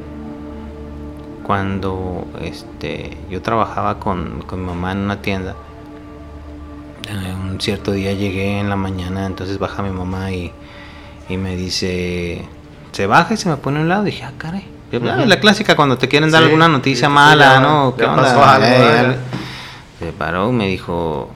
cuando 1.44 2.28
este 2.42 3.18
yo 3.30 3.42
trabajaba 3.42 4.00
con, 4.00 4.42
con 4.46 4.62
mi 4.62 4.66
mamá 4.68 4.92
en 4.92 5.00
una 5.00 5.22
tienda. 5.22 5.56
Eh, 7.08 7.34
un 7.34 7.62
cierto 7.62 7.92
día 7.92 8.14
llegué 8.14 8.60
en 8.60 8.70
la 8.70 8.76
mañana, 8.76 9.26
entonces 9.26 9.58
baja 9.58 9.82
mi 9.82 9.90
mamá 9.90 10.32
y, 10.32 10.52
y 11.28 11.38
me 11.38 11.56
dice, 11.56 12.44
se 12.92 13.08
baja 13.08 13.34
y 13.34 13.38
se 13.38 13.50
me 13.50 13.58
pone 13.58 13.80
a 13.80 13.82
un 13.82 13.90
lado. 13.90 14.04
dije, 14.04 14.24
ah, 14.24 14.34
caray. 14.38 14.66
Yo, 14.92 15.00
Ujú. 15.00 15.26
La 15.28 15.40
clásica 15.40 15.76
cuando 15.76 15.98
te 15.98 16.08
quieren 16.08 16.32
dar 16.32 16.42
Sí, 16.42 16.46
alguna 16.46 16.68
noticia 16.68 17.08
sí, 17.08 17.14
mala, 17.14 17.54
ya- 17.56 17.60
¿no? 17.60 17.96
ya 17.98 18.16
pasó 18.16 18.44
algo, 18.44 18.66
Eh, 18.66 18.80
¿verdad? 18.80 19.16
se 20.00 20.12
paró 20.14 20.50
y 20.50 20.54
me 20.54 20.68
dijo, 20.68 21.30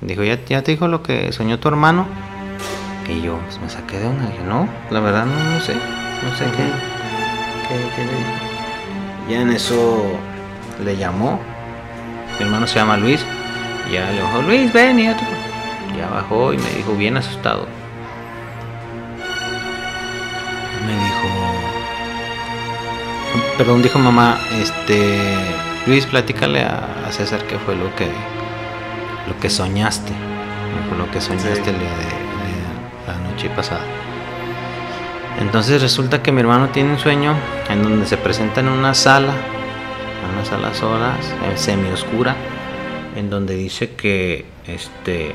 dijo, 0.00 0.22
¿ya, 0.22 0.38
¿ya 0.44 0.62
te 0.62 0.70
dijo 0.72 0.86
lo 0.86 1.02
que 1.02 1.32
soñó 1.32 1.58
tu 1.58 1.68
hermano? 1.68 2.06
Y 3.08 3.20
yo 3.22 3.38
pues, 3.46 3.60
me 3.60 3.68
saqué 3.68 3.98
de 3.98 4.06
onda, 4.06 4.26
dije, 4.26 4.42
no, 4.48 4.68
la 4.90 5.00
verdad 5.00 5.26
no, 5.26 5.32
no 5.54 5.60
sé, 5.60 5.74
no 5.74 6.36
sé 6.36 6.44
qué, 6.44 6.62
qué, 7.68 7.74
qué 7.96 8.04
le. 8.04 9.32
Ya 9.34 9.40
en 9.42 9.50
eso 9.50 10.04
le 10.84 10.96
llamó, 10.96 11.40
mi 12.38 12.44
hermano 12.44 12.66
se 12.66 12.76
llama 12.76 12.96
Luis, 12.96 13.24
y 13.90 13.94
ya 13.94 14.10
le 14.12 14.22
bajó, 14.22 14.42
Luis, 14.42 14.72
ven, 14.72 14.98
y 15.00 15.02
te- 15.08 15.98
ya 15.98 16.08
bajó 16.08 16.52
y 16.52 16.58
me 16.58 16.70
dijo, 16.70 16.92
bien 16.94 17.16
asustado. 17.16 17.66
Me 20.86 20.92
dijo, 20.92 21.28
perdón, 23.56 23.82
dijo 23.82 23.98
mamá, 23.98 24.38
este, 24.60 25.20
Luis, 25.86 26.06
platícale 26.06 26.62
a, 26.62 26.88
a 27.06 27.12
César 27.12 27.44
qué 27.46 27.58
fue 27.58 27.74
lo 27.76 27.94
que, 27.94 28.06
lo 29.28 29.38
que 29.40 29.50
soñaste, 29.50 30.12
lo 30.98 31.10
que 31.10 31.20
soñaste 31.20 31.54
Sí. 31.64 31.70
el 31.70 31.78
día 31.78 31.90
de, 31.90 32.04
de 32.04 33.06
la 33.06 33.30
noche 33.30 33.48
pasada. 33.50 33.82
Entonces 35.40 35.82
resulta 35.82 36.22
que 36.22 36.30
mi 36.32 36.40
hermano 36.40 36.68
tiene 36.68 36.92
un 36.92 36.98
sueño 36.98 37.34
en 37.68 37.82
donde 37.82 38.06
se 38.06 38.16
presenta 38.16 38.60
en 38.60 38.68
una 38.68 38.94
sala, 38.94 39.32
en 39.32 40.34
una 40.36 40.44
sala 40.44 40.74
sola, 40.74 41.12
semi 41.56 41.88
oscura, 41.90 42.36
en 43.16 43.30
donde 43.30 43.54
dice 43.56 43.90
que 43.94 44.44
este 44.66 45.32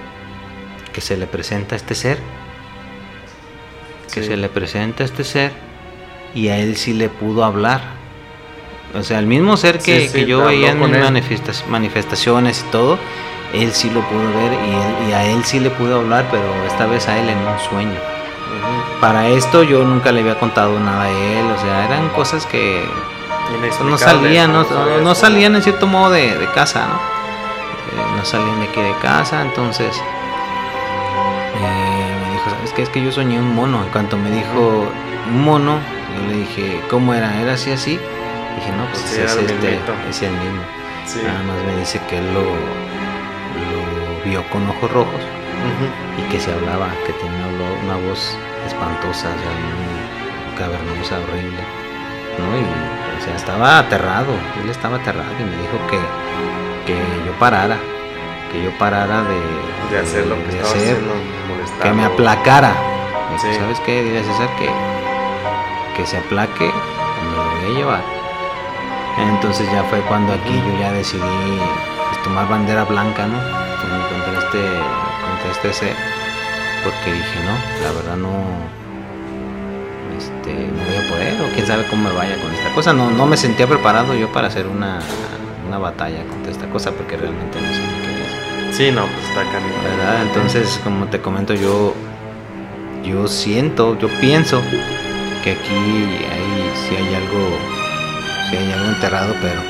que 0.94 1.02
se 1.02 1.18
le 1.18 1.28
presenta 1.28 1.76
este 1.76 1.94
ser, 1.96 2.18
que 4.14 4.22
Sí. 4.24 4.28
se 4.30 4.38
le 4.38 4.50
presenta 4.50 5.04
este 5.04 5.24
ser 5.24 5.52
y 6.34 6.48
a 6.48 6.58
él 6.58 6.76
sí 6.78 6.94
le 6.94 7.10
pudo 7.10 7.44
hablar. 7.44 7.99
O 8.96 9.04
sea, 9.04 9.20
el 9.20 9.28
mismo 9.28 9.56
ser 9.58 9.78
que, 9.80 10.02
Sí, 10.02 10.08
sí, 10.08 10.14
que 10.14 10.26
yo 10.26 10.44
veía 10.46 10.72
en 10.72 10.80
mis 10.80 10.90
manifestas- 11.12 11.66
manifestaciones 11.68 12.66
y 12.68 12.72
todo, 12.72 12.98
él 13.54 13.72
sí 13.74 13.90
lo 13.92 14.02
pudo 14.02 14.28
ver 14.34 14.54
y, 14.54 14.56
él- 14.56 15.10
y 15.10 15.14
a 15.14 15.26
él 15.26 15.44
sí 15.46 15.60
le 15.60 15.70
pudo 15.70 16.00
hablar, 16.00 16.26
pero 16.32 16.44
esta 16.68 16.86
vez 16.88 17.08
a 17.08 17.18
él 17.20 17.30
en 17.30 17.38
un 17.38 17.60
sueño. 17.70 18.00
Para 19.00 19.28
esto 19.28 19.64
yo 19.64 19.84
nunca 19.84 20.12
le 20.12 20.22
había 20.22 20.40
contado 20.40 20.80
nada 20.80 21.04
a 21.04 21.10
él, 21.10 21.46
o 21.56 21.62
sea, 21.62 21.86
eran 21.86 22.10
cosas 22.10 22.46
que 22.48 22.84
no 23.84 23.98
salían, 23.98 24.52
no, 24.54 24.64
no 25.04 25.16
salían 25.16 25.56
en 25.56 25.62
cierto 25.64 25.88
modo 25.88 26.10
de, 26.12 26.36
de 26.38 26.48
casa, 26.52 26.88
¿no? 26.88 26.96
Eh, 26.96 28.06
no 28.18 28.26
salían 28.26 28.60
de 28.60 28.66
aquí 28.68 28.82
de 28.82 28.94
casa, 29.02 29.42
entonces 29.42 29.96
eh, 31.56 32.16
me 32.26 32.34
dijo, 32.34 32.50
¿sabes 32.50 32.74
qué? 32.74 32.82
Es 32.84 32.90
que 32.90 33.04
yo 33.04 33.12
soñé 33.12 33.40
un 33.40 33.54
mono. 33.56 33.84
En 33.84 33.90
cuanto 33.90 34.18
me 34.18 34.30
dijo 34.32 34.88
un 35.28 35.44
mono, 35.44 35.78
yo 36.16 36.28
le 36.32 36.38
dije, 36.40 36.82
¿cómo 36.90 37.14
era? 37.14 37.40
¿Era 37.42 37.54
así 37.54 37.72
así? 37.72 38.00
Dije, 38.60 38.72
no, 38.76 38.86
pues 38.92 39.00
Sí, 39.04 39.22
es, 39.22 39.32
este, 39.36 39.80
es 40.10 40.22
el 40.22 40.32
mismo. 40.32 40.62
Sí. 41.06 41.20
Nada 41.24 41.42
más 41.44 41.58
me 41.66 41.76
dice 41.80 42.00
que 42.10 42.18
él 42.20 42.34
lo, 42.34 42.42
lo 42.44 44.24
vio 44.26 44.44
con 44.50 44.68
ojos 44.70 44.92
rojos 44.92 45.22
y 46.18 46.22
que 46.32 46.40
se 46.40 46.52
hablaba, 46.54 46.88
que 47.06 47.14
tenía 47.14 47.36
una, 47.48 47.48
vo- 47.58 47.80
una 47.84 47.96
voz 48.10 48.38
espantosa, 48.68 49.28
o 49.30 49.40
sea, 49.40 49.54
muy 49.60 50.58
cavernosa, 50.58 51.20
horrible, 51.20 51.60
¿no? 52.38 52.58
Y, 52.58 52.64
o 53.20 53.26
sea, 53.26 53.36
estaba 53.36 53.80
aterrado, 53.80 54.32
él 54.64 54.70
estaba 54.70 54.98
aterrado 54.98 55.32
y 55.40 55.44
me 55.44 55.58
dijo 55.58 55.78
que, 55.90 55.98
que 56.86 56.98
yo 57.26 57.32
parara, 57.40 57.78
que 58.52 58.64
yo 58.64 58.72
parara 58.78 59.24
de, 59.24 59.96
De 59.96 60.00
hacer 60.02 60.28
lo 60.28 60.36
que 60.46 60.52
de 60.56 60.60
hacer, 60.62 60.78
haciendo, 60.78 61.14
que 61.82 61.92
me 61.92 62.06
aplacara. 62.06 62.74
Me 63.30 63.36
dijo, 63.36 63.48
Sí. 63.54 63.60
¿Sabes 63.60 63.80
qué? 63.86 64.04
Dile 64.04 64.20
a 64.20 64.24
César 64.24 64.50
que, 64.58 64.70
que 65.98 66.06
se 66.06 66.18
aplaque, 66.18 66.66
me 66.66 67.36
lo 67.38 67.44
voy 67.52 67.66
a 67.72 67.78
llevar. 67.78 68.19
Entonces 69.18 69.70
ya 69.72 69.84
fue 69.84 70.00
cuando 70.02 70.34
aquí 70.34 70.54
yo 70.54 70.80
ya 70.80 70.92
decidí 70.92 71.22
pues, 71.22 72.24
tomar 72.24 72.48
bandera 72.48 72.86
blanca, 72.86 73.28
¿no? 73.28 73.38
Como 73.82 74.00
Contra 74.10 74.40
este, 74.40 74.60
contra 74.60 75.52
este 75.52 75.74
ser. 75.74 75.96
Porque 76.84 77.14
dije, 77.14 77.40
no, 77.44 77.86
la 77.86 77.92
verdad 77.92 78.16
no, 78.16 78.80
este, 80.18 80.54
no 80.54 80.84
voy 80.86 80.96
a 80.96 81.10
poder, 81.10 81.42
o 81.42 81.54
quién 81.54 81.66
sabe 81.66 81.86
cómo 81.90 82.10
me 82.10 82.16
vaya 82.16 82.36
con 82.42 82.54
esta 82.54 82.74
cosa. 82.74 82.94
No, 82.94 83.10
no 83.10 83.26
me 83.26 83.36
sentía 83.38 83.68
preparado 83.68 84.14
yo 84.16 84.32
para 84.32 84.48
hacer 84.48 84.68
una, 84.68 85.00
una 85.68 85.78
batalla 85.78 86.24
contra 86.26 86.52
esta 86.52 86.70
cosa, 86.70 86.92
porque 86.92 87.18
realmente 87.18 87.60
no 87.62 87.74
sé 87.74 87.82
ni 87.82 88.02
qué 88.02 88.70
es. 88.70 88.76
Sí, 88.76 88.92
no, 88.92 89.02
pues 89.08 89.24
está 89.28 89.42
canijo. 89.44 89.82
¿verdad? 89.84 90.22
Entonces, 90.24 90.80
como 90.84 91.06
te 91.08 91.20
comento, 91.20 91.54
yo, 91.54 91.94
yo 93.04 93.28
siento, 93.28 93.98
yo 94.00 94.08
pienso 94.20 94.62
que 95.44 95.52
aquí 95.52 95.74
hay, 95.74 96.72
si 96.76 96.96
hay 96.96 97.16
algo, 97.16 97.58
si 98.50 98.58
hay 98.58 98.72
algo 98.72 98.86
enterrado, 98.90 99.34
pero 99.42 99.62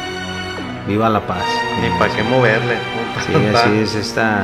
viva 0.88 1.10
la 1.10 1.20
paz. 1.26 1.44
Ni 1.82 1.90
para 2.00 2.14
qué 2.16 2.24
moverle. 2.24 2.76
¿no? 2.76 3.22
Sí, 3.26 3.56
así 3.56 3.80
es 3.80 3.96
esta, 3.96 4.44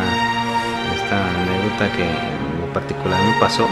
esta 0.96 1.16
anécdota 1.42 1.92
que 1.96 2.04
en 2.04 2.62
lo 2.62 2.74
particular 2.74 3.20
me 3.22 3.40
pasó. 3.40 3.68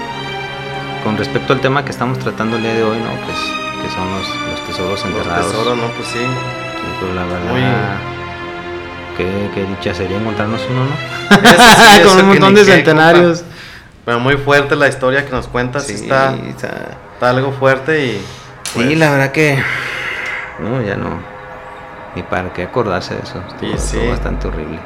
Con 1.04 1.18
respecto 1.18 1.54
al 1.54 1.60
tema 1.60 1.84
que 1.84 1.92
estamos 1.92 2.18
tratando 2.20 2.56
el 2.58 2.64
día 2.64 2.74
de 2.74 2.84
hoy, 2.84 2.98
¿no? 2.98 3.12
Pues 3.26 3.38
que 3.84 3.90
son 3.94 4.10
los, 4.18 4.28
los 4.52 4.62
tesoros 4.68 4.92
Los 4.92 5.06
enterrados. 5.06 5.48
tesoros, 5.52 5.78
no, 5.78 5.88
pues 5.88 6.08
sí. 6.08 6.20
Sí, 6.20 6.88
pero 7.02 7.14
la 7.14 7.24
verdad, 7.26 7.52
Muy- 7.52 9.18
qué, 9.18 9.50
qué 9.54 9.66
dicha 9.66 9.94
sería 9.94 10.18
encontrarnos 10.18 10.62
uno, 10.70 10.86
¿no? 10.86 10.92
Sí, 11.94 12.02
Con 12.08 12.20
un 12.20 12.28
montón 12.30 12.56
de 12.56 12.64
centenarios. 12.66 13.40
compa. 13.40 13.54
Pero 14.06 14.20
muy 14.20 14.36
fuerte 14.38 14.76
la 14.76 14.88
historia 14.90 15.26
que 15.26 15.32
nos 15.32 15.48
cuentas. 15.48 15.86
Sí, 15.88 15.94
está, 15.94 16.36
está- 16.48 16.98
está 17.14 17.30
algo 17.30 17.52
fuerte 17.54 18.06
y. 18.06 18.26
Sí, 18.74 18.96
la 18.96 19.12
verdad 19.12 19.32
que. 19.32 19.62
No, 20.60 20.82
ya 20.82 20.96
no. 20.96 21.10
Ni 22.16 22.24
para 22.24 22.52
qué 22.54 22.64
acordarse 22.64 23.16
de 23.16 23.22
eso. 23.22 23.40
Estuvo, 23.48 23.70
Sí, 23.72 23.76
estuvo 23.76 24.02
sí. 24.04 24.08
bastante 24.10 24.48
horrible. 24.48 24.80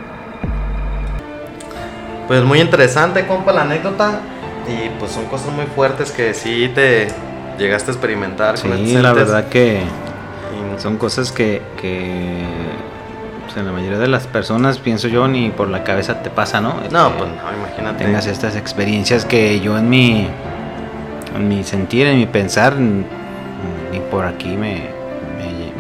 Pues 2.27 2.43
muy 2.43 2.59
interesante, 2.59 3.25
compa, 3.25 3.51
la 3.53 3.61
anécdota. 3.61 4.19
Y 4.67 4.89
pues 4.99 5.11
son 5.11 5.25
cosas 5.25 5.53
muy 5.53 5.65
fuertes 5.65 6.11
que 6.11 6.33
sí 6.33 6.69
te 6.75 7.07
llegaste 7.57 7.91
a 7.91 7.93
experimentar 7.93 8.59
con 8.61 8.73
Sí, 8.77 8.83
estos 8.89 9.01
la 9.01 9.09
entes. 9.11 9.25
verdad 9.27 9.47
que 9.49 9.81
Y- 9.81 10.81
son 10.81 10.97
cosas 10.97 11.31
que. 11.31 11.61
que 11.79 12.43
pues, 13.45 13.55
en 13.57 13.65
la 13.65 13.71
mayoría 13.71 13.97
de 13.97 14.09
las 14.09 14.27
personas, 14.27 14.77
pienso 14.77 15.07
yo, 15.07 15.27
ni 15.29 15.49
por 15.51 15.69
la 15.69 15.85
cabeza 15.85 16.21
te 16.21 16.29
pasa, 16.29 16.59
¿no? 16.59 16.73
No, 16.91 17.07
Este, 17.07 17.17
pues 17.17 17.29
no, 17.29 17.57
imagínate. 17.65 18.03
tengas 18.03 18.27
estas 18.27 18.57
experiencias 18.57 19.23
que 19.23 19.59
yo 19.61 19.77
en 19.77 19.89
mi 19.89 20.27
en 21.35 21.47
mi 21.47 21.63
sentir, 21.63 22.07
en 22.07 22.17
mi 22.17 22.25
pensar, 22.25 22.75
ni 22.77 23.05
por 24.11 24.25
aquí 24.25 24.57
me, 24.57 24.89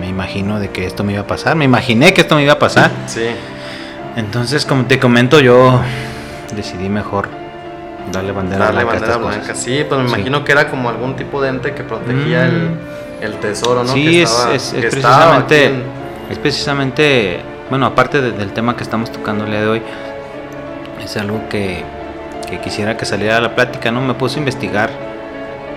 me, 0.07 0.23
imagino 0.23 0.59
de 0.59 0.69
que 0.69 0.85
esto 0.85 1.03
me 1.03 1.13
iba 1.13 1.21
a 1.21 1.27
pasar. 1.27 1.55
Me 1.55 1.65
imaginé 1.65 2.13
que 2.13 2.21
esto 2.21 2.35
me 2.35 2.43
iba 2.43 2.53
a 2.53 2.59
pasar. 2.59 2.91
Sí, 3.07 3.27
Entonces, 4.15 4.65
como 4.65 4.85
te 4.85 4.99
comento, 4.99 5.39
yo 5.39 5.79
decidí 6.55 6.89
mejor 6.89 7.27
darle 8.11 8.31
bandera 8.31 8.65
darle 8.65 8.83
blanca 8.83 8.89
a 8.89 8.93
bandera 8.99 9.13
estas 9.13 9.21
blanca. 9.31 9.47
cosas. 9.53 9.63
Sí, 9.63 9.85
pues 9.87 10.01
me 10.01 10.07
Sí. 10.07 10.15
imagino 10.15 10.43
que 10.43 10.51
era 10.53 10.69
como 10.69 10.89
algún 10.89 11.15
tipo 11.15 11.41
de 11.41 11.49
ente 11.49 11.73
que 11.75 11.83
protegía 11.83 12.45
Mm. 12.45 12.49
el, 13.21 13.33
el 13.33 13.33
tesoro, 13.39 13.83
¿no? 13.83 13.93
Sí, 13.93 14.03
Que 14.05 14.23
es, 14.23 14.31
estaba- 14.31 14.53
es- 14.55 14.73
es 14.73 14.81
que 14.81 14.87
estaba 14.87 15.35
aquí 15.37 15.43
precisamente, 15.45 15.65
en- 15.65 15.83
es 16.31 16.37
precisamente, 16.39 17.39
bueno, 17.69 17.85
aparte 17.85 18.21
de- 18.21 18.31
del 18.31 18.53
tema 18.53 18.75
que 18.75 18.83
estamos 18.83 19.11
tocando 19.11 19.43
el 19.45 19.51
día 19.51 19.61
de 19.61 19.67
hoy, 19.67 19.81
es 21.03 21.15
algo 21.17 21.41
que, 21.49 21.83
que 22.49 22.59
quisiera 22.59 22.95
que 22.97 23.05
saliera 23.05 23.37
a 23.37 23.41
la 23.41 23.53
plática, 23.55 23.91
¿no? 23.91 24.01
Me 24.01 24.13
puse 24.13 24.37
a 24.37 24.39
investigar 24.39 24.89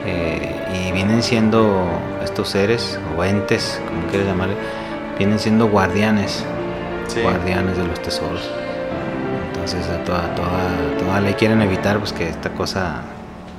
eh, 0.07 0.55
y 0.75 0.93
vienen 0.93 1.23
siendo 1.23 1.89
estos 2.23 2.51
seres 2.51 2.99
o 3.17 3.25
entes, 3.25 3.81
como 3.87 4.07
quieras 4.09 4.29
llamarle, 4.29 4.55
vienen 5.19 5.39
siendo 5.39 5.69
guardianes, 5.69 6.45
sí. 7.09 7.21
guardianes 7.21 7.77
de 7.77 7.87
los 7.87 8.01
tesoros. 8.03 8.49
Entonces 9.49 9.87
a 9.89 10.03
toda, 10.05 10.35
toda, 10.35 10.99
toda. 10.99 11.17
Ahí 11.17 11.35
quieren 11.35 11.61
evitar 11.63 11.99
pues 11.99 12.13
que 12.13 12.29
esta 12.29 12.51
cosa, 12.51 13.03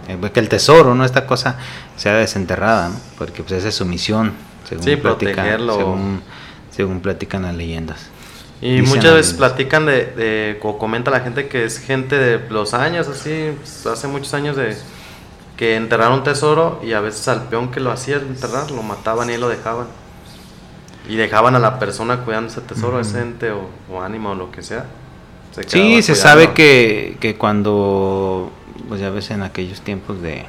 eh, 0.07 0.17
que 0.33 0.39
el 0.39 0.49
tesoro, 0.49 0.95
¿no? 0.95 1.05
Esta 1.05 1.25
cosa 1.25 1.57
sea 1.95 2.13
desenterrada, 2.15 2.89
¿no? 2.89 2.95
Porque 3.17 3.43
pues 3.43 3.53
esa 3.53 3.67
es 3.69 3.75
su 3.75 3.85
misión, 3.85 4.33
según, 4.67 4.83
Sí, 4.83 4.95
platican, 4.95 5.45
según, 5.45 6.21
según 6.71 6.99
platican 7.01 7.43
las 7.43 7.55
leyendas. 7.55 8.09
Y 8.61 8.81
Dicen 8.81 8.95
muchas 8.95 9.13
veces 9.15 9.33
platican 9.33 9.87
de, 9.87 10.05
de, 10.05 10.59
o 10.61 10.77
comenta 10.77 11.09
la 11.09 11.21
gente 11.21 11.47
que 11.47 11.65
es 11.65 11.79
gente 11.79 12.17
de 12.17 12.49
los 12.49 12.75
años, 12.75 13.07
así, 13.07 13.53
pues, 13.57 13.85
hace 13.87 14.07
muchos 14.07 14.33
años 14.35 14.55
de 14.55 14.77
que 15.61 15.75
enterraron 15.75 16.13
un 16.15 16.23
tesoro 16.23 16.79
y 16.83 16.93
a 16.93 17.01
veces 17.01 17.27
al 17.27 17.43
peón 17.43 17.69
que 17.69 17.79
lo 17.79 17.91
hacía 17.91 18.15
enterrar 18.15 18.71
lo 18.71 18.81
mataban 18.81 19.29
y 19.29 19.37
lo 19.37 19.47
dejaban. 19.47 19.85
Y 21.07 21.17
dejaban 21.17 21.55
a 21.55 21.59
la 21.59 21.77
persona 21.77 22.21
cuidando 22.21 22.49
ese 22.49 22.61
tesoro, 22.61 22.99
ese 22.99 23.21
ente 23.21 23.51
o, 23.51 23.69
o 23.91 24.01
ánimo 24.01 24.31
o 24.31 24.33
lo 24.33 24.49
que 24.49 24.63
sea. 24.63 24.87
Se 25.51 25.61
Sí, 25.61 26.01
se 26.01 26.13
cuidando. 26.13 26.15
sabe 26.15 26.53
que, 26.53 27.15
que 27.19 27.35
cuando, 27.35 28.51
pues 28.89 29.01
ya 29.01 29.11
ves 29.11 29.29
en 29.29 29.43
aquellos 29.43 29.81
tiempos 29.81 30.19
de, 30.23 30.45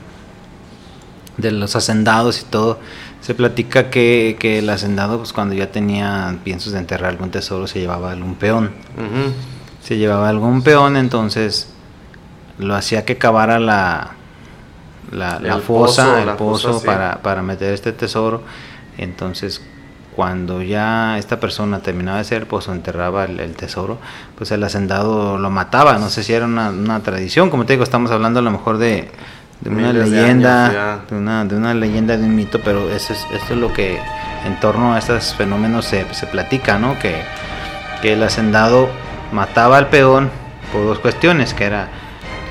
de 1.36 1.50
los 1.52 1.76
hacendados 1.76 2.40
y 2.40 2.46
todo, 2.46 2.78
se 3.20 3.34
platica 3.34 3.90
que, 3.90 4.38
que 4.40 4.60
el 4.60 4.70
hacendado, 4.70 5.18
pues 5.18 5.34
cuando 5.34 5.54
ya 5.54 5.70
tenía 5.70 6.38
piensos 6.42 6.72
de 6.72 6.78
enterrar 6.78 7.10
algún 7.10 7.30
tesoro, 7.30 7.66
se 7.66 7.80
llevaba 7.80 8.12
algún 8.12 8.36
peón. 8.36 8.70
Se 9.82 9.98
llevaba 9.98 10.30
algún 10.30 10.62
peón, 10.62 10.96
entonces 10.96 11.68
lo 12.58 12.74
hacía 12.74 13.04
que 13.04 13.18
cavara 13.18 13.58
la, 13.58 14.12
la, 15.12 15.38
la 15.38 15.58
fosa, 15.58 16.04
pozo, 16.04 16.18
el 16.18 16.26
la 16.26 16.36
pozo 16.36 16.68
fosa, 16.68 16.80
sí. 16.80 16.86
para, 16.86 17.22
para 17.22 17.42
meter 17.42 17.72
este 17.72 17.92
tesoro. 17.92 18.42
Entonces, 18.98 19.62
cuando 20.16 20.60
ya 20.62 21.18
esta 21.18 21.40
persona 21.40 21.80
terminaba 21.80 22.18
de 22.18 22.22
hacer 22.22 22.42
el 22.42 22.46
pozo, 22.46 22.72
enterraba 22.72 23.24
el, 23.24 23.40
el 23.40 23.54
tesoro, 23.54 23.98
pues 24.36 24.50
el 24.50 24.62
hacendado 24.64 25.38
lo 25.38 25.50
mataba. 25.50 25.98
No 25.98 26.10
sé 26.10 26.22
si 26.22 26.32
era 26.32 26.46
una, 26.46 26.70
una 26.70 27.00
tradición, 27.00 27.48
como 27.50 27.64
te 27.64 27.74
digo, 27.74 27.84
estamos 27.84 28.10
hablando 28.10 28.40
a 28.40 28.42
lo 28.42 28.50
mejor 28.50 28.78
de, 28.78 29.10
de 29.60 29.70
una 29.70 29.88
Miles 29.88 30.10
de 30.10 30.16
leyenda, 30.16 30.66
años 30.66 31.10
de, 31.10 31.16
una, 31.16 31.44
de 31.44 31.56
una 31.56 31.74
leyenda, 31.74 32.16
de 32.16 32.24
un 32.24 32.34
mito, 32.34 32.60
pero 32.62 32.90
eso 32.90 33.12
es, 33.12 33.26
esto 33.32 33.54
es 33.54 33.60
lo 33.60 33.72
que 33.72 33.98
en 34.44 34.60
torno 34.60 34.92
a 34.92 34.98
estos 34.98 35.34
fenómenos 35.34 35.86
se, 35.86 36.04
se 36.12 36.26
platica, 36.26 36.78
¿no? 36.78 36.98
Que, 36.98 37.22
que 38.02 38.14
el 38.14 38.22
hacendado 38.22 38.88
mataba 39.32 39.78
al 39.78 39.88
peón 39.88 40.30
por 40.72 40.84
dos 40.84 40.98
cuestiones, 40.98 41.54
que 41.54 41.64
era 41.64 41.88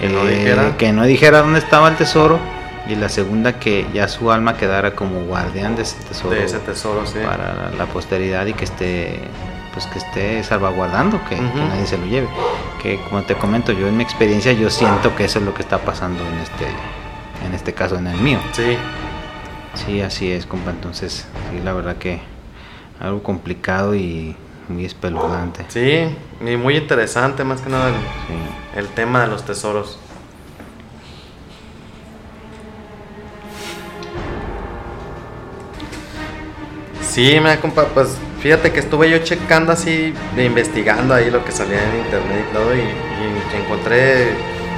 Que 0.01 0.09
no 0.09 0.27
eh, 0.27 0.35
dijera. 0.35 0.77
que 0.77 0.91
no 0.91 1.03
dijera 1.03 1.41
dónde 1.43 1.59
estaba 1.59 1.87
el 1.87 1.95
tesoro 1.95 2.39
y 2.87 2.95
la 2.95 3.07
segunda 3.07 3.59
que 3.59 3.85
ya 3.93 4.07
su 4.07 4.31
alma 4.31 4.57
quedara 4.57 4.95
como 4.95 5.21
guardián 5.25 5.75
de 5.75 5.83
ese 5.83 6.01
tesoro, 6.03 6.31
De 6.31 6.43
ese 6.43 6.57
tesoro, 6.57 7.05
sí. 7.05 7.19
para 7.23 7.69
la, 7.77 7.85
posteridad 7.85 8.47
y 8.47 8.53
que 8.53 8.65
esté 8.65 9.19
pues 9.73 9.85
que 9.85 9.99
esté 9.99 10.43
salvaguardando 10.43 11.21
que, 11.29 11.37
nadie 11.37 11.85
se 11.85 11.99
lo 11.99 12.05
lleve. 12.07 12.27
Que 12.81 12.99
como 13.03 13.21
te 13.21 13.35
comento 13.35 13.71
yo 13.71 13.87
en 13.87 13.95
mi 13.95 14.03
experiencia 14.03 14.51
yo 14.53 14.71
siento 14.71 15.15
que 15.15 15.25
eso 15.25 15.37
es 15.37 15.45
lo 15.45 15.53
que 15.53 15.61
está 15.61 15.77
pasando 15.77 16.27
en 16.27 16.39
este 16.39 16.65
en 17.45 17.53
este 17.53 17.73
caso 17.73 17.95
en 17.95 18.07
el 18.07 18.17
mío. 18.17 18.39
Sí, 18.53 18.77
sí 19.75 20.01
así 20.01 20.31
es 20.31 20.47
compa. 20.47 20.71
Entonces 20.71 21.27
sí 21.51 21.61
la 21.63 21.73
verdad 21.73 21.97
que 21.97 22.19
algo 22.99 23.21
complicado 23.21 23.93
y 23.93 24.35
muy 24.67 24.85
espeluznante 24.85 25.65
sí, 25.67 26.15
y 26.45 26.55
muy 26.57 26.77
interesante 26.77 27.43
más 27.43 27.61
que 27.61 27.69
nada 27.69 27.89
el, 27.89 27.95
sí. 27.95 28.79
el 28.79 28.87
tema 28.89 29.21
de 29.21 29.27
los 29.27 29.43
tesoros. 29.43 29.99
Sí, 37.01 37.37
mira, 37.39 37.59
compa, 37.59 37.85
pues 37.93 38.17
fíjate 38.39 38.71
que 38.71 38.79
estuve 38.79 39.09
yo 39.09 39.17
checando 39.17 39.73
así, 39.73 40.13
investigando 40.37 41.13
ahí 41.13 41.29
lo 41.29 41.43
que 41.43 41.51
salía 41.51 41.83
en 41.83 42.05
internet 42.05 42.45
y 42.49 42.53
todo, 42.53 42.73
y, 42.73 42.79
y 42.79 43.61
encontré, 43.61 44.29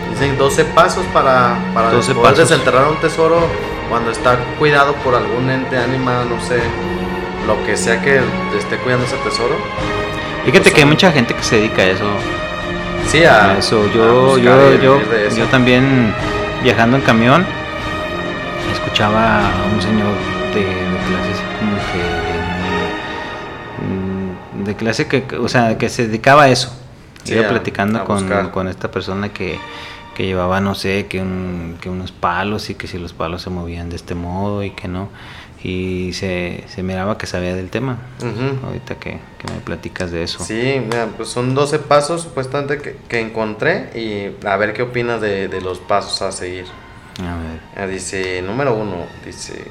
dicen 0.10 0.36
12 0.38 0.66
pasos 0.66 1.06
para, 1.14 1.56
para 1.76 1.92
12 1.92 2.16
poder 2.16 2.32
pasos. 2.32 2.50
desenterrar 2.50 2.88
un 2.90 3.00
tesoro 3.00 3.40
cuando 3.88 4.10
está 4.10 4.40
cuidado 4.58 4.96
por 5.04 5.14
algún 5.14 5.48
ente, 5.52 5.78
ánima, 5.78 6.26
no 6.26 6.42
sé, 6.42 6.60
lo 7.48 7.64
que 7.66 7.76
sea 7.78 8.02
que 8.02 8.22
esté 8.58 8.78
cuidando 8.78 9.06
ese 9.06 9.18
tesoro. 9.18 9.56
fíjate 10.46 10.62
Pues 10.62 10.74
que 10.74 10.82
hay 10.82 10.88
mucha 10.88 11.12
gente 11.12 11.34
que 11.34 11.44
se 11.44 11.58
dedica 11.58 11.82
a 11.82 11.86
eso 11.88 12.06
Sí, 13.08 13.24
a, 13.26 13.52
a 13.52 13.58
eso. 13.58 13.86
Yo, 13.94 14.38
yo, 14.38 14.76
yo, 14.82 15.02
eso. 15.28 15.38
yo 15.38 15.46
también 15.48 16.14
viajando 16.64 16.96
en 16.98 17.04
camión 17.04 17.46
escuchaba 18.72 19.40
a 19.48 19.66
un 19.74 19.82
señor 19.82 20.14
de, 20.54 20.62
de 20.62 20.98
clase 21.08 21.32
así 21.34 21.44
como 21.60 21.76
que 21.92 22.02
mm, 24.62 24.64
de 24.66 24.76
clase 24.76 25.08
que, 25.08 25.26
o 25.38 25.48
sea, 25.50 25.78
que 25.78 25.90
se 25.90 26.08
dedicaba 26.08 26.44
a 26.44 26.50
eso. 26.50 26.74
Sí, 27.24 27.34
Iba 27.34 27.46
a- 27.46 27.50
platicando 27.50 28.04
con, 28.06 28.50
con 28.50 28.68
esta 28.68 28.92
persona 28.92 29.30
que, 29.30 29.58
que 30.16 30.26
llevaba, 30.26 30.60
no 30.62 30.76
sé, 30.76 31.08
que, 31.08 31.22
un- 31.22 31.78
que 31.82 31.90
unos 31.90 32.12
palos 32.12 32.70
y 32.70 32.76
que 32.76 32.88
si 32.88 32.98
los 33.00 33.14
palos 33.14 33.42
se 33.42 33.50
movían 33.50 33.90
de 33.90 33.96
este 33.96 34.16
modo 34.16 34.64
y 34.64 34.72
que 34.72 34.88
no. 34.88 35.10
Y 35.64 36.12
se, 36.14 36.66
se 36.68 36.84
miraba 36.84 37.18
que 37.18 37.26
sabía 37.26 37.56
del 37.56 37.70
tema. 37.70 37.98
Ujú. 38.20 38.66
Ahorita 38.68 38.96
que, 38.96 39.12
que 39.38 39.54
me 39.54 39.60
platicas 39.62 40.12
de 40.12 40.24
eso. 40.24 40.44
Sí, 40.44 40.82
mira, 40.84 41.08
pues 41.16 41.30
son 41.30 41.56
12 41.56 41.80
pasos 41.80 42.24
supuestamente 42.24 42.80
que, 42.80 42.98
que 43.08 43.22
encontré 43.22 43.90
y 43.98 44.46
a 44.46 44.58
ver 44.58 44.74
qué 44.74 44.82
opinas 44.82 45.22
de, 45.22 45.48
de 45.48 45.62
los 45.62 45.80
pasos 45.80 46.22
a 46.22 46.32
seguir. 46.34 46.66
A 47.20 47.38
ver. 47.38 47.60
Ah, 47.78 47.88
Dice, 47.88 48.42
número 48.42 48.76
uno, 48.76 49.06
dice, 49.26 49.64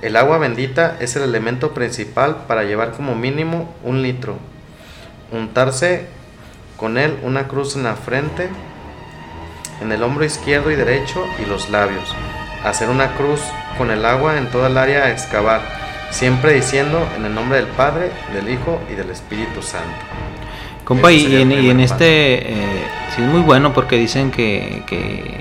el 0.00 0.14
agua 0.16 0.38
bendita 0.38 0.96
es 1.00 1.16
el 1.16 1.22
elemento 1.24 1.72
principal 1.74 2.44
para 2.46 2.62
llevar 2.62 2.92
como 2.92 3.16
mínimo 3.16 3.74
un 3.82 4.02
litro. 4.02 4.36
Untarse 5.32 6.06
con 6.76 6.98
él 6.98 7.18
una 7.24 7.48
cruz 7.48 7.74
en 7.76 7.82
la 7.82 7.96
frente, 7.96 8.48
en 9.80 9.90
el 9.92 10.02
hombro 10.02 10.24
izquierdo 10.24 10.70
y 10.70 10.76
derecho 10.76 11.24
y 11.42 11.46
los 11.46 11.68
labios. 11.70 12.14
Hacer 12.64 12.88
una 12.90 13.14
cruz 13.16 13.40
con 13.78 13.90
el 13.90 14.04
agua 14.04 14.38
en 14.38 14.50
toda 14.50 14.68
el 14.68 14.76
área 14.78 15.04
a 15.04 15.10
excavar, 15.10 15.60
siempre 16.10 16.54
diciendo 16.54 17.06
en 17.16 17.24
el 17.24 17.34
nombre 17.34 17.58
del 17.58 17.68
Padre, 17.68 18.10
del 18.34 18.48
Hijo 18.48 18.80
y 18.90 18.94
del 18.94 19.10
Espíritu 19.10 19.62
Santo. 19.62 19.88
Compa, 20.84 21.12
y, 21.12 21.36
en, 21.36 21.52
y 21.52 21.70
en 21.70 21.78
este, 21.80 22.52
eh, 22.52 22.84
sí 23.14 23.22
es 23.22 23.28
muy 23.28 23.42
bueno 23.42 23.72
porque 23.72 23.96
dicen 23.96 24.32
que, 24.32 24.82
que 24.86 25.38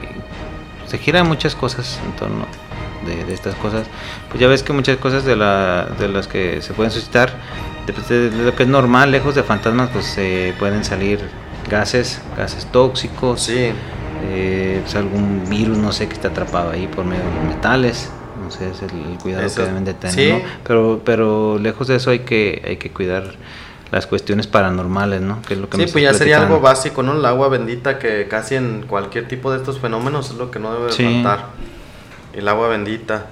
se 0.85 0.97
giran 0.99 1.27
muchas 1.27 1.55
cosas 1.55 1.99
en 2.05 2.11
torno 2.11 2.45
de, 3.07 3.25
de 3.25 3.33
estas 3.33 3.55
cosas. 3.55 3.87
Pues 4.27 4.39
ya 4.39 4.47
ves 4.47 4.61
que 4.61 4.73
muchas 4.73 4.97
cosas 4.97 5.25
de, 5.25 5.35
la, 5.35 5.87
de 5.97 6.07
las 6.07 6.27
que 6.27 6.61
se 6.61 6.73
pueden 6.73 6.91
suscitar, 6.91 7.33
de, 7.87 8.29
de 8.29 8.43
lo 8.43 8.55
que 8.55 8.63
es 8.63 8.69
normal, 8.69 9.11
lejos 9.11 9.33
de 9.33 9.41
fantasmas, 9.41 9.89
pues 9.89 10.05
se 10.05 10.53
pueden 10.59 10.83
salir 10.83 11.19
gases, 11.69 12.21
gases 12.37 12.65
tóxicos, 12.65 13.41
Sí, 13.41 13.71
eh, 14.25 14.81
pues 14.83 14.95
algún 14.95 15.45
virus, 15.49 15.77
no 15.77 15.91
sé, 15.91 16.07
que 16.07 16.13
está 16.13 16.27
atrapado 16.27 16.71
ahí 16.71 16.87
por 16.87 17.05
medio 17.05 17.23
de 17.23 17.33
los 17.35 17.55
metales. 17.55 18.11
Es 18.55 18.81
el, 18.81 18.91
el 19.11 19.17
cuidado 19.19 19.45
Eso- 19.45 19.61
que 19.61 19.67
deben 19.67 19.85
de 19.85 19.93
tener. 19.93 20.15
sí. 20.15 20.29
¿no? 20.31 20.41
Pero, 20.63 21.01
pero 21.05 21.57
lejos 21.59 21.87
de 21.87 21.95
eso 21.95 22.11
hay 22.11 22.19
que, 22.19 22.61
hay 22.65 22.77
que 22.77 22.91
cuidar 22.91 23.35
las 23.91 24.05
cuestiones 24.05 24.45
paranormales, 24.47 25.21
¿no? 25.21 25.41
Que 25.41 25.55
es 25.55 25.59
lo 25.59 25.67
que 25.69 25.77
sí 25.77 25.91
pues 25.91 26.03
ya 26.03 26.13
sería 26.13 26.35
algo 26.37 26.59
platicando. 26.59 26.61
básico, 26.75 27.03
¿no? 27.03 27.13
El 27.13 27.25
agua 27.25 27.49
bendita 27.49 27.97
que 27.97 28.27
casi 28.27 28.55
en 28.55 28.85
cualquier 28.87 29.27
tipo 29.27 29.51
de 29.51 29.57
estos 29.57 29.79
fenómenos 29.79 30.29
es 30.29 30.35
lo 30.35 30.51
que 30.51 30.59
no 30.59 30.71
debe 30.73 30.85
de 30.87 30.91
Sí. 30.93 31.03
faltar. 31.23 31.47
El 32.33 32.47
agua 32.47 32.67
bendita. 32.67 33.27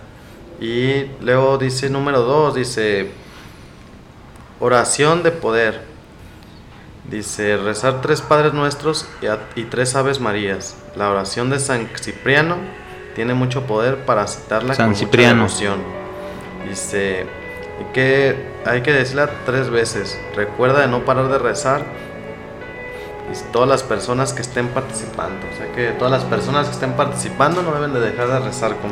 Y 0.59 1.05
luego 1.21 1.59
dice 1.59 1.89
número 1.91 2.21
dos, 2.23 2.55
dice 2.55 3.11
oración 4.59 5.23
de 5.23 5.31
poder. 5.31 5.81
Dice 7.09 7.55
rezar 7.57 8.01
tres 8.01 8.21
Padres 8.21 8.53
Nuestros 8.53 9.05
y, 9.21 9.27
a- 9.27 9.39
y 9.55 9.63
tres 9.65 9.95
Aves 9.95 10.19
Marías. 10.19 10.75
La 10.95 11.09
oración 11.09 11.49
de 11.49 11.59
San 11.59 11.87
Cipriano 12.01 12.57
tiene 13.17 13.33
mucho 13.33 13.63
poder 13.63 13.97
para 14.05 14.27
citarla 14.27 14.75
San 14.75 14.85
con 14.85 14.95
Cipriano. 14.95 15.43
mucha 15.43 15.55
devoción. 15.55 15.79
Dice 16.69 17.25
y 17.81 17.93
que 17.93 18.35
hay 18.65 18.81
que 18.81 18.93
decirla 18.93 19.29
tres 19.45 19.69
veces. 19.71 20.17
Recuerda 20.35 20.81
de 20.81 20.87
no 20.87 21.03
parar 21.03 21.27
de 21.27 21.39
rezar. 21.39 21.81
Y 23.33 23.51
todas 23.51 23.67
las 23.67 23.81
personas 23.83 24.33
que 24.33 24.41
estén 24.43 24.67
participando. 24.67 25.35
O 25.51 25.57
sea 25.57 25.71
que 25.75 25.91
todas 25.97 26.11
las 26.11 26.23
personas 26.25 26.67
que 26.67 26.73
estén 26.73 26.93
participando 26.93 27.61
no 27.63 27.73
deben 27.73 27.91
de 27.93 27.99
dejar 28.01 28.27
de 28.29 28.39
rezar 28.39 28.75
con 28.77 28.91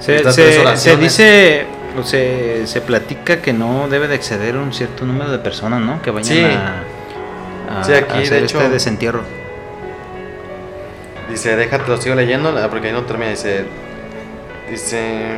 Se, 0.00 0.18
se- 0.32 0.76
se 0.76 0.96
dice, 0.96 1.66
se, 2.04 2.66
se 2.66 2.80
platica 2.80 3.40
que 3.40 3.52
no 3.52 3.86
debe 3.88 4.08
de 4.08 4.16
exceder 4.16 4.56
un 4.56 4.72
cierto 4.72 5.04
número 5.04 5.30
de 5.30 5.38
personas, 5.38 5.80
¿no? 5.80 6.02
Que 6.02 6.10
vayan 6.10 6.24
Sí. 6.36 6.42
a, 6.44 6.82
a- 7.80 7.84
Sí, 7.84 7.92
aquí, 7.94 8.12
a 8.12 8.16
de 8.16 8.22
hacer 8.24 8.42
hecho- 8.44 8.58
este 8.58 8.70
desentierro. 8.70 9.22
Dice, 11.30 11.56
déjate, 11.56 11.88
lo 11.88 11.96
sigo 11.96 12.14
leyendo, 12.14 12.48
ah, 12.58 12.68
porque 12.68 12.88
ahí 12.88 12.92
no 12.92 13.04
termina. 13.04 13.30
Dice, 13.30 13.64
dice, 14.68 15.36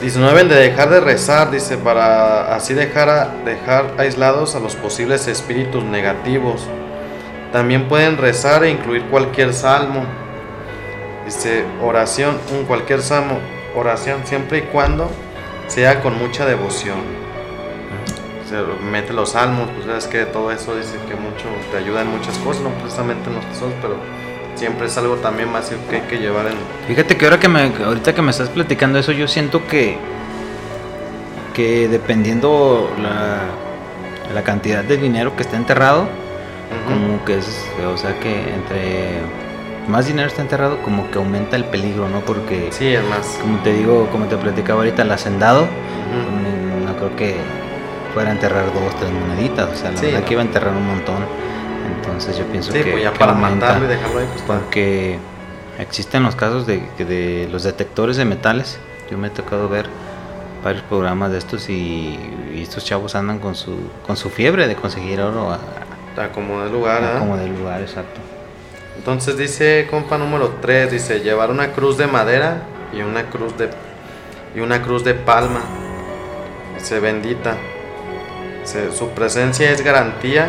dice, 0.00 0.18
no 0.18 0.28
deben 0.28 0.48
de 0.48 0.54
dejar 0.54 0.88
de 0.90 1.00
rezar, 1.00 1.50
dice, 1.50 1.76
para 1.76 2.54
así 2.54 2.74
dejar, 2.74 3.08
a- 3.08 3.28
dejar 3.44 3.86
aislados 3.98 4.54
a 4.54 4.60
los 4.60 4.76
posibles 4.76 5.26
espíritus 5.26 5.82
negativos. 5.84 6.66
También 7.52 7.88
pueden 7.88 8.16
rezar 8.18 8.64
e 8.64 8.70
incluir 8.70 9.04
cualquier 9.06 9.52
salmo. 9.52 10.04
Dice, 11.24 11.64
oración, 11.82 12.38
un 12.52 12.64
cualquier 12.66 13.00
salmo, 13.02 13.38
oración, 13.74 14.20
siempre 14.24 14.58
y 14.58 14.62
cuando 14.62 15.10
sea 15.68 16.00
con 16.02 16.18
mucha 16.18 16.46
devoción. 16.46 17.23
Se 18.48 18.56
mete 18.84 19.12
los 19.12 19.30
salmos, 19.30 19.68
pues 19.70 19.86
sabes 19.86 20.06
que 20.06 20.24
todo 20.26 20.50
eso 20.50 20.74
dice 20.76 20.96
que 21.08 21.14
mucho 21.14 21.44
te 21.70 21.78
ayuda 21.78 22.02
en 22.02 22.08
muchas 22.08 22.36
cosas, 22.38 22.62
no 22.62 22.70
precisamente 22.70 23.28
en 23.30 23.36
los 23.36 23.44
tesoros, 23.46 23.74
pero 23.80 23.96
siempre 24.54 24.86
es 24.86 24.96
algo 24.98 25.16
también 25.16 25.50
más 25.50 25.70
que 25.90 25.96
hay 25.96 26.02
que 26.02 26.18
llevar 26.18 26.46
en... 26.46 26.54
Fíjate 26.86 27.16
que 27.16 27.24
ahora 27.24 27.38
que 27.40 27.48
me, 27.48 27.72
ahorita 27.84 28.14
que 28.14 28.22
me 28.22 28.30
estás 28.30 28.48
platicando 28.50 28.98
eso, 28.98 29.12
yo 29.12 29.26
siento 29.28 29.66
que, 29.66 29.96
que 31.54 31.88
dependiendo 31.88 32.90
la, 33.00 33.40
la 34.34 34.42
cantidad 34.42 34.84
de 34.84 34.96
dinero 34.96 35.34
que 35.36 35.42
está 35.42 35.56
enterrado, 35.56 36.02
Ujú. 36.02 36.94
como 36.94 37.24
que 37.24 37.38
es, 37.38 37.66
o 37.86 37.96
sea 37.96 38.18
que 38.20 38.54
entre 38.54 39.20
más 39.88 40.06
dinero 40.06 40.26
está 40.28 40.42
enterrado, 40.42 40.78
como 40.82 41.10
que 41.10 41.18
aumenta 41.18 41.56
el 41.56 41.64
peligro, 41.64 42.08
¿no? 42.08 42.20
Porque, 42.20 42.68
Sí, 42.72 42.88
es 42.88 43.04
más. 43.04 43.38
como 43.40 43.58
te 43.58 43.72
digo, 43.74 44.08
como 44.10 44.26
te 44.26 44.36
platicaba 44.36 44.80
ahorita, 44.80 45.02
el 45.02 45.12
hacendado, 45.12 45.62
Ujú. 45.62 45.70
mm, 45.70 46.86
no 46.86 46.96
creo 46.96 47.16
que 47.16 47.36
fuera 48.14 48.30
a 48.30 48.32
enterrar 48.32 48.72
dos, 48.72 48.94
tres 48.98 49.10
moneditas, 49.12 49.68
o 49.70 49.74
sea, 49.76 49.90
la 49.90 49.96
Sí, 49.98 50.06
verdad 50.06 50.20
no. 50.20 50.26
que 50.26 50.32
iba 50.32 50.42
a 50.42 50.44
enterrar 50.46 50.72
un 50.74 50.86
montón. 50.86 51.16
Entonces 51.96 52.38
yo 52.38 52.44
pienso 52.46 52.72
Sí, 52.72 52.78
que, 52.82 52.90
pues 52.92 53.02
ya 53.02 53.12
que 53.12 53.18
para 53.18 53.32
aumenta. 53.32 53.66
matarlo 53.66 53.84
y 53.84 53.88
dejarlo 53.88 54.18
ahí, 54.20 54.26
pues. 54.32 54.42
Porque 54.46 55.18
existen 55.78 56.22
los 56.22 56.34
casos 56.36 56.66
de, 56.66 56.82
de 56.98 57.48
los 57.52 57.62
detectores 57.64 58.16
de 58.16 58.24
metales. 58.24 58.78
Yo 59.10 59.18
me 59.18 59.26
he 59.28 59.30
tocado 59.30 59.68
ver 59.68 59.86
varios 60.62 60.82
programas 60.84 61.30
de 61.30 61.38
estos 61.38 61.68
y, 61.68 62.18
y 62.54 62.62
estos 62.62 62.84
chavos 62.86 63.14
andan 63.14 63.38
con 63.38 63.54
su 63.54 63.76
con 64.06 64.16
su 64.16 64.30
fiebre 64.30 64.66
de 64.66 64.76
conseguir 64.76 65.20
oro 65.20 65.50
a, 65.52 65.58
Está 66.10 66.30
como 66.32 66.62
de 66.62 66.70
lugar, 66.70 67.02
a 67.04 67.16
¿ah? 67.16 67.18
como 67.18 67.36
del 67.36 67.54
lugar 67.58 67.82
exacto. 67.82 68.20
Entonces 68.96 69.36
dice, 69.36 69.86
compa 69.90 70.16
número 70.16 70.54
3, 70.62 70.90
dice, 70.92 71.20
llevar 71.20 71.50
una 71.50 71.72
cruz 71.72 71.98
de 71.98 72.06
madera 72.06 72.62
y 72.96 73.02
una 73.02 73.24
cruz 73.24 73.58
de 73.58 73.68
y 74.54 74.60
una 74.60 74.80
cruz 74.80 75.02
de 75.04 75.14
palma. 75.14 75.60
Dice, 76.78 77.00
bendita. 77.00 77.56
Su 78.64 79.10
presencia 79.10 79.70
es 79.70 79.82
garantía 79.82 80.48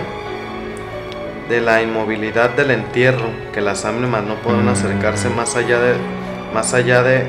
de 1.50 1.62
la 1.62 1.82
inmovilidad 1.82 2.50
del 2.52 2.72
entierro, 2.72 3.28
que 3.54 3.62
las 3.62 3.86
ánimas 3.86 4.24
no 4.24 4.36
podrán 4.36 4.66
Mm. 4.66 4.70
acercarse 4.70 5.30
más 5.30 5.56
allá 5.56 5.80
de 5.80 5.96
más 6.54 6.74
allá 6.74 7.04
de 7.04 7.28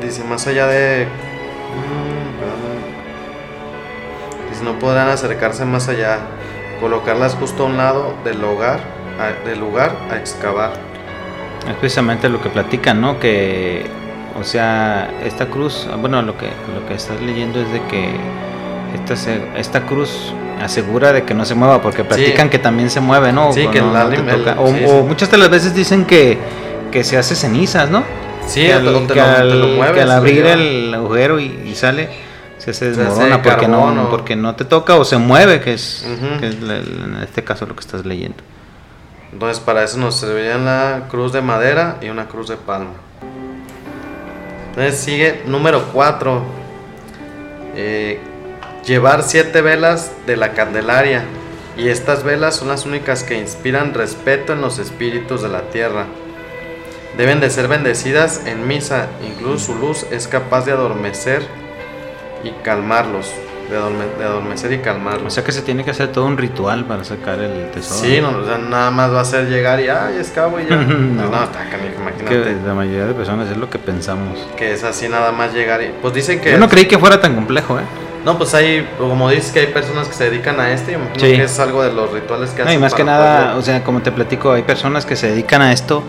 dice, 0.00 0.22
más 0.24 0.46
allá 0.46 0.66
de 0.68 1.06
mm. 1.06 2.24
Dice, 4.50 4.62
no 4.64 4.78
podrán 4.78 5.08
acercarse 5.08 5.64
más 5.64 5.88
allá, 5.88 6.18
colocarlas 6.80 7.34
justo 7.34 7.64
a 7.64 7.66
un 7.66 7.76
lado 7.76 8.14
del 8.24 8.42
hogar, 8.44 8.78
a- 9.18 9.32
del 9.48 9.58
lugar 9.58 9.96
a 10.12 10.16
excavar. 10.16 10.72
Es 11.68 11.74
precisamente 11.76 12.28
lo 12.28 12.40
que 12.40 12.50
platican, 12.50 13.00
¿no? 13.00 13.18
Que, 13.18 13.84
o 14.38 14.44
sea, 14.44 15.10
esta 15.24 15.46
cruz, 15.46 15.88
bueno, 15.98 16.22
lo 16.22 16.36
que, 16.38 16.46
lo 16.74 16.86
que 16.86 16.94
estás 16.94 17.20
leyendo 17.20 17.60
es 17.60 17.72
de 17.72 17.82
que 17.82 18.10
esta, 18.94 19.14
esta 19.58 19.86
cruz 19.86 20.32
asegura 20.62 21.12
de 21.12 21.24
que 21.24 21.34
no 21.34 21.44
se 21.44 21.54
mueva, 21.54 21.82
porque 21.82 22.04
platican 22.04 22.48
que 22.48 22.58
también 22.58 22.90
se 22.90 23.00
mueve, 23.00 23.32
¿no? 23.32 23.52
Sí, 23.52 23.66
O 23.66 23.70
que 23.70 23.80
no- 23.80 23.92
no 23.92 24.10
el- 24.10 24.48
o, 24.58 24.68
sí, 24.68 24.84
o 24.86 25.00
sí. 25.00 25.06
muchas 25.06 25.30
de 25.30 25.38
las 25.38 25.50
veces 25.50 25.74
dicen 25.74 26.04
que, 26.04 26.38
que 26.90 27.04
se 27.04 27.16
hace 27.18 27.34
cenizas, 27.34 27.90
¿no? 27.90 28.04
Sí, 28.46 28.60
que 28.62 28.72
al, 28.72 29.06
te, 29.06 29.14
que 29.14 29.20
al- 29.20 29.60
lo 29.60 29.66
que 29.66 29.72
mueves. 29.76 30.02
al 30.02 30.08
lo 30.08 30.14
abrir 30.14 30.46
el 30.46 30.94
agujero 30.94 31.40
y, 31.40 31.46
y 31.66 31.74
sale, 31.74 32.08
se, 32.58 32.70
hace 32.70 32.90
desmorona 32.92 33.42
porque 33.42 33.66
carbón 33.66 33.96
no, 33.96 34.04
o- 34.04 34.10
porque 34.10 34.36
no 34.36 34.54
te 34.54 34.64
toca 34.64 34.96
o 34.96 35.04
se 35.04 35.16
mueve, 35.18 35.60
que 35.60 35.74
es, 35.74 36.06
que 36.40 36.48
es 36.48 36.60
la- 36.62 36.76
en 36.76 37.18
este 37.22 37.42
caso 37.42 37.66
lo 37.66 37.74
que 37.74 37.80
estás 37.80 38.04
leyendo. 38.06 38.36
Entonces 39.32 39.58
para 39.58 39.82
eso 39.82 39.98
nos 39.98 40.14
servirían 40.16 40.64
la 40.64 41.02
cruz 41.10 41.32
de 41.32 41.42
madera 41.42 41.96
y 42.00 42.08
una 42.10 42.26
cruz 42.26 42.48
de 42.48 42.56
palma. 42.56 42.90
Entonces 44.70 45.00
sigue 45.00 45.42
número 45.46 45.82
4. 45.92 46.42
Llevar 48.86 49.22
siete 49.22 49.60
velas 49.62 50.12
de 50.26 50.36
la 50.36 50.52
Candelaria. 50.52 51.22
Y 51.76 51.88
estas 51.88 52.22
velas 52.22 52.54
son 52.56 52.68
las 52.68 52.86
únicas 52.86 53.24
que 53.24 53.36
inspiran 53.38 53.94
respeto 53.94 54.52
en 54.52 54.60
los 54.60 54.78
espíritus 54.78 55.42
de 55.42 55.48
la 55.48 55.62
tierra. 55.62 56.06
Deben 57.16 57.40
de 57.40 57.50
ser 57.50 57.66
bendecidas 57.68 58.42
en 58.46 58.66
misa. 58.68 59.08
Incluso 59.26 59.72
su 59.72 59.74
luz 59.78 60.06
es 60.12 60.28
capaz 60.28 60.64
de 60.66 60.72
adormecer 60.72 61.42
y 62.44 62.50
calmarlos. 62.62 63.30
De, 63.70 63.76
adorme- 63.78 64.18
de 64.18 64.24
adormecer 64.24 64.72
y 64.72 64.76
O 64.76 64.82
calmarlos. 64.82 65.32
sea 65.32 65.42
que 65.42 65.50
se 65.50 65.62
tiene 65.62 65.84
que 65.84 65.90
hacer 65.90 66.08
todo 66.12 66.26
un 66.26 66.36
ritual 66.36 66.84
para 66.84 67.02
sacar 67.02 67.40
el 67.40 67.70
tesoro. 67.70 67.98
Sí, 67.98 68.20
no, 68.20 68.38
o 68.38 68.44
sea, 68.44 68.58
nada 68.58 68.90
más 68.90 69.10
va 69.10 69.22
a 69.22 69.24
ser 69.24 69.48
llegar 69.48 69.80
y 69.80 69.88
ay, 69.88 70.18
escabo 70.20 70.60
y 70.60 70.66
ya. 70.66 70.76
No. 70.76 70.84
Pues 70.86 71.30
no, 71.30 71.44
está 71.44 71.70
canijo, 71.70 71.94
que 71.96 72.34
imagínate. 72.34 72.56
la 72.66 72.74
mayoría 72.74 73.06
de 73.06 73.14
personas 73.14 73.50
es 73.50 73.56
lo 73.56 73.70
que 73.70 73.78
pensamos. 73.78 74.38
Que 74.56 74.74
es 74.74 74.84
así 74.84 75.08
nada 75.08 75.32
más 75.32 75.54
llegar 75.54 75.82
y. 75.82 75.92
Pues 76.02 76.12
dicen 76.12 76.40
que. 76.42 76.52
Yo 76.52 76.58
no 76.58 76.68
creí 76.68 76.84
que 76.84 76.98
fuera 76.98 77.20
tan 77.22 77.34
complejo, 77.34 77.78
¿eh? 77.80 77.84
No, 78.24 78.38
pues 78.38 78.54
hay, 78.54 78.88
como 78.98 79.28
dices 79.28 79.52
que 79.52 79.60
hay 79.60 79.66
personas 79.66 80.08
que 80.08 80.14
se 80.14 80.30
dedican 80.30 80.58
a 80.58 80.72
esto 80.72 80.92
y 80.92 80.94
Sí. 81.20 81.36
que 81.36 81.42
es 81.44 81.58
algo 81.60 81.82
de 81.82 81.92
los 81.92 82.10
rituales 82.10 82.50
que 82.50 82.62
No, 82.62 82.68
hacen. 82.68 82.78
y 82.78 82.80
más 82.80 82.94
que 82.94 83.04
nada, 83.04 83.40
poder- 83.48 83.58
o 83.58 83.62
sea, 83.62 83.84
como 83.84 84.00
te 84.00 84.10
platico, 84.12 84.52
hay 84.52 84.62
personas 84.62 85.04
que 85.04 85.14
se 85.14 85.28
dedican 85.30 85.60
a 85.60 85.72
esto, 85.72 86.02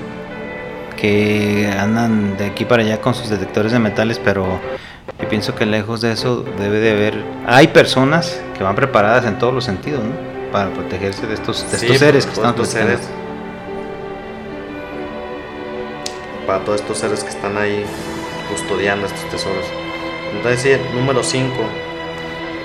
que 0.96 1.70
andan 1.78 2.38
de 2.38 2.46
aquí 2.46 2.64
para 2.64 2.84
allá 2.84 3.02
con 3.02 3.14
sus 3.16 3.30
detectores 3.30 3.74
de 3.74 3.80
metales, 3.80 4.20
pero 4.24 4.46
yo 5.22 5.28
pienso 5.28 5.56
que 5.56 5.66
lejos 5.66 6.00
de 6.00 6.14
eso 6.14 6.46
debe 6.58 6.80
de 6.80 6.92
haber... 6.94 7.24
Hay 7.48 7.68
personas 7.68 8.40
que 8.58 8.64
van 8.64 8.76
preparadas 8.76 9.26
en 9.26 9.38
todos 9.38 9.54
los 9.54 9.66
sentidos, 9.66 10.02
¿no? 10.02 10.12
Para 10.54 10.70
protegerse 10.70 11.28
de 11.28 11.34
estos, 11.34 11.70
de 11.70 11.78
Sí, 11.78 11.86
estos 11.88 12.00
seres 12.00 12.26
que 12.26 12.32
están 12.34 12.66
seres. 12.66 13.00
Para 16.48 16.60
todos 16.60 16.80
estos 16.80 16.98
seres 16.98 17.24
que 17.26 17.30
están 17.30 17.58
ahí 17.58 17.84
custodiando 18.50 19.06
estos 19.08 19.30
tesoros. 19.30 19.66
Entonces, 20.34 20.62
sí, 20.62 20.96
número 20.96 21.24
5. 21.24 21.54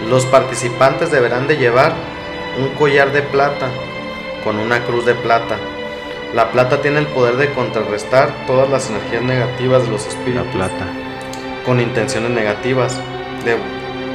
Los 0.09 0.25
participantes 0.27 1.11
deberán 1.11 1.47
de 1.47 1.57
llevar 1.57 1.93
un 2.59 2.71
collar 2.71 3.13
de 3.13 3.23
plata 3.23 3.69
con 4.45 4.59
una 4.59 4.85
cruz 4.85 5.05
de 5.05 5.15
plata. 5.15 5.57
La 6.35 6.51
plata 6.53 6.81
tiene 6.81 7.01
el 7.01 7.07
poder 7.07 7.37
de 7.37 7.53
contrarrestar 7.53 8.47
todas 8.47 8.71
las 8.71 8.89
energías 8.89 9.23
negativas 9.23 9.85
de 9.85 9.91
los 9.91 10.05
La 10.05 10.11
espíritus 10.11 10.47
plata. 10.53 10.87
con 11.67 11.81
intenciones 11.81 12.31
negativas, 12.31 12.99
de, 13.45 13.57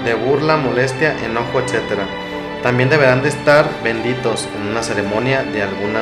de 0.03 0.13
burla, 0.15 0.57
molestia, 0.57 1.15
enojo, 1.23 1.59
etc. 1.59 1.99
También 2.63 2.89
deberán 2.89 3.21
de 3.21 3.29
estar 3.29 3.69
benditos 3.83 4.47
en 4.55 4.69
una 4.71 4.81
ceremonia 4.81 5.43
de 5.43 5.61
alguna, 5.61 6.01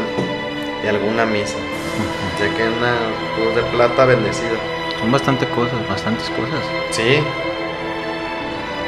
de 0.81 0.89
alguna 0.89 1.25
misa, 1.25 1.57
ya 2.39 2.55
que 2.55 2.63
una 2.63 2.95
cruz 3.36 3.55
de 3.55 3.63
plata 3.75 4.05
bendecida. 4.05 4.57
Son 4.99 5.11
bastante 5.11 5.45
cosas, 5.47 5.77
bastantes 5.89 6.29
cosas. 6.29 6.63
Sí. 6.91 7.21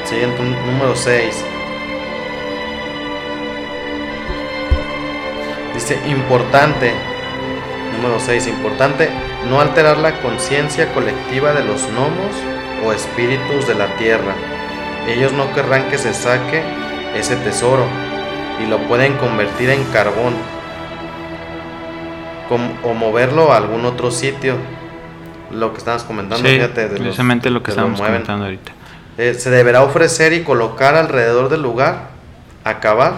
Siguiente 0.05 0.41
número 0.41 0.95
6. 0.95 1.45
Dice, 5.73 5.99
importante, 6.07 6.93
número 7.97 8.19
6, 8.19 8.47
importante, 8.47 9.09
no 9.49 9.59
alterar 9.59 9.97
la 9.97 10.21
conciencia 10.21 10.91
colectiva 10.93 11.53
de 11.53 11.65
los 11.65 11.81
gnomos 11.91 12.35
o 12.85 12.93
espíritus 12.93 13.67
de 13.67 13.75
la 13.75 13.87
tierra. 13.97 14.33
Ellos 15.07 15.33
no 15.33 15.51
querrán 15.53 15.89
que 15.89 15.97
se 15.97 16.13
saque 16.13 16.61
ese 17.15 17.35
tesoro 17.37 17.83
y 18.63 18.67
lo 18.67 18.79
pueden 18.87 19.13
convertir 19.17 19.69
en 19.69 19.83
carbón 19.85 20.33
o 22.83 22.93
moverlo 22.93 23.51
a 23.51 23.57
algún 23.57 23.85
otro 23.85 24.11
sitio. 24.11 24.55
Lo 25.51 25.71
que 25.73 25.79
estabas 25.79 26.03
comentando, 26.03 26.47
Sí, 26.47 26.55
fíjate, 26.55 26.81
de 26.83 26.89
los 26.89 26.99
precisamente 26.99 27.49
lo 27.49 27.61
que 27.61 27.71
estábamos 27.71 27.99
mueven. 27.99 28.15
comentando 28.15 28.45
ahorita. 28.45 28.71
Eh, 29.17 29.33
se 29.35 29.49
deberá 29.49 29.81
ofrecer 29.83 30.33
y 30.33 30.43
colocar 30.43 30.95
alrededor 30.95 31.49
del 31.49 31.61
lugar, 31.61 32.09
acabar, 32.63 33.13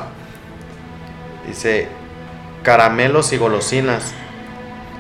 dice, 1.48 1.88
caramelos 2.64 3.34
y 3.34 3.38
golosinas. 3.38 4.14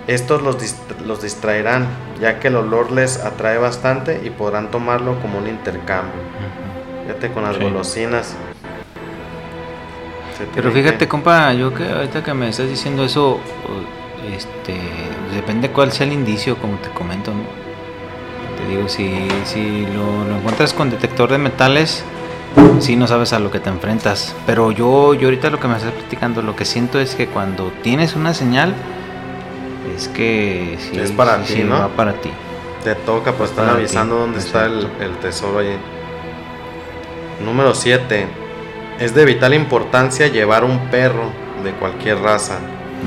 Estos 0.07 0.41
los, 0.41 0.57
dist- 0.57 0.97
los 1.05 1.21
distraerán, 1.21 1.85
ya 2.21 2.39
que 2.39 2.47
el 2.47 2.55
olor 2.55 2.91
les 2.91 3.17
atrae 3.23 3.57
bastante 3.57 4.21
y 4.23 4.29
podrán 4.29 4.71
tomarlo 4.71 5.19
como 5.21 5.37
un 5.37 5.47
intercambio. 5.47 6.21
Fíjate 7.05 7.31
con 7.31 7.43
las 7.43 7.57
Sí. 7.57 7.61
golosinas. 7.63 8.35
Pero 10.53 10.71
fíjate, 10.71 11.07
compa, 11.07 11.51
yo 11.53 11.73
que 11.73 11.87
ahorita 11.89 12.23
que 12.23 12.33
me 12.33 12.49
estás 12.49 12.69
diciendo 12.69 13.03
eso, 13.03 13.39
este, 14.35 14.79
depende 15.33 15.69
cuál 15.71 15.91
sea 15.91 16.05
el 16.05 16.13
indicio, 16.13 16.57
como 16.57 16.77
te 16.77 16.89
comento, 16.91 17.31
¿no? 17.31 17.66
Digo, 18.69 18.87
si, 18.89 19.27
si 19.45 19.85
lo, 19.85 20.25
lo 20.25 20.37
encuentras 20.37 20.73
con 20.73 20.89
detector 20.89 21.29
de 21.31 21.37
metales, 21.37 22.03
sí 22.79 22.95
no 22.95 23.07
sabes 23.07 23.33
a 23.33 23.39
lo 23.39 23.49
que 23.51 23.59
te 23.59 23.69
enfrentas. 23.69 24.35
Pero 24.45 24.71
yo, 24.71 25.13
yo 25.13 25.27
ahorita 25.27 25.49
lo 25.49 25.59
que 25.59 25.67
me 25.67 25.77
estás 25.77 25.93
platicando, 25.93 26.41
lo 26.41 26.55
que 26.55 26.65
siento 26.65 26.99
es 26.99 27.15
que 27.15 27.27
cuando 27.27 27.71
tienes 27.81 28.15
una 28.15 28.33
señal, 28.33 28.73
es 29.95 30.07
que 30.09 30.77
sí, 30.79 30.99
Es 30.99 31.11
para 31.11 31.43
sí 31.45 31.55
ti, 31.55 31.63
¿no? 31.63 31.79
va 31.79 31.87
para 31.89 32.13
ti. 32.13 32.29
Te 32.83 32.95
toca, 32.95 33.31
pues 33.33 33.49
están 33.51 33.69
avisando 33.69 34.15
ti, 34.15 34.21
dónde 34.21 34.39
está 34.39 34.65
el, 34.65 34.87
el 34.99 35.11
tesoro 35.21 35.59
allí. 35.59 35.75
Número 37.43 37.73
7. 37.73 38.27
Es 38.99 39.13
de 39.13 39.25
vital 39.25 39.53
importancia 39.53 40.27
llevar 40.27 40.63
un 40.63 40.79
perro 40.89 41.31
de 41.63 41.71
cualquier 41.71 42.19
raza, 42.19 42.57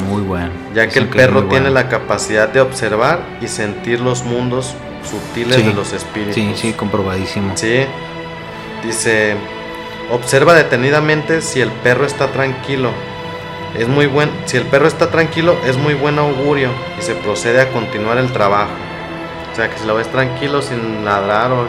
Muy 0.09 0.23
bueno. 0.23 0.51
ya 0.75 0.89
que 0.89 0.99
el 1.01 1.09
perro 1.09 1.45
tiene 1.45 1.71
bueno. 1.71 1.75
la 1.75 1.89
capacidad 1.89 2.49
de 2.49 2.61
observar 2.61 3.21
y 3.41 3.49
sentir 3.49 4.01
los 4.01 4.25
mundos 4.25 4.75
sutiles 5.09 5.57
Sí, 5.57 5.63
de 5.63 5.75
los 5.75 5.93
espíritus. 5.93 6.35
Sí, 6.35 6.53
sí, 6.57 6.73
comprobadísimo. 6.73 7.57
Sí. 7.57 7.85
Dice, 8.85 9.37
Observa 10.13 10.55
detenidamente 10.55 11.41
si 11.41 11.61
el 11.61 11.71
perro 11.71 12.05
está 12.05 12.29
tranquilo. 12.33 12.91
Es 13.79 13.87
muy 13.87 14.07
buen, 14.07 14.29
si 14.47 14.57
el 14.57 14.65
perro 14.65 14.89
está 14.89 15.09
tranquilo, 15.11 15.57
es 15.65 15.77
muy 15.77 15.95
buen 15.95 16.19
augurio 16.19 16.71
y 16.99 17.03
se 17.03 17.15
procede 17.15 17.61
a 17.61 17.69
continuar 17.71 18.19
el 18.19 18.33
trabajo. 18.33 18.73
O 19.53 19.55
sea 19.55 19.71
que 19.71 19.79
si 19.79 19.87
lo 19.87 19.95
ves 19.95 20.11
tranquilo, 20.11 20.63
sin 20.63 21.05
ladrar, 21.05 21.53
o 21.53 21.67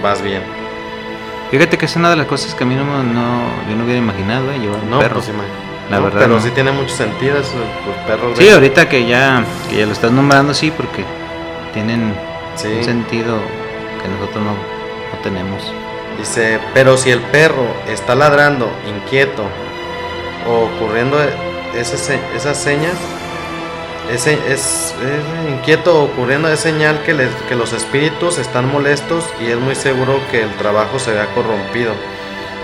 vas 0.00 0.22
bien. 0.22 0.42
Fíjate 1.50 1.76
que 1.76 1.86
es 1.86 1.96
una 1.96 2.10
de 2.10 2.16
las 2.16 2.26
cosas 2.26 2.54
que 2.54 2.62
a 2.62 2.66
mí 2.68 2.76
no, 2.76 2.84
no 3.02 3.42
yo 3.68 3.74
no 3.76 3.82
hubiera 3.84 3.98
imaginado, 3.98 4.52
¿eh? 4.52 4.58
llevar 4.60 4.78
un 4.80 4.90
No, 4.90 5.00
perro. 5.00 5.14
pues. 5.16 5.30
La 5.90 5.98
No, 5.98 6.04
verdad, 6.04 6.20
Pero 6.20 6.40
sí 6.40 6.50
tiene 6.50 6.70
mucho 6.70 6.94
sentido 6.94 7.36
eso, 7.38 7.56
los 7.84 7.96
perros. 8.06 8.38
Sí, 8.38 8.44
de- 8.44 8.52
ahorita 8.52 8.88
que 8.88 9.04
ya, 9.06 9.44
que 9.68 9.78
ya 9.78 9.86
lo 9.86 9.92
estás 9.92 10.12
nombrando, 10.12 10.54
sí, 10.54 10.70
porque 10.70 11.04
tienen 11.74 12.14
Sí. 12.56 12.68
un 12.68 12.84
sentido 12.84 13.36
que 14.02 14.08
nosotros 14.08 14.44
no, 14.44 14.52
no 14.52 15.18
tenemos. 15.22 15.62
Dice, 16.18 16.58
pero 16.74 16.96
si 16.96 17.10
el 17.10 17.20
perro 17.20 17.64
está 17.88 18.14
ladrando, 18.14 18.70
inquieto 18.86 19.44
o 20.48 20.64
ocurriendo 20.66 21.16
esas, 21.74 22.00
se- 22.00 22.20
esas 22.36 22.56
señas, 22.58 22.94
ese, 24.12 24.34
es, 24.52 24.94
es 25.02 25.50
inquieto 25.52 26.00
o 26.00 26.04
ocurriendo 26.04 26.48
es 26.48 26.60
señal 26.60 27.02
que, 27.04 27.14
les- 27.14 27.32
que 27.48 27.54
los 27.54 27.72
espíritus 27.72 28.38
están 28.38 28.70
molestos 28.70 29.24
y 29.40 29.46
es 29.50 29.56
muy 29.58 29.74
seguro 29.74 30.20
que 30.30 30.42
el 30.42 30.50
trabajo 30.56 30.98
se 30.98 31.12
vea 31.12 31.26
corrompido 31.34 31.92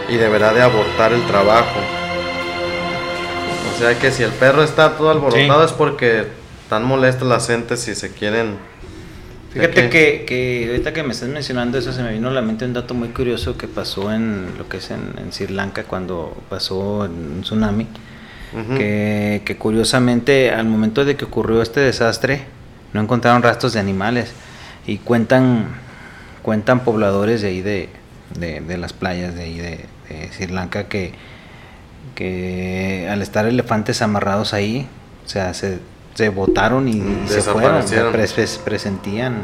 y 0.08 0.16
deberá 0.16 0.52
de 0.52 0.60
abortar 0.62 1.12
el 1.12 1.24
trabajo. 1.26 1.78
O 3.74 3.78
sea 3.78 3.98
que 3.98 4.10
si 4.10 4.22
el 4.24 4.32
perro 4.32 4.62
está 4.62 4.96
todo 4.96 5.10
alborotado 5.10 5.64
es 5.64 5.72
porque 5.72 6.26
están 6.64 6.84
molestos 6.84 7.28
las 7.28 7.46
gentes 7.46 7.86
y 7.88 7.94
se 7.94 8.12
quieren... 8.12 8.58
Fíjate 9.52 9.82
¿De 9.82 9.90
que, 9.90 10.24
que 10.26 10.66
ahorita 10.68 10.92
que 10.92 11.02
me 11.02 11.12
estás 11.12 11.28
mencionando 11.28 11.78
eso, 11.78 11.92
se 11.92 12.02
me 12.02 12.12
vino 12.12 12.28
a 12.28 12.32
la 12.32 12.42
mente 12.42 12.64
un 12.66 12.74
dato 12.74 12.94
muy 12.94 13.08
curioso 13.08 13.56
que 13.56 13.66
pasó 13.66 14.12
en 14.12 14.58
lo 14.58 14.68
que 14.68 14.76
es 14.76 14.90
en, 14.90 15.14
en 15.18 15.32
Sri 15.32 15.48
Lanka 15.48 15.84
cuando 15.84 16.36
pasó 16.48 17.00
un 17.00 17.40
tsunami. 17.42 17.86
Que, 18.50 19.42
que 19.44 19.58
curiosamente 19.58 20.50
al 20.50 20.66
momento 20.66 21.04
de 21.04 21.16
que 21.16 21.26
ocurrió 21.26 21.60
este 21.60 21.80
desastre 21.80 22.44
no 22.94 23.02
encontraron 23.02 23.42
rastros 23.42 23.74
de 23.74 23.80
animales 23.80 24.32
y 24.86 24.96
cuentan 24.96 25.66
cuentan 26.40 26.80
pobladores 26.80 27.42
de 27.42 27.48
ahí 27.48 27.60
de, 27.60 27.90
de, 28.38 28.62
de 28.62 28.78
las 28.78 28.94
playas 28.94 29.34
de 29.34 29.42
ahí 29.42 29.58
de, 29.58 29.84
de 30.08 30.32
Sri 30.32 30.46
Lanka 30.46 30.84
que, 30.84 31.12
que 32.14 33.06
al 33.10 33.20
estar 33.20 33.44
elefantes 33.44 34.00
amarrados 34.00 34.54
ahí 34.54 34.86
o 35.26 35.28
sea 35.28 35.52
se, 35.52 35.78
se 36.18 36.30
botaron 36.30 36.88
y, 36.88 37.00
se 37.28 37.40
fueron 37.42 37.80
pres- 37.82 38.34
pres- 38.34 38.58
presentían 38.58 39.36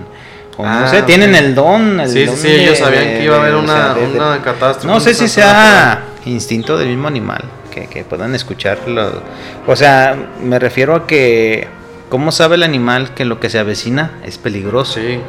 o 0.57 0.65
Ah, 0.67 0.81
no 0.81 0.89
sé, 0.89 1.03
tienen 1.03 1.33
el 1.37 1.55
don. 1.55 2.01
el 2.01 2.09
Sí, 2.09 2.21
sí, 2.21 2.25
don 2.27 2.37
sí, 2.37 2.49
ellos 2.49 2.79
sabían 2.79 3.05
que 3.05 3.23
iba 3.25 3.37
a 3.37 3.41
haber 3.41 3.55
o 3.55 3.61
una, 3.61 3.73
sea, 3.73 3.95
de- 3.95 4.09
de- 4.09 4.19
una 4.19 4.43
catástrofe. 4.43 4.89
no 4.93 4.99
sé 4.99 5.15
si 5.15 5.29
sea 5.29 6.03
instinto 6.25 6.77
del 6.77 6.89
mismo 6.89 7.07
animal, 7.07 7.45
que, 7.71 7.87
que 7.87 8.03
puedan 8.03 8.35
escucharlo. 8.35 9.23
O 9.69 9.77
sea, 9.77 10.17
me 10.43 10.59
refiero 10.59 10.97
a 10.97 11.07
que, 11.07 11.69
¿cómo 12.09 12.33
sabe 12.33 12.57
el 12.57 12.65
animal 12.65 13.15
que 13.15 13.25
lo 13.25 13.39
que 13.39 13.51
se 13.51 13.61
avecina 13.61 14.19
es 14.25 14.37
peligroso? 14.39 14.95
Sí, 15.01 15.21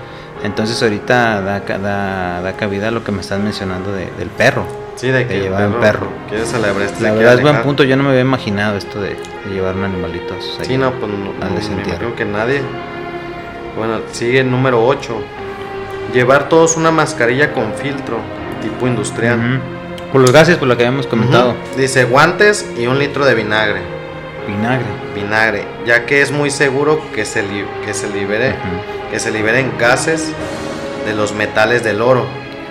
Entonces 0.43 0.81
ahorita 0.81 1.41
da, 1.41 1.59
da, 1.59 2.41
da 2.41 2.53
cabida 2.57 2.87
a 2.87 2.91
lo 2.91 3.03
que 3.03 3.11
me 3.11 3.21
estás 3.21 3.39
mencionando 3.39 3.91
de- 3.91 4.09
del 4.17 4.29
perro. 4.29 4.65
Sí, 4.95 5.09
de 5.09 5.27
que 5.27 5.33
De 5.35 5.39
llevar 5.41 5.67
un 5.67 5.73
perro, 5.75 5.99
perro. 5.99 6.07
quiere 6.29 6.45
celebrar 6.45 6.81
este 6.81 7.03
La 7.03 7.11
verdad 7.13 7.33
es 7.35 7.41
buen 7.41 7.61
punto, 7.63 7.83
yo 7.83 7.95
no 7.97 8.03
me 8.03 8.09
había 8.09 8.21
imaginado 8.21 8.77
esto 8.77 9.01
de, 9.01 9.09
de 9.09 9.53
llevar 9.53 9.75
un 9.75 9.83
animalito. 9.83 10.35
Sí, 10.61 10.77
no, 10.77 10.91
pues 10.93 11.11
no, 11.11 11.17
no, 11.17 11.31
imagino 11.81 12.15
que 12.15 12.25
nadie. 12.25 12.61
Bueno, 13.77 13.99
sigue 14.11 14.39
el 14.39 14.49
número 14.51 14.85
8. 14.85 15.21
Llevar 16.13 16.47
todos 16.49 16.77
una 16.77 16.91
mascarilla 16.91 17.51
con 17.51 17.73
filtro, 17.73 18.17
tipo 18.61 18.87
industrial. 18.87 19.37
Ujú. 19.39 20.11
Por 20.13 20.21
los 20.21 20.31
gases, 20.31 20.55
por 20.57 20.67
lo 20.67 20.77
que 20.77 20.85
habíamos 20.85 21.07
comentado. 21.07 21.49
Ujú. 21.51 21.77
Dice 21.79 22.05
guantes 22.05 22.65
y 22.77 22.87
un 22.87 22.99
litro 22.99 23.25
de 23.25 23.35
vinagre. 23.35 23.81
Vinagre. 24.47 24.85
Vinagre, 25.13 25.65
ya 25.85 26.05
que 26.05 26.21
es 26.21 26.31
muy 26.31 26.51
seguro 26.51 27.01
que 27.13 27.25
se, 27.25 27.41
li- 27.43 27.65
que 27.83 27.93
se 27.93 28.07
libere, 28.09 28.51
Ujú. 28.51 29.11
que 29.11 29.19
se 29.19 29.31
liberen 29.31 29.73
gases 29.79 30.31
de 31.05 31.13
los 31.15 31.33
metales 31.33 31.83
del 31.83 32.01
oro 32.01 32.25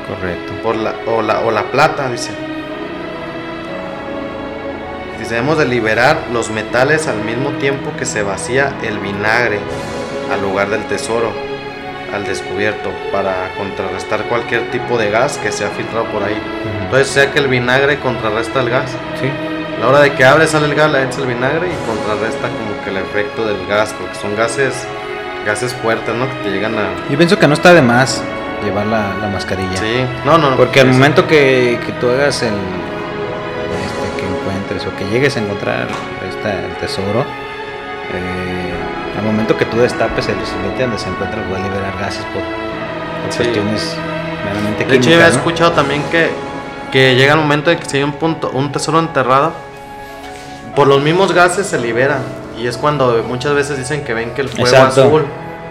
Correcto. 0.06 0.52
por 0.62 0.76
la, 0.76 0.94
o, 1.06 1.22
la, 1.22 1.40
o 1.40 1.50
la 1.50 1.64
plata, 1.64 2.08
dice. 2.10 2.30
Dice, 5.18 5.34
debemos 5.34 5.58
de 5.58 5.64
liberar 5.66 6.18
los 6.32 6.50
metales 6.50 7.06
al 7.08 7.18
mismo 7.24 7.50
tiempo 7.52 7.92
que 7.98 8.04
se 8.04 8.22
vacía 8.22 8.74
el 8.82 8.98
vinagre 8.98 9.58
al 10.32 10.42
lugar 10.42 10.68
del 10.68 10.84
tesoro, 10.84 11.32
al 12.12 12.24
descubierto, 12.24 12.90
para 13.12 13.54
contrarrestar 13.56 14.24
cualquier 14.24 14.70
tipo 14.70 14.98
de 14.98 15.10
gas 15.10 15.38
que 15.38 15.52
se 15.52 15.64
ha 15.64 15.70
filtrado 15.70 16.04
por 16.06 16.22
ahí. 16.22 16.34
Ujú. 16.34 16.84
Entonces, 16.84 17.08
sea 17.08 17.32
que 17.32 17.38
el 17.38 17.48
vinagre 17.48 17.98
contrarresta 18.00 18.60
el 18.60 18.70
gas. 18.70 18.90
sí. 19.20 19.30
A 19.76 19.80
la 19.80 19.88
hora 19.88 20.00
de 20.00 20.12
que 20.12 20.24
abre 20.24 20.46
sale 20.46 20.66
el 20.66 20.74
gas, 20.76 20.90
le 20.92 21.02
echas 21.02 21.18
el 21.18 21.26
vinagre 21.26 21.66
y 21.68 21.86
contrarresta 21.86 22.48
como 22.48 22.84
que 22.84 22.90
el 22.90 22.96
efecto 22.98 23.44
del 23.44 23.66
gas, 23.66 23.92
porque 23.98 24.14
son 24.14 24.36
gases 24.36 24.86
gases 25.44 25.74
fuertes, 25.74 26.14
¿no? 26.14 26.26
Que 26.26 26.34
te 26.44 26.50
llegan 26.50 26.78
a... 26.78 26.88
Yo 27.10 27.18
pienso 27.18 27.38
que 27.38 27.46
no 27.46 27.52
está 27.54 27.74
de 27.74 27.82
más 27.82 28.22
llevar 28.64 28.86
la, 28.86 29.14
la 29.20 29.28
mascarilla. 29.28 29.76
Sí, 29.76 30.04
no, 30.24 30.38
no, 30.38 30.50
no. 30.50 30.56
Porque 30.56 30.80
al 30.80 30.88
momento 30.88 31.26
que, 31.26 31.78
que 31.84 31.92
tú 31.92 32.08
hagas 32.10 32.42
el 32.42 32.54
este, 32.54 34.20
que 34.20 34.26
encuentres 34.26 34.86
o 34.86 34.96
que 34.96 35.04
llegues 35.10 35.36
a 35.36 35.40
encontrar 35.40 35.86
esta- 36.28 36.52
el 36.64 36.74
tesoro, 36.76 37.20
eh, 38.12 38.72
al 39.18 39.24
momento 39.24 39.56
que 39.56 39.64
tú 39.64 39.76
destapes 39.78 40.28
el 40.28 40.38
recipiente 40.38 40.82
donde 40.82 40.98
se 40.98 41.08
encuentra, 41.08 41.40
va 41.52 41.56
a 41.56 41.60
liberar 41.60 41.94
gases 42.00 42.24
por, 42.26 42.42
por 42.42 43.32
Sí. 43.32 43.38
cuestiones 43.38 43.96
meramente 44.44 44.84
De 44.84 44.96
hecho, 44.96 45.10
yo 45.10 45.16
había 45.16 45.28
¿no? 45.28 45.34
escuchado 45.36 45.72
también 45.72 46.02
que, 46.10 46.30
que 46.92 47.14
llega 47.14 47.32
el 47.34 47.40
momento 47.40 47.70
de 47.70 47.76
que 47.78 47.84
si 47.88 47.96
hay 47.98 48.02
un 48.02 48.12
punto, 48.12 48.50
un 48.52 48.70
tesoro 48.72 48.98
enterrado, 48.98 49.52
por 50.76 50.86
los 50.88 51.00
mismos 51.02 51.32
gases 51.32 51.66
se 51.66 51.78
libera. 51.78 52.18
Y 52.58 52.66
es 52.68 52.76
cuando 52.76 53.24
muchas 53.26 53.52
veces 53.54 53.76
dicen 53.78 54.04
que 54.04 54.14
ven 54.14 54.30
que 54.32 54.42
el 54.42 54.48
fuego 54.48 54.66
Exacto. 54.66 55.02
azul 55.06 55.24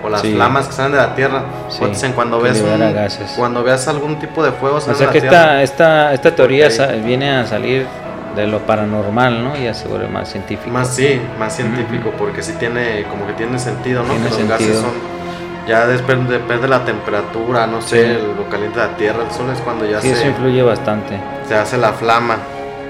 o 0.04 0.10
las 0.10 0.22
Sí. 0.22 0.34
flamas 0.34 0.68
que 0.68 0.74
salen 0.74 0.92
de 0.92 0.98
la 0.98 1.16
tierra. 1.16 1.44
Sí, 1.70 1.84
o 1.84 1.88
dicen 1.88 2.14
cuando 2.14 2.38
libera 2.44 2.54
un- 2.76 3.18
cuando 3.38 3.64
veas 3.64 3.88
algún 3.88 4.20
tipo 4.20 4.44
de 4.44 4.52
fuego 4.52 4.78
O 4.78 4.82
sea 4.82 4.94
que 5.10 5.22
tierra. 5.22 5.62
esta, 5.64 6.10
esta, 6.10 6.14
esta 6.14 6.36
teoría 6.36 6.66
Ok. 6.68 6.72
sa- 6.72 6.88
viene 6.88 7.32
a 7.32 7.46
salir 7.48 7.88
de 8.36 8.48
lo 8.48 8.60
paranormal, 8.60 9.44
¿no? 9.44 9.56
Y 9.56 9.64
ya 9.66 9.74
se 9.74 9.88
vuelve 9.88 10.08
más 10.08 10.30
científico. 10.30 10.70
Más 10.72 10.88
sí, 10.96 11.22
más 11.40 11.56
científico, 11.56 12.12
porque 12.18 12.42
sí 12.42 12.54
tiene, 12.60 13.04
como 13.10 13.28
que 13.28 13.34
tiene 13.34 13.60
sentido, 13.60 14.02
¿no? 14.04 14.10
Tiene 14.10 14.24
que 14.24 14.30
los 14.30 14.38
sentido. 14.38 14.58
gases 14.58 14.80
son, 14.82 14.92
ya 15.68 15.86
después 15.88 16.18
depende 16.28 16.64
de 16.64 16.68
la 16.68 16.84
temperatura, 16.84 17.68
no 17.68 17.82
sé, 17.82 18.16
Sí. 18.16 18.28
lo 18.36 18.50
caliente 18.50 18.80
de 18.80 18.88
la 18.88 18.98
tierra, 18.98 19.24
el 19.24 19.32
sol 19.32 19.46
es 19.54 19.60
cuando 19.60 19.86
ya 19.86 20.02
Sí, 20.02 20.10
eso 20.10 20.22
se, 20.22 20.28
influye 20.30 20.64
bastante. 20.64 21.18
se 21.48 21.56
hace 21.56 21.78
la 21.78 21.94
flama, 21.94 22.38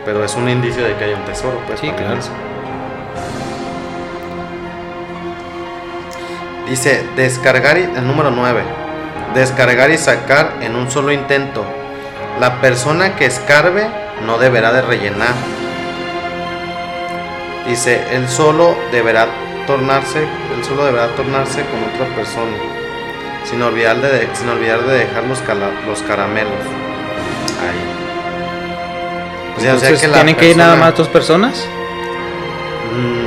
pero 0.05 0.23
es 0.23 0.33
un 0.35 0.47
indicio 0.49 0.83
de 0.83 0.95
que 0.95 1.03
hay 1.03 1.13
un 1.13 1.23
tesoro, 1.25 1.59
pues. 1.67 1.79
Sí, 1.79 1.89
claro. 1.91 2.15
eso. 2.17 2.31
Dice, 6.67 7.03
descargar, 7.15 7.77
y, 7.77 7.83
el 7.83 8.07
número 8.07 8.31
9, 8.31 8.61
descargar 9.35 9.91
y 9.91 9.97
sacar 9.97 10.53
en 10.61 10.75
un 10.75 10.89
solo 10.89 11.11
intento. 11.11 11.65
La 12.39 12.61
persona 12.61 13.15
que 13.15 13.25
escarbe 13.25 13.85
no 14.25 14.37
deberá 14.37 14.71
de 14.73 14.81
rellenar. 14.81 15.33
Dice, 17.67 18.01
él 18.11 18.27
solo 18.27 18.75
deberá 18.91 19.27
tornarse, 19.67 20.19
él 20.19 20.63
solo 20.67 20.85
deberá 20.85 21.07
tornarse 21.15 21.63
con 21.65 21.83
otra 21.93 22.13
persona, 22.15 22.57
sin 23.49 23.61
olvidar 23.61 23.97
de, 24.01 24.27
sin 24.33 24.49
olvidar 24.49 24.81
de 24.83 24.97
dejar 24.99 25.23
los, 25.23 25.39
cala- 25.39 25.71
los 25.87 26.01
caramelos. 26.01 26.51
Ahí. 27.61 27.81
Sea 29.61 29.73
Entonces, 29.73 30.01
que 30.01 30.07
¿tienen 30.09 30.35
que 30.35 30.49
ir 30.49 30.57
nada 30.57 30.75
más 30.75 30.95
dos 30.95 31.07
personas? 31.07 31.65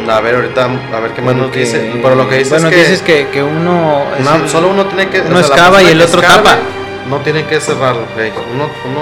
A 0.08 0.20
ver, 0.20 0.34
ahorita, 0.36 0.64
a 0.64 1.00
ver 1.00 1.12
qué 1.12 1.22
más 1.22 1.34
nos 1.34 1.52
dice. 1.52 1.98
Pero 2.02 2.14
lo 2.14 2.28
que 2.28 2.38
dice 2.38 2.50
bueno, 2.50 2.68
es 2.68 2.74
que, 2.74 2.80
dices 2.80 3.02
que, 3.02 3.28
que 3.28 3.42
uno... 3.42 4.04
es 4.18 4.24
no, 4.24 4.34
el- 4.36 4.48
solo 4.48 4.68
uno 4.68 4.86
tiene 4.86 5.08
que. 5.08 5.20
uno 5.22 5.38
o 5.38 5.42
sea, 5.42 5.54
excava 5.56 5.82
y 5.82 5.88
el 5.88 6.00
otro 6.02 6.20
tapa. 6.20 6.56
No 7.08 7.18
tiene 7.18 7.44
que 7.46 7.60
cerrarlo. 7.60 8.02
ok. 8.02 8.36
Uno, 8.54 8.64
uno, 8.84 9.00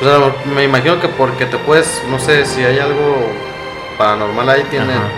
pues 0.00 0.10
a 0.12 0.18
lo- 0.18 0.34
me 0.54 0.64
imagino 0.64 1.00
que 1.00 1.08
porque 1.08 1.46
te 1.46 1.56
puedes, 1.58 2.02
no 2.08 2.18
sé 2.18 2.44
si 2.46 2.62
hay 2.64 2.78
algo 2.78 3.16
paranormal 3.98 4.48
ahí, 4.48 4.64
tiene. 4.70 4.92
Ajá. 4.92 5.08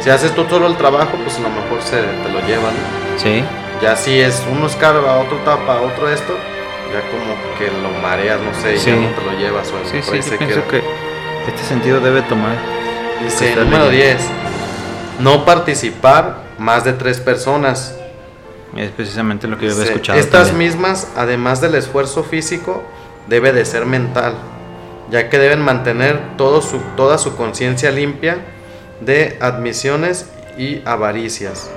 Si 0.00 0.10
haces 0.10 0.34
tú 0.34 0.44
solo 0.48 0.66
el 0.66 0.76
trabajo, 0.76 1.12
pues 1.22 1.36
a 1.36 1.40
lo 1.40 1.48
mejor 1.50 1.80
se 1.82 1.96
te 2.02 2.28
lo 2.32 2.40
llevan. 2.46 2.72
Sí. 3.16 3.44
Ya 3.80 3.96
si 3.96 4.20
es 4.20 4.42
uno 4.50 4.66
escarba, 4.66 5.18
otro 5.18 5.36
tapa, 5.38 5.80
otro 5.80 6.08
esto, 6.10 6.34
ya 6.92 7.00
como 7.10 7.34
que 7.58 7.66
lo 7.82 7.88
mareas, 8.02 8.40
no 8.40 8.52
sé, 8.60 8.74
y 8.74 8.78
Sí. 8.78 8.90
ya 8.90 8.96
no 8.96 9.08
te 9.08 9.22
lo 9.24 9.32
llevas 9.38 9.68
o 9.72 9.88
Sí, 9.90 10.02
sí, 10.02 10.30
yo 10.30 10.38
pienso 10.38 10.68
que 10.68 10.82
este 11.46 11.62
sentido 11.64 12.00
debe 12.00 12.22
tomar. 12.22 12.56
Dice 13.24 13.54
número 13.56 13.90
leyendo. 13.90 14.18
10. 14.18 15.20
No 15.20 15.44
participar 15.44 16.42
más 16.58 16.84
de 16.84 16.92
tres 16.92 17.20
personas. 17.20 17.96
Es 18.76 18.90
precisamente 18.90 19.46
lo 19.46 19.58
que 19.58 19.66
yo 19.66 19.72
había 19.72 19.84
escuchado. 19.84 20.18
Estas 20.18 20.48
también. 20.48 20.70
mismas, 20.70 21.08
además 21.16 21.60
del 21.60 21.74
esfuerzo 21.74 22.24
físico, 22.24 22.82
debe 23.28 23.52
de 23.52 23.64
ser 23.64 23.84
mental, 23.86 24.34
ya 25.10 25.28
que 25.28 25.38
deben 25.38 25.60
mantener 25.60 26.18
todo 26.38 26.62
su, 26.62 26.78
toda 26.96 27.18
su 27.18 27.36
conciencia 27.36 27.90
limpia 27.90 28.38
de 29.00 29.36
admisiones 29.40 30.26
y 30.56 30.80
avaricias. 30.86 31.70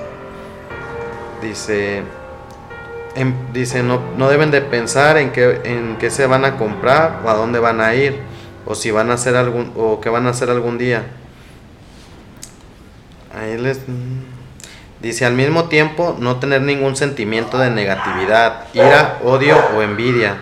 Dice, 1.42 2.02
en- 3.14 3.52
dice 3.52 3.82
no, 3.82 4.00
no 4.16 4.28
deben 4.30 4.50
de 4.50 4.62
pensar 4.62 5.18
en 5.18 5.32
qué, 5.32 5.60
en 5.64 5.96
qué 5.98 6.10
se 6.10 6.26
van 6.26 6.44
a 6.46 6.56
comprar 6.56 7.20
o 7.24 7.28
a 7.28 7.34
dónde 7.34 7.58
van 7.58 7.80
a 7.82 7.94
ir, 7.94 8.18
o 8.64 8.74
si 8.74 8.90
van 8.90 9.10
a 9.10 9.14
hacer 9.14 9.36
algún 9.36 9.72
o 9.76 10.00
que 10.00 10.08
van 10.08 10.26
a 10.26 10.30
hacer 10.30 10.48
algún 10.50 10.78
día. 10.78 11.04
Ahí 13.36 13.58
les 13.58 13.80
dice 15.02 15.26
al 15.26 15.34
mismo 15.34 15.64
tiempo 15.64 16.16
no 16.18 16.36
tener 16.36 16.62
ningún 16.62 16.96
sentimiento 16.96 17.58
de 17.58 17.70
negatividad, 17.70 18.64
ira, 18.72 19.18
odio 19.22 19.56
o 19.76 19.82
envidia 19.82 20.36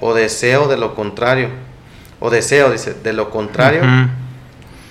o 0.00 0.14
deseo 0.14 0.66
de 0.68 0.76
lo 0.76 0.94
contrario. 0.94 1.48
O 2.20 2.30
deseo, 2.30 2.70
dice, 2.70 2.94
de 2.94 3.12
lo 3.12 3.30
contrario, 3.30 3.82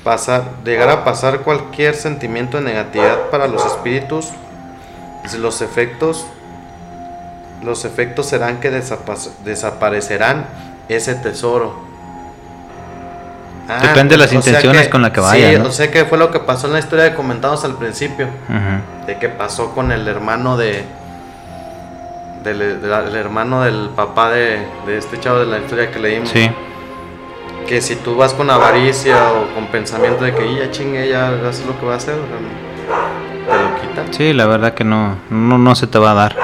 pasar, 0.03 0.63
llegar 0.63 0.89
a 0.89 1.03
pasar 1.03 1.41
cualquier 1.41 1.93
sentimiento 1.93 2.57
de 2.57 2.63
negatividad 2.63 3.30
para 3.30 3.47
los 3.47 3.65
espíritus, 3.65 4.30
los 5.38 5.61
efectos, 5.61 6.25
los 7.61 7.84
efectos 7.84 8.28
serán 8.28 8.61
que 8.61 8.71
desaparecerán 8.71 10.47
ese 10.88 11.15
tesoro. 11.15 11.86
Ah, 13.70 13.80
Depende 13.82 14.15
de 14.15 14.18
las 14.18 14.32
intenciones 14.32 14.88
con 14.88 15.01
la 15.01 15.11
que 15.11 15.20
vaya. 15.20 15.51
Sí, 15.51 15.59
¿no? 15.59 15.72
sé 15.72 15.91
qué 15.91 16.05
fue 16.05 16.18
lo 16.18 16.32
que 16.32 16.39
pasó 16.39 16.68
en 16.68 16.74
la 16.74 16.80
historia 16.80 17.03
de 17.05 17.13
comentados 17.13 17.65
al 17.65 17.78
principio. 17.78 18.28
De 19.05 19.18
qué 19.18 19.30
pasó 19.30 19.74
con 19.74 19.91
el 19.91 20.07
hermano 20.07 20.57
de, 20.57 20.86
del, 22.43 23.15
hermano 23.15 23.63
del 23.63 23.89
papá 23.95 24.32
de, 24.32 24.65
este 24.88 25.20
chavo 25.20 25.39
de 25.39 25.47
la 25.47 25.59
historia 25.59 25.91
que 25.91 25.99
leímos. 25.99 26.30
Sí. 26.30 26.49
Que 27.68 27.82
si 27.82 27.97
tú 27.97 28.15
vas 28.15 28.34
con 28.34 28.49
avaricia 28.49 29.34
o 29.34 29.53
con 29.53 29.68
pensamiento 29.68 30.24
de 30.24 30.34
que 30.34 30.55
ya 30.55 30.72
chingue, 30.72 31.09
ya 31.09 31.30
haces 31.47 31.65
lo 31.65 31.78
que 31.78 31.86
va 31.86 31.93
a 31.95 31.97
hacer, 31.97 32.15
te 32.15 33.51
lo 33.51 33.82
quita. 33.82 34.05
Sí, 34.11 34.32
la 34.32 34.45
verdad 34.45 34.74
que 34.74 34.86
no, 34.86 35.18
no, 35.30 35.57
no 35.57 35.76
se 35.76 35.88
te 35.88 35.99
va 35.99 36.11
a 36.11 36.13
dar. 36.13 36.36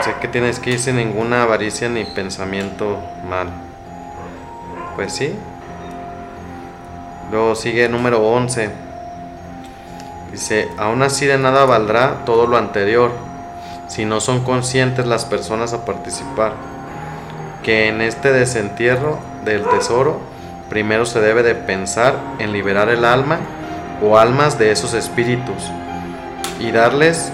sé 0.00 0.14
que 0.22 0.28
tienes 0.28 0.58
que 0.58 0.70
ir 0.70 0.78
sin 0.78 0.96
ninguna 0.96 1.42
avaricia 1.42 1.90
ni 1.90 2.04
pensamiento 2.04 2.98
mal. 3.28 3.48
Pues 4.96 5.12
sí. 5.12 5.34
Luego 7.30 7.54
sigue 7.54 7.88
número 7.88 8.26
11. 8.26 8.70
Dice, 10.32 10.68
aún 10.78 11.02
así 11.02 11.26
de 11.26 11.38
nada 11.38 11.64
valdrá 11.64 12.24
todo 12.24 12.46
lo 12.46 12.56
anterior 12.56 13.10
si 13.88 14.04
no 14.04 14.20
son 14.20 14.42
conscientes 14.42 15.06
las 15.06 15.24
personas 15.24 15.72
a 15.72 15.84
participar, 15.84 16.52
que 17.62 17.88
en 17.88 18.00
este 18.00 18.32
desentierro 18.32 19.18
del 19.44 19.62
tesoro 19.64 20.20
primero 20.68 21.06
se 21.06 21.20
debe 21.20 21.42
de 21.42 21.54
pensar 21.54 22.16
en 22.38 22.52
liberar 22.52 22.88
el 22.88 23.04
alma 23.04 23.38
o 24.02 24.18
almas 24.18 24.58
de 24.58 24.72
esos 24.72 24.94
espíritus 24.94 25.70
y 26.58 26.70
darles 26.72 27.32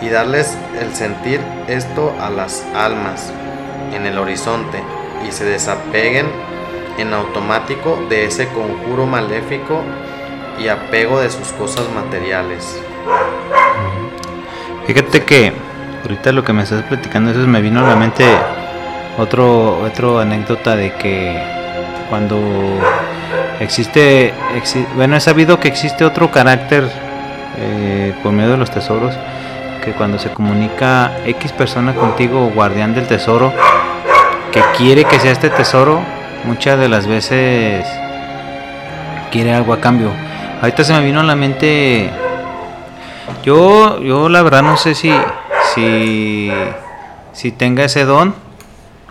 y 0.00 0.08
darles 0.08 0.56
el 0.80 0.94
sentir 0.94 1.40
esto 1.68 2.12
a 2.20 2.28
las 2.28 2.64
almas 2.74 3.32
en 3.94 4.06
el 4.06 4.18
horizonte 4.18 4.82
y 5.26 5.32
se 5.32 5.44
desapeguen 5.44 6.26
en 6.98 7.12
automático 7.14 7.98
de 8.08 8.26
ese 8.26 8.48
conjuro 8.48 9.06
maléfico 9.06 9.82
y 10.58 10.68
apego 10.68 11.20
de 11.20 11.30
sus 11.30 11.48
cosas 11.48 11.84
materiales. 11.94 12.80
Fíjate 14.86 15.24
que 15.24 15.52
ahorita 16.02 16.32
lo 16.32 16.44
que 16.44 16.52
me 16.52 16.62
estás 16.62 16.82
platicando, 16.84 17.30
eso 17.30 17.40
me 17.40 17.60
vino 17.60 17.80
a 17.80 17.88
la 17.88 17.96
mente 17.96 18.24
otro, 19.18 19.78
otro 19.82 20.20
anécdota 20.20 20.76
de 20.76 20.92
que 20.94 21.40
cuando 22.08 22.38
existe, 23.60 24.34
bueno, 24.96 25.16
he 25.16 25.20
sabido 25.20 25.58
que 25.60 25.68
existe 25.68 26.04
otro 26.04 26.30
carácter 26.30 26.88
eh, 27.58 28.14
por 28.22 28.32
medio 28.32 28.50
de 28.50 28.56
los 28.56 28.70
tesoros, 28.70 29.14
que 29.84 29.92
cuando 29.92 30.18
se 30.18 30.30
comunica 30.30 31.12
X 31.24 31.52
persona 31.52 31.94
contigo, 31.94 32.50
guardián 32.54 32.94
del 32.94 33.06
tesoro, 33.06 33.52
que 34.50 34.62
quiere 34.76 35.04
que 35.04 35.18
sea 35.18 35.32
este 35.32 35.50
tesoro, 35.50 36.00
muchas 36.44 36.78
de 36.78 36.88
las 36.88 37.06
veces 37.06 37.86
quiere 39.30 39.52
algo 39.52 39.72
a 39.72 39.80
cambio. 39.80 40.10
Ahorita 40.60 40.84
se 40.84 40.92
me 40.92 41.04
vino 41.04 41.20
a 41.20 41.24
la 41.24 41.34
mente 41.34 42.10
yo, 43.42 44.00
yo 44.00 44.28
la 44.28 44.42
verdad 44.42 44.62
no 44.62 44.76
sé 44.76 44.94
si, 44.94 45.12
si, 45.74 46.50
si 47.32 47.52
tenga 47.52 47.84
ese 47.84 48.04
don 48.04 48.34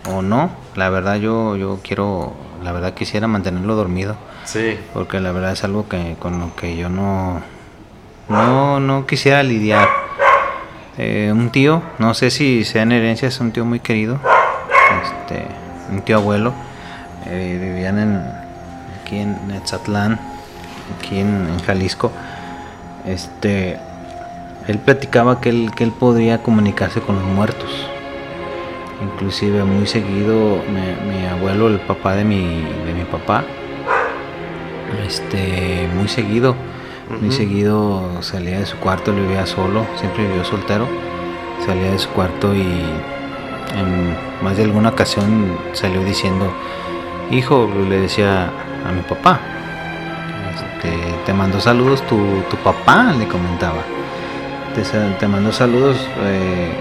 o 0.09 0.21
no. 0.21 0.51
La 0.75 0.89
verdad 0.89 1.15
yo, 1.15 1.57
yo 1.57 1.79
quiero, 1.83 2.33
la 2.63 2.71
verdad 2.71 2.93
quisiera 2.93 3.27
mantenerlo 3.27 3.75
dormido. 3.75 4.15
Sí. 4.45 4.79
Porque 4.93 5.19
la 5.19 5.31
verdad 5.31 5.51
es 5.51 5.63
algo 5.63 5.87
que 5.89 6.15
con 6.19 6.39
lo 6.39 6.55
que 6.55 6.77
yo 6.77 6.89
no, 6.89 7.41
no, 8.29 8.79
no 8.79 9.05
quisiera 9.05 9.43
lidiar. 9.43 9.89
Eh, 10.97 11.31
un 11.33 11.49
tío, 11.51 11.81
no 11.99 12.13
sé 12.13 12.31
si 12.31 12.63
sea 12.63 12.83
en 12.83 12.91
herencia, 12.91 13.27
es 13.27 13.39
un 13.39 13.51
tío 13.51 13.65
muy 13.65 13.79
querido, 13.79 14.19
este, 15.03 15.45
un 15.89 16.01
tío 16.01 16.17
abuelo, 16.17 16.53
eh, 17.25 17.57
vivían 17.61 17.99
en, 17.99 18.21
aquí 19.01 19.19
en 19.19 19.47
Netzatlán, 19.47 20.19
aquí 20.97 21.19
en, 21.19 21.47
en 21.47 21.59
Jalisco. 21.59 22.11
Este, 23.05 23.79
él 24.67 24.77
platicaba 24.77 25.41
que 25.41 25.49
él, 25.49 25.71
que 25.75 25.83
él 25.83 25.91
podría 25.91 26.43
comunicarse 26.43 27.01
con 27.01 27.15
los 27.15 27.25
muertos. 27.25 27.69
Inclusive 29.01 29.63
muy 29.63 29.87
seguido 29.87 30.61
mi, 31.07 31.25
abuelo, 31.25 31.67
el 31.67 31.79
papá 31.79 32.15
de 32.15 32.23
mi, 32.23 32.63
de 32.85 32.93
mi 32.93 33.03
papá, 33.03 33.43
este, 35.03 35.89
muy 35.95 36.07
seguido, 36.07 36.55
muy 37.19 37.31
seguido 37.31 38.21
salía 38.21 38.59
de 38.59 38.65
su 38.67 38.77
cuarto, 38.77 39.13
vivía 39.13 39.47
solo, 39.47 39.87
siempre 39.97 40.27
vivió 40.27 40.43
soltero, 40.43 40.87
salía 41.65 41.91
de 41.91 41.97
su 41.97 42.09
cuarto 42.09 42.53
y 42.53 42.61
en 43.75 44.15
más 44.43 44.57
de 44.57 44.63
alguna 44.63 44.89
ocasión 44.89 45.57
salió 45.73 46.03
diciendo, 46.03 46.53
hijo, 47.31 47.69
le 47.89 48.01
decía 48.01 48.51
a 48.85 48.91
mi 48.91 49.01
papá, 49.01 49.39
este, 50.53 50.91
te 51.25 51.33
mandó 51.33 51.59
saludos 51.59 52.01
tu, 52.07 52.41
tu 52.49 52.57
papá, 52.57 53.13
le 53.17 53.27
comentaba 53.27 53.81
te, 54.73 54.83
te 55.19 55.27
mando 55.27 55.51
saludos 55.51 55.97
eh, 56.23 56.71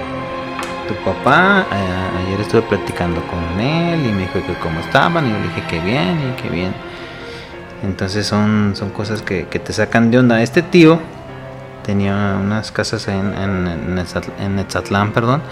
tu 0.89 0.95
papá. 1.05 1.67
Eh, 1.73 2.27
ayer 2.27 2.41
estuve 2.41 2.63
platicando 2.63 3.21
con 3.27 3.61
él 3.61 4.07
y 4.07 4.13
me 4.13 4.23
dijo 4.23 4.45
que 4.47 4.55
cómo 4.55 4.81
estaban. 4.81 5.27
Y 5.27 5.31
yo 5.31 5.39
le 5.39 5.49
dije 5.49 5.63
que 5.69 5.81
bien 5.81 6.19
y 6.31 6.41
que 6.41 6.49
bien. 6.49 6.73
Entonces 7.83 8.27
son, 8.27 8.75
son 8.77 8.91
cosas 8.91 9.23
que, 9.23 9.45
te 9.45 9.73
sacan 9.73 10.11
de 10.11 10.19
onda. 10.19 10.43
Este 10.43 10.63
tío 10.63 11.01
tenía 11.85 12.39
unas 12.41 12.71
casas 12.73 13.09
en, 13.09 13.35
en, 13.35 13.99
en 14.39 14.57
Netzatlán, 14.57 15.13
perdón. 15.13 15.43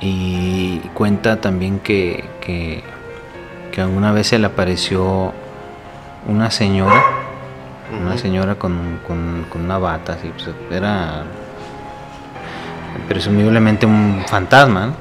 Y 0.00 0.78
cuenta 0.94 1.40
también 1.40 1.78
que, 1.78 2.24
que, 2.40 2.82
que 3.72 3.80
alguna 3.80 4.12
vez 4.12 4.28
se 4.28 4.38
le 4.38 4.46
apareció 4.46 5.32
una 6.26 6.50
señora 6.50 7.02
una 7.98 8.16
señora 8.16 8.54
con, 8.54 9.00
con, 9.06 9.46
con, 9.50 9.62
una 9.62 9.78
bata, 9.78 10.14
así, 10.14 10.28
pues 10.28 10.48
era 10.70 11.24
presumiblemente 13.08 13.86
un 13.86 14.22
fantasma, 14.28 14.94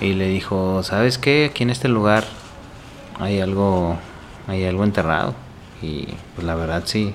y 0.00 0.12
le 0.12 0.28
dijo, 0.28 0.82
¿sabes 0.82 1.18
qué? 1.18 1.48
Aquí 1.50 1.62
en 1.62 1.70
este 1.70 1.88
lugar 1.88 2.24
hay 3.18 3.40
algo, 3.40 3.96
hay 4.46 4.64
algo 4.64 4.84
enterrado. 4.84 5.34
Y 5.82 6.08
pues 6.34 6.46
la 6.46 6.54
verdad 6.54 6.82
sí, 6.86 7.14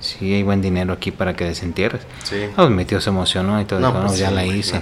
sí 0.00 0.32
hay 0.32 0.42
buen 0.42 0.62
dinero 0.62 0.92
aquí 0.94 1.10
para 1.10 1.34
que 1.34 1.44
desentierres. 1.44 2.02
Sí. 2.22 2.46
Pues 2.54 2.70
mi 2.70 2.84
tío 2.84 3.00
se 3.00 3.10
emocionó 3.10 3.60
y 3.60 3.64
todo, 3.64 3.80
no, 3.80 4.06
pues 4.06 4.18
ya 4.18 4.30
la 4.30 4.44
hice. 4.44 4.80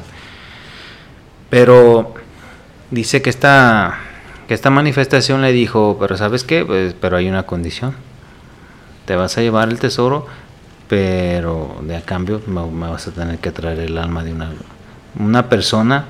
Pero 1.48 2.14
dice 2.90 3.20
que 3.20 3.30
esta, 3.30 3.98
que 4.50 4.54
esta 4.54 4.70
manifestación 4.70 5.42
le 5.42 5.52
dijo, 5.52 5.96
pero 6.00 6.16
¿sabes 6.16 6.42
qué? 6.42 6.64
Pues, 6.64 6.92
pero 7.00 7.16
hay 7.16 7.28
una 7.28 7.44
condición. 7.44 7.94
Te 9.04 9.14
vas 9.14 9.38
a 9.38 9.42
llevar 9.42 9.68
el 9.68 9.78
tesoro, 9.78 10.26
pero 10.88 11.76
de 11.82 11.94
a 11.96 12.00
cambio 12.00 12.42
me, 12.48 12.88
vas 12.88 13.06
a 13.06 13.12
tener 13.12 13.38
que 13.38 13.52
traer 13.52 13.78
el 13.78 13.96
alma 13.96 14.24
de 14.24 14.32
una, 14.32 14.50
una 15.20 15.48
persona 15.48 16.06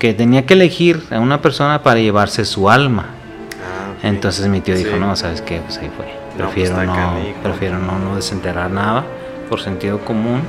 que 0.00 0.14
tenía 0.14 0.46
que 0.46 0.54
elegir 0.54 1.00
a 1.12 1.20
una 1.20 1.40
persona 1.40 1.84
para 1.84 2.00
llevarse 2.00 2.44
su 2.44 2.68
alma. 2.68 3.10
Ah, 3.52 4.08
Entonces 4.08 4.48
mi 4.48 4.60
tío 4.60 4.74
dijo, 4.74 4.96
no, 4.96 5.14
¿sabes 5.14 5.42
qué? 5.42 5.60
Pues 5.60 5.78
ahí 5.78 5.92
fue. 5.96 6.06
Pues 6.06 6.48
prefiero 6.48 6.82
no, 6.82 7.18
prefiero 7.40 7.78
no, 7.78 8.00
no 8.00 8.16
desenterrar 8.16 8.72
nada 8.72 9.04
por 9.48 9.60
sentido 9.60 10.00
común. 10.00 10.42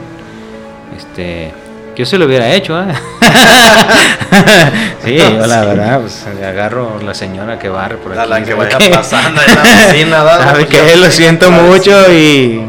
Este, 0.97 1.53
yo 1.95 2.07
se 2.07 2.17
lo 2.17 2.25
hubiera 2.25 2.51
hecho, 2.51 2.81
¿eh? 2.81 2.87
sí, 5.03 5.17
yo 5.17 5.47
la 5.47 5.65
verdad, 5.65 6.01
pues 6.01 6.25
agarro 6.43 6.99
la 7.01 7.13
señora 7.13 7.59
que 7.59 7.69
barre 7.69 7.97
por 7.97 8.17
aquí. 8.17 8.29
La, 8.29 8.43
que 8.43 8.53
vaya 8.53 8.77
pasando 8.91 9.41
en 9.41 9.55
la 9.55 9.63
vecina, 9.63 10.23
¿Sabe 10.23 10.67
que 10.67 10.95
lo 10.95 11.09
siento 11.11 11.51
mucho 11.51 12.11
y 12.11 12.61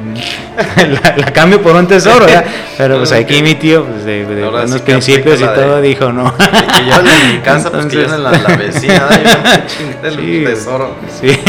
la, 1.16 1.32
cambio 1.32 1.60
por 1.62 1.74
un 1.76 1.86
tesoro, 1.86 2.28
¿ya? 2.28 2.44
Pero 2.76 2.98
pues 2.98 3.12
aquí 3.12 3.42
mi 3.42 3.54
tío, 3.54 3.84
pues 3.84 4.04
de, 4.04 4.24
de 4.24 4.48
unos 4.48 4.82
principios 4.82 5.40
y 5.40 5.44
todo, 5.44 5.80
dijo 5.80 6.12
no. 6.12 6.34
que 6.36 6.86
yo 6.86 6.98
en 6.98 7.34
mi 7.34 7.40
casa, 7.40 7.70
pues 7.70 7.86
que 7.86 7.96
yo 7.96 8.14
en 8.14 8.22
la, 8.22 8.32
la 8.32 8.56
vecina, 8.56 9.08
del 10.02 10.16
sí, 10.16 10.44
tesoro. 10.44 10.96
Sí, 11.20 11.40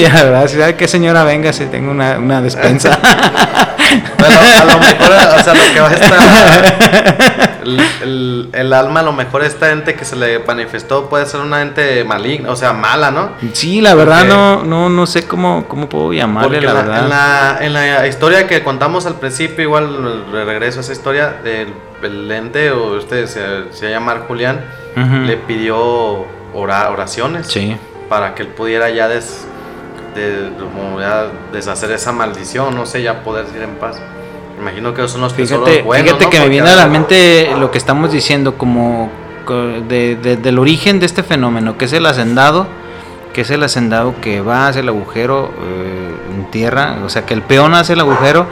ya, 0.00 0.24
¿verdad? 0.24 0.48
Si 0.48 0.56
sabe 0.56 0.76
que 0.76 0.88
señora 0.88 1.24
venga, 1.24 1.52
si 1.52 1.66
tengo 1.66 1.90
una, 1.90 2.18
una 2.18 2.40
despensa. 2.40 2.98
Pero 4.16 4.40
a 4.60 4.64
lo 4.64 4.78
mejor, 4.78 5.38
o 5.38 5.42
sea, 5.42 5.54
lo 5.54 5.74
que 5.74 5.80
va 5.80 5.88
a 5.88 5.92
estar. 5.92 7.58
El, 7.64 7.80
el- 8.02 8.48
el 8.52 8.72
alma, 8.72 9.00
a 9.00 9.02
lo 9.02 9.12
mejor, 9.12 9.42
esta 9.42 9.70
ente 9.72 9.94
que 9.94 10.04
se 10.04 10.14
le 10.16 10.38
manifestó 10.40 11.08
puede 11.08 11.26
ser 11.26 11.40
una 11.40 11.62
ente 11.62 12.04
maligna, 12.04 12.50
o 12.50 12.56
sea, 12.56 12.72
mala, 12.72 13.10
¿no? 13.10 13.30
Sí, 13.52 13.80
la 13.80 13.94
verdad 13.94 14.20
Porque- 14.20 14.34
no, 14.34 14.62
no, 14.62 14.88
no 14.88 15.06
sé 15.06 15.26
cómo, 15.26 15.64
cómo 15.68 15.88
puedo 15.88 16.12
llamarle, 16.12 16.60
la 16.60 16.72
verdad. 16.72 17.02
en, 17.02 17.08
la, 17.10 17.58
en 17.60 17.72
la 17.72 18.06
historia 18.06 18.46
que 18.46 18.62
contamos 18.62 19.04
al 19.06 19.16
principio, 19.16 19.62
igual 19.64 20.24
regreso 20.32 20.78
a 20.78 20.82
esa 20.82 20.92
historia, 20.92 21.34
del 21.42 21.72
el 22.02 22.30
ente, 22.30 22.70
o 22.70 22.96
usted 22.98 23.26
se, 23.26 23.72
se 23.72 23.90
llama 23.90 24.16
Julián, 24.28 24.64
le 25.26 25.36
pidió 25.36 26.24
ora- 26.54 26.88
oraciones 26.90 27.48
Sí, 27.48 27.76
para 28.08 28.34
que 28.34 28.42
él 28.42 28.48
pudiera 28.48 28.88
ya, 28.90 29.08
des, 29.08 29.46
de- 30.16 30.50
como 30.58 31.00
ya 31.00 31.26
deshacer 31.52 31.90
esa 31.92 32.10
maldición, 32.12 32.74
no 32.74 32.86
sé, 32.86 33.02
ya 33.02 33.22
poder 33.22 33.46
ir 33.54 33.62
en 33.62 33.74
paz. 33.76 34.00
Imagino 34.60 34.94
que 34.94 35.06
son 35.06 35.20
los 35.20 35.34
tesoros 35.34 35.64
fíjate, 35.68 35.82
buenos, 35.84 36.06
fíjate 36.06 36.24
¿no? 36.24 36.30
que 36.30 36.40
me 36.40 36.48
viene 36.48 36.70
a 36.70 36.76
la 36.76 36.86
mente 36.86 37.50
lo 37.58 37.70
que 37.70 37.78
estamos 37.78 38.10
diciendo 38.10 38.56
como 38.56 39.10
co- 39.44 39.54
de- 39.88 40.16
de- 40.16 40.36
del 40.36 40.58
origen 40.58 40.98
de 40.98 41.06
este 41.06 41.22
fenómeno, 41.22 41.76
que 41.78 41.84
es 41.84 41.92
el 41.92 42.06
hacendado, 42.06 42.66
que 43.34 43.42
es 43.42 43.50
el 43.50 43.62
hacendado 43.62 44.14
que 44.22 44.40
va 44.40 44.68
hacia 44.68 44.80
el 44.80 44.88
agujero 44.88 45.50
eh, 45.62 46.14
en 46.34 46.50
tierra, 46.50 46.96
o 47.04 47.10
sea 47.10 47.26
que 47.26 47.34
el 47.34 47.42
peón 47.42 47.74
hace 47.74 47.92
el 47.92 48.00
agujero, 48.00 48.46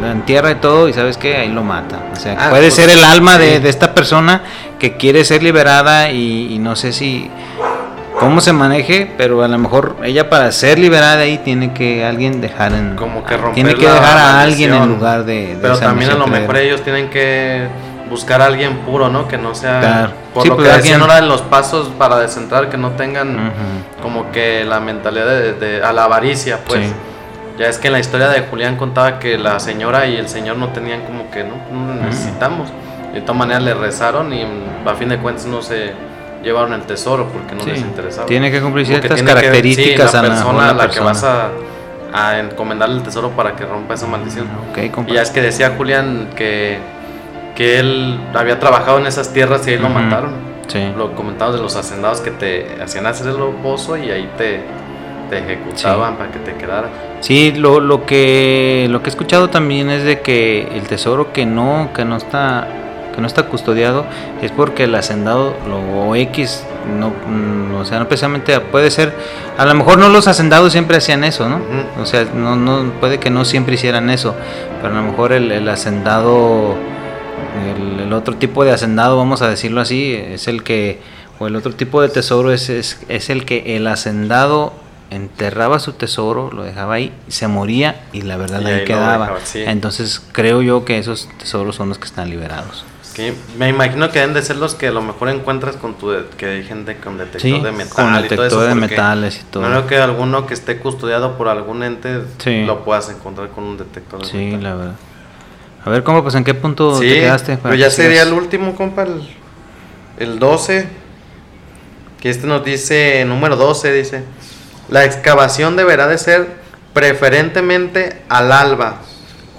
lo 0.00 0.10
entierra 0.10 0.50
y 0.50 0.54
todo 0.56 0.88
y 0.88 0.92
sabes 0.92 1.16
que 1.16 1.36
ahí 1.36 1.48
lo 1.52 1.62
mata. 1.62 2.00
O 2.12 2.16
sea, 2.16 2.36
Ah, 2.36 2.50
puede 2.50 2.64
pues, 2.64 2.74
ser 2.74 2.90
el 2.90 3.04
alma 3.04 3.38
de, 3.38 3.56
esta 3.68 3.94
persona 3.94 4.42
que 4.80 4.96
quiere 4.96 5.24
ser 5.24 5.44
liberada 5.44 6.10
y, 6.10 6.52
y 6.52 6.58
no 6.58 6.74
sé 6.74 6.92
si 6.92 7.30
cómo 8.22 8.40
se 8.40 8.52
maneje, 8.52 9.10
pero 9.16 9.42
a 9.42 9.48
lo 9.48 9.58
mejor 9.58 9.96
ella 10.04 10.28
para 10.30 10.50
ser 10.52 10.78
liberada 10.78 11.16
de 11.16 11.24
ahí 11.24 11.38
tiene 11.38 11.72
que 11.72 12.04
alguien 12.04 12.40
dejar 12.40 12.72
en 12.72 12.96
Como 12.96 13.24
que 13.24 13.36
romper 13.36 13.54
tiene 13.54 13.74
que 13.74 13.86
dejar 13.88 14.18
a 14.18 14.40
alguien 14.42 14.72
en 14.74 14.88
lugar 14.88 15.24
de, 15.24 15.54
de 15.54 15.58
Pero 15.60 15.74
esa 15.74 15.84
también 15.86 16.10
a 16.10 16.14
lo 16.14 16.26
mejor 16.26 16.56
ellos 16.56 16.82
tienen 16.82 17.10
que 17.10 17.66
buscar 18.10 18.42
a 18.42 18.46
alguien 18.46 18.78
puro, 18.78 19.08
¿no? 19.08 19.26
Que 19.26 19.38
no 19.38 19.54
sea... 19.54 19.80
Claro. 19.80 20.10
Por 20.34 20.42
Sí, 20.42 20.48
lo 20.50 20.56
pues, 20.56 20.66
que 20.68 20.74
alguien- 20.74 20.92
decían 20.94 21.00
ahora 21.02 21.18
en 21.18 21.28
los 21.28 21.40
pasos 21.42 21.88
para 21.98 22.18
descentrar, 22.18 22.68
que 22.68 22.76
no 22.76 22.90
tengan 22.90 23.36
Ujú. 23.36 24.02
como 24.02 24.30
que 24.32 24.64
la 24.64 24.80
mentalidad 24.80 25.26
de, 25.26 25.52
de- 25.54 25.82
a 25.84 25.92
la 25.92 26.04
avaricia, 26.04 26.58
pues. 26.66 26.86
Sí. 26.88 26.92
Ya 27.58 27.66
es 27.68 27.78
que 27.78 27.88
en 27.88 27.92
la 27.94 27.98
historia 28.00 28.28
de 28.28 28.40
Julián 28.42 28.76
contaba 28.76 29.18
que 29.18 29.36
la 29.38 29.60
señora 29.60 30.06
y 30.06 30.16
el 30.16 30.28
señor 30.28 30.56
no 30.56 30.68
tenían 30.68 31.02
como 31.02 31.30
que, 31.30 31.44
no, 31.44 31.54
no 31.70 31.94
necesitamos. 32.04 32.68
De 33.12 33.20
todas 33.20 33.36
maneras 33.36 33.62
le 33.62 33.74
rezaron 33.74 34.32
y 34.32 34.42
a 34.86 34.94
fin 34.94 35.10
de 35.10 35.18
cuentas 35.18 35.44
no 35.46 35.60
se 35.62 35.92
llevaron 36.42 36.72
el 36.72 36.82
tesoro 36.82 37.26
porque 37.32 37.54
no 37.54 37.62
Sí. 37.62 37.70
les 37.70 37.80
interesaba. 37.80 38.26
Tiene 38.26 38.50
que 38.50 38.60
cumplir 38.60 38.86
ciertas 38.86 39.14
tiene 39.14 39.30
que- 39.30 39.34
características 39.34 40.10
sí, 40.10 40.16
a 40.16 40.22
la 40.22 40.28
persona 40.28 40.70
a 40.70 40.74
la 40.74 40.88
que 40.90 41.00
vas 41.00 41.24
a, 41.24 41.48
a 42.12 42.38
encomendarle 42.40 42.96
el 42.96 43.02
tesoro 43.02 43.30
para 43.30 43.54
que 43.56 43.64
rompa 43.64 43.94
esa 43.94 44.06
maldición. 44.06 44.46
Ok, 44.70 44.90
compa. 44.90 45.10
Y 45.10 45.14
ya 45.14 45.22
es 45.22 45.30
que 45.30 45.40
decía 45.40 45.74
Julián 45.76 46.28
que, 46.36 46.78
que 47.54 47.78
él 47.78 48.18
había 48.34 48.58
trabajado 48.58 48.98
en 48.98 49.06
esas 49.06 49.32
tierras 49.32 49.66
y 49.66 49.70
ahí 49.70 49.78
lo 49.78 49.86
Ujú. 49.86 49.94
mataron. 49.94 50.52
Sí. 50.68 50.80
Lo 50.96 51.14
comentamos 51.14 51.54
de 51.56 51.60
los 51.60 51.76
hacendados 51.76 52.20
que 52.20 52.30
te 52.30 52.78
hacían 52.82 53.06
hacer 53.06 53.28
el 53.28 53.36
pozo 53.62 53.96
y 53.96 54.10
ahí 54.10 54.30
te, 54.38 54.60
te 55.28 55.38
ejecutaban 55.38 56.16
para 56.16 56.30
que 56.30 56.38
te 56.38 56.54
quedara. 56.54 56.88
Sí, 57.20 57.52
lo, 57.56 57.78
lo 57.80 58.04
que 58.06 58.86
lo 58.90 59.00
que 59.02 59.08
he 59.08 59.10
escuchado 59.10 59.48
también 59.50 59.90
es 59.90 60.02
de 60.04 60.20
que 60.20 60.68
el 60.74 60.82
tesoro 60.84 61.32
que 61.32 61.46
no 61.46 61.90
que 61.94 62.04
no 62.04 62.16
está 62.16 62.66
que 63.14 63.20
no 63.20 63.26
está 63.26 63.44
custodiado 63.44 64.06
es 64.40 64.50
porque 64.50 64.84
el 64.84 64.94
hacendado 64.94 65.54
lo 65.68 65.78
o 65.78 66.16
X 66.16 66.64
no 66.98 67.10
mm, 67.10 67.74
o 67.76 67.84
sea 67.84 67.98
no 67.98 68.08
precisamente 68.08 68.58
puede 68.60 68.90
ser 68.90 69.14
a 69.58 69.64
lo 69.66 69.74
mejor 69.74 69.98
no 69.98 70.08
los 70.08 70.28
hacendados 70.28 70.72
siempre 70.72 70.96
hacían 70.96 71.24
eso 71.24 71.48
no 71.48 71.60
o 72.00 72.06
sea 72.06 72.24
no 72.34 72.56
no 72.56 72.90
puede 73.00 73.18
que 73.18 73.30
no 73.30 73.44
siempre 73.44 73.74
hicieran 73.74 74.10
eso 74.10 74.34
pero 74.80 74.94
a 74.94 74.96
lo 74.96 75.02
mejor 75.02 75.32
el, 75.32 75.52
el 75.52 75.68
hacendado 75.68 76.74
el, 77.76 78.00
el 78.00 78.12
otro 78.12 78.36
tipo 78.36 78.64
de 78.64 78.72
hacendado 78.72 79.16
vamos 79.16 79.42
a 79.42 79.48
decirlo 79.48 79.80
así 79.80 80.14
es 80.14 80.48
el 80.48 80.62
que 80.62 81.00
o 81.38 81.46
el 81.46 81.56
otro 81.56 81.74
tipo 81.74 82.00
de 82.00 82.08
tesoro 82.08 82.52
es, 82.52 82.68
es, 82.68 83.00
es 83.08 83.30
el 83.30 83.44
que 83.44 83.76
el 83.76 83.86
hacendado 83.88 84.72
enterraba 85.10 85.78
su 85.78 85.92
tesoro, 85.92 86.50
lo 86.52 86.62
dejaba 86.62 86.94
ahí, 86.94 87.12
se 87.28 87.46
moría 87.48 88.02
y 88.12 88.22
la 88.22 88.36
verdad 88.36 88.60
Y 88.62 88.66
ahí, 88.66 88.84
quedaba. 88.84 89.26
dejaba, 89.26 89.40
sí. 89.44 89.62
Entonces 89.66 90.22
creo 90.32 90.62
yo 90.62 90.84
que 90.84 90.98
esos 90.98 91.28
tesoros 91.38 91.76
son 91.76 91.88
los 91.88 91.98
que 91.98 92.06
están 92.06 92.30
liberados. 92.30 92.84
Que 93.14 93.34
me 93.58 93.68
imagino 93.68 94.10
que 94.10 94.20
deben 94.20 94.34
de 94.34 94.40
ser 94.42 94.56
los 94.56 94.74
que 94.74 94.88
a 94.88 94.90
lo 94.90 95.02
mejor 95.02 95.28
encuentras 95.28 95.76
con 95.76 95.94
tu 95.94 96.10
de- 96.10 96.24
que 96.38 96.46
hay 96.46 96.64
gente 96.64 96.96
con 96.96 97.18
detector 97.18 97.40
Sí, 97.42 97.60
de 97.60 97.70
metal 97.72 97.92
con 97.94 98.04
y 98.06 98.08
todo 98.12 98.22
detector 98.22 98.46
eso, 98.46 98.60
de 98.62 98.74
metales 98.74 99.40
y 99.40 99.44
todo. 99.44 99.62
No 99.64 99.68
creo 99.68 99.86
que 99.86 99.96
alguno 99.98 100.46
que 100.46 100.54
esté 100.54 100.78
custodiado 100.78 101.36
por 101.36 101.48
algún 101.48 101.82
ente 101.82 102.22
Sí. 102.38 102.64
lo 102.64 102.84
puedas 102.84 103.10
encontrar 103.10 103.48
con 103.50 103.64
un 103.64 103.76
detector 103.76 104.20
de 104.20 104.26
Sí, 104.26 104.36
metal. 104.38 104.62
la 104.62 104.74
verdad. 104.74 104.94
A 105.84 105.90
ver, 105.90 106.02
¿cómo? 106.04 106.22
Pues 106.22 106.34
en 106.36 106.44
qué 106.44 106.54
punto 106.54 106.98
te 106.98 107.06
quedaste. 107.06 107.58
pero 107.62 107.74
ya 107.74 107.90
sería 107.90 108.22
el 108.22 108.32
último, 108.32 108.74
compa, 108.76 109.02
el, 109.02 109.28
el 110.18 110.38
12. 110.38 110.86
Que 112.20 112.30
este 112.30 112.46
nos 112.46 112.64
dice, 112.64 113.24
número 113.26 113.56
12, 113.56 113.92
dice, 113.92 114.22
la 114.88 115.04
excavación 115.04 115.74
deberá 115.76 116.06
de 116.06 116.18
ser 116.18 116.48
preferentemente 116.94 118.22
al 118.28 118.52
alba, 118.52 118.98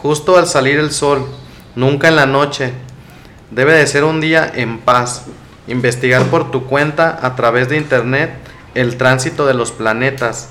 justo 0.01 0.37
al 0.37 0.47
salir 0.47 0.79
el 0.79 0.91
sol, 0.91 1.27
nunca 1.75 2.07
en 2.07 2.15
la 2.15 2.25
noche. 2.25 2.71
Debe 3.53 3.73
de 3.73 3.85
ser 3.85 4.03
un 4.03 4.19
día 4.19 4.51
en 4.53 4.79
paz. 4.79 5.25
Investigar 5.67 6.23
por 6.23 6.49
tu 6.49 6.65
cuenta 6.65 7.19
a 7.21 7.35
través 7.35 7.69
de 7.69 7.77
internet 7.77 8.33
el 8.73 8.97
tránsito 8.97 9.45
de 9.45 9.53
los 9.53 9.71
planetas. 9.71 10.49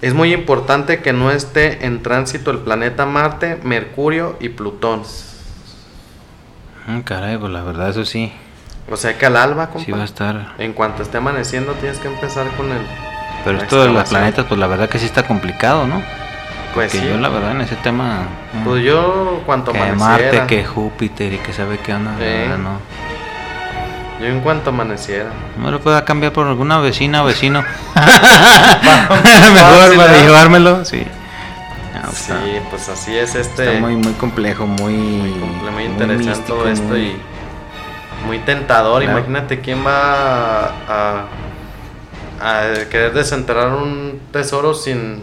Es 0.00 0.14
muy 0.14 0.32
importante 0.32 1.00
que 1.00 1.12
no 1.12 1.30
esté 1.30 1.84
en 1.84 2.02
tránsito 2.02 2.50
el 2.50 2.58
planeta 2.58 3.04
Marte, 3.04 3.58
Mercurio 3.62 4.36
y 4.40 4.48
Plutón. 4.48 5.02
Mm, 6.86 7.00
caray, 7.00 7.36
pues 7.36 7.52
la 7.52 7.62
verdad, 7.62 7.90
eso 7.90 8.06
sí. 8.06 8.32
O 8.90 8.96
sea 8.96 9.18
que 9.18 9.26
al 9.26 9.36
alba, 9.36 9.68
compa. 9.68 9.84
Sí 9.84 9.92
va 9.92 10.00
a 10.00 10.04
estar. 10.04 10.54
En 10.58 10.72
cuanto 10.72 11.02
esté 11.02 11.18
amaneciendo, 11.18 11.72
tienes 11.74 11.98
que 11.98 12.08
empezar 12.08 12.48
con 12.56 12.72
el. 12.72 12.80
Pero 13.44 13.58
esto 13.58 13.82
de 13.82 13.92
los 13.92 14.08
planetas, 14.08 14.46
pues 14.46 14.58
la 14.58 14.66
verdad 14.66 14.88
que 14.88 14.98
sí 14.98 15.04
está 15.04 15.24
complicado, 15.24 15.86
¿no? 15.86 16.02
Pues 16.74 16.90
que 16.92 16.98
sí. 16.98 17.06
yo 17.08 17.18
la 17.18 17.28
verdad 17.28 17.50
en 17.52 17.60
ese 17.60 17.76
tema. 17.76 18.26
mm, 18.54 18.64
Pues 18.64 18.82
yo, 18.84 19.42
cuanto 19.44 19.72
que 19.72 19.78
amaneciera. 19.78 20.38
Marte, 20.40 20.46
que 20.46 20.64
Júpiter 20.64 21.32
y 21.34 21.38
que 21.38 21.52
sabe 21.52 21.78
qué 21.78 21.92
onda, 21.94 22.12
la 22.12 22.18
Sí. 22.18 22.24
verdad, 22.24 22.58
no. 22.58 22.78
Yo 24.20 24.26
en 24.28 24.40
cuanto 24.40 24.70
amaneciera. 24.70 25.30
No 25.58 25.70
lo 25.70 25.80
pueda 25.80 26.04
cambiar 26.04 26.32
por 26.32 26.46
alguna 26.46 26.78
vecina 26.78 27.22
o 27.22 27.26
vecino. 27.26 27.62
Mejor 29.54 29.96
para 29.96 30.18
llevármelo, 30.18 30.84
sí. 30.84 31.04
No, 31.94 32.02
pues 32.02 32.16
Sí, 32.18 32.32
está- 32.32 32.70
pues 32.70 32.88
así 32.88 33.16
es 33.16 33.34
este. 33.34 33.66
Está 33.68 33.80
muy, 33.80 33.96
muy 33.96 34.12
complejo, 34.14 34.66
muy, 34.66 34.92
muy, 34.94 35.30
comple- 35.30 35.70
muy 35.72 35.84
interesante 35.84 36.28
místico, 36.30 36.54
todo 36.58 36.68
esto 36.68 36.88
muy- 36.88 37.00
y 37.00 37.16
muy 38.26 38.38
tentador. 38.40 39.02
Claro. 39.02 39.18
Imagínate 39.18 39.60
quién 39.60 39.84
va 39.86 40.66
a, 40.88 41.24
a 42.40 42.62
querer 42.90 43.12
desenterrar 43.12 43.68
un 43.74 44.20
tesoro 44.32 44.72
sin, 44.74 45.22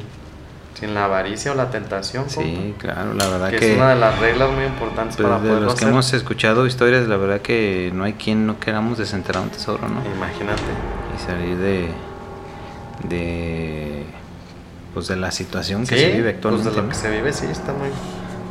sin 0.80 0.94
la 0.94 1.06
avaricia 1.06 1.52
o 1.52 1.56
la 1.56 1.70
tentación. 1.70 2.30
Sí, 2.30 2.74
claro, 2.78 3.14
la 3.14 3.28
verdad 3.28 3.50
que, 3.50 3.58
que, 3.58 3.72
es 3.72 3.78
una 3.78 3.90
de 3.90 4.00
las 4.00 4.18
reglas 4.20 4.50
muy 4.52 4.64
importantes 4.66 5.18
pues, 5.18 5.28
para 5.28 5.40
de 5.42 5.62
los 5.62 5.76
que 5.76 5.86
hemos 5.86 6.14
escuchado 6.14 6.66
historias, 6.66 7.08
la 7.08 7.18
verdad 7.18 7.42
que 7.42 7.92
no 7.94 8.04
hay 8.06 8.14
quien 8.14 8.46
no 8.48 8.60
queramos 8.60 8.98
desenterrar 8.98 9.44
un 9.44 9.50
tesoro, 9.50 9.88
¿no? 9.90 10.02
Imagínate. 10.16 10.62
Y 11.16 11.20
salir 11.26 11.58
de, 11.58 11.90
de, 13.10 14.04
pues 14.94 15.08
de 15.08 15.16
la 15.18 15.32
situación 15.32 15.86
que 15.86 15.96
Sí, 15.96 16.02
se 16.02 16.08
vive 16.12 16.22
pues 16.34 16.36
actualmente. 16.36 16.70
de 16.72 16.82
lo 16.82 16.90
que 16.90 16.96
se 16.96 17.10
vive, 17.12 17.34
sí, 17.34 17.46
está 17.52 17.74
muy. 17.74 17.90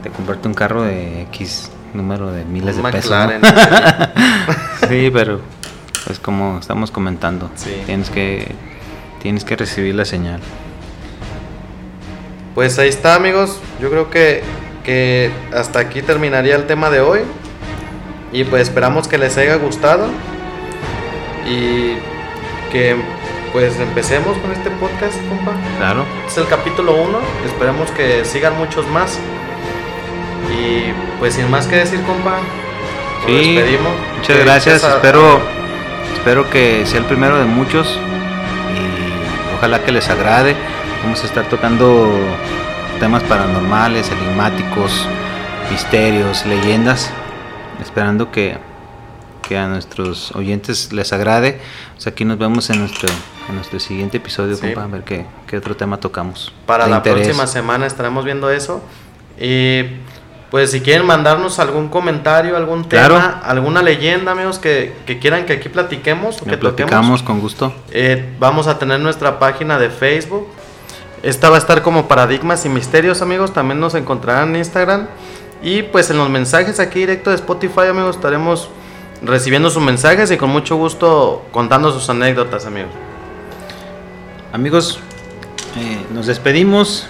De 0.03 0.11
comprarte 0.11 0.49
un 0.49 0.55
carro 0.55 0.83
de 0.83 1.23
X 1.23 1.71
número 1.95 2.31
de 2.31 2.45
miles 2.45 2.77
de 2.77 2.83
un 2.83 2.91
pesos. 2.91 3.11
¿no? 3.11 3.17
McLaren. 3.17 3.43
Sí, 4.89 5.11
pero 5.13 5.41
pues 6.07 6.19
como 6.19 6.59
estamos 6.59 6.91
comentando, 6.91 7.51
Sí. 7.57 7.83
tienes 7.85 8.09
que 8.09 8.55
tienes 9.21 9.45
que 9.45 9.57
recibir 9.57 9.95
la 9.95 10.05
señal. 10.07 10.41
Pues 12.59 12.77
ahí 12.81 12.89
está, 12.89 13.15
amigos. 13.15 13.61
Yo 13.81 13.89
creo 13.89 14.11
que, 14.11 14.43
que 14.83 15.31
hasta 15.55 15.79
aquí 15.79 16.03
terminaría 16.03 16.57
el 16.57 16.67
tema 16.67 16.91
de 16.91 16.99
hoy. 16.99 17.21
Y 18.33 18.43
pues 18.43 18.63
esperamos 18.63 19.07
que 19.07 19.17
les 19.17 19.39
haya 19.39 19.55
gustado. 19.55 20.09
Y 21.49 21.93
que 22.73 22.97
pues 23.53 23.79
empecemos 23.79 24.37
con 24.39 24.51
este 24.51 24.71
podcast, 24.71 25.15
compa. 25.29 25.53
Claro. 25.79 26.05
Este 26.27 26.41
es 26.41 26.47
el 26.47 26.49
capítulo 26.49 26.97
1. 26.97 27.19
Esperemos 27.47 27.93
que 27.93 28.25
sigan 28.25 28.59
muchos 28.59 28.85
más. 28.89 29.21
Y 30.51 30.93
pues 31.21 31.35
sin 31.35 31.49
más 31.49 31.69
que 31.69 31.77
decir, 31.77 32.03
compa. 32.03 32.41
Nos 32.41 33.27
Sí, 33.27 33.55
despedimos. 33.55 33.93
Muchas 34.17 34.37
Que 34.37 34.43
gracias. 34.43 34.83
Espero 34.83 35.41
espero 36.13 36.51
que 36.51 36.85
sea 36.87 36.99
el 36.99 37.07
primero 37.07 37.39
de 37.39 37.45
muchos 37.45 37.87
y 38.75 39.55
ojalá 39.55 39.85
que 39.85 39.93
les 39.93 40.09
agrade. 40.09 40.57
Vamos 41.03 41.23
a 41.23 41.27
estar 41.27 41.49
tocando 41.49 42.11
temas 43.01 43.23
paranormales, 43.25 44.11
enigmáticos, 44.11 45.07
misterios, 45.71 46.45
leyendas, 46.47 47.11
esperando 47.81 48.31
que 48.31 48.57
que 49.43 49.57
a 49.57 49.67
nuestros 49.67 50.33
oyentes 50.33 50.93
les 50.93 51.11
agrade. 51.15 51.59
Pues 51.95 52.07
aquí 52.07 52.27
nos 52.27 52.37
vemos 52.37 52.69
en 52.69 52.81
nuestro 52.81 53.09
en 53.49 53.55
nuestro 53.55 53.81
siguiente 53.81 54.19
episodio, 54.19 54.55
Sí. 54.57 54.61
compa, 54.67 54.85
a 54.85 54.87
ver 54.89 55.05
qué, 55.05 55.25
qué 55.47 55.57
otro 55.57 55.75
tema 55.75 55.99
tocamos. 55.99 56.53
Para 56.67 56.87
la 56.87 56.97
interés. 56.99 57.23
próxima 57.23 57.47
semana 57.47 57.87
estaremos 57.87 58.27
viendo 58.27 58.51
eso. 58.51 58.83
Y 59.41 59.85
pues 60.51 60.71
si 60.71 60.83
quieren 60.83 61.07
mandarnos 61.07 61.59
algún 61.61 61.89
comentario, 61.89 62.59
algún 62.59 62.87
tema, 62.91 63.07
Claro. 63.09 63.35
alguna 63.43 63.81
leyenda, 63.81 64.33
amigos, 64.33 64.59
que, 64.59 64.95
que 65.07 65.19
quieran 65.19 65.47
que 65.47 65.55
aquí 65.55 65.71
platiquemos 65.71 66.43
o 66.43 66.45
que 66.45 66.51
Que 66.51 66.57
toquemos, 66.59 67.23
con 67.23 67.41
gusto. 67.41 67.73
eh, 67.91 68.35
vamos 68.39 68.67
a 68.67 68.79
tener 68.79 69.01
nuestra 69.01 69.39
página 69.39 69.79
de 69.79 69.89
Facebook. 69.89 70.47
Esta 71.23 71.51
va 71.51 71.57
a 71.57 71.59
estar 71.59 71.83
como 71.83 72.07
Paradigmas 72.07 72.65
y 72.65 72.69
Misterios, 72.69 73.23
amigos. 73.23 73.53
También 73.53 73.81
nos 73.81 73.95
encontrarán 73.95 74.51
en 74.51 74.57
Instagram. 74.57 75.09
Y 75.63 75.83
pues 75.83 76.11
en 76.11 76.19
los 76.19 76.29
mensajes 76.31 76.79
aquí 76.79 77.01
directo 77.01 77.31
de 77.31 77.37
Spotify, 77.37 77.89
amigos, 77.91 78.17
estaremos 78.17 78.71
recibiendo 79.23 79.71
sus 79.71 79.83
mensajes 79.83 80.31
y 80.31 80.37
con 80.37 80.51
mucho 80.51 80.77
gusto 80.77 81.45
contando 81.51 81.91
sus 81.91 82.09
anécdotas, 82.09 82.67
amigos. 82.67 82.93
Amigos, 84.53 85.01
eh, 85.77 86.07
nos 86.13 86.27
despedimos 86.27 87.07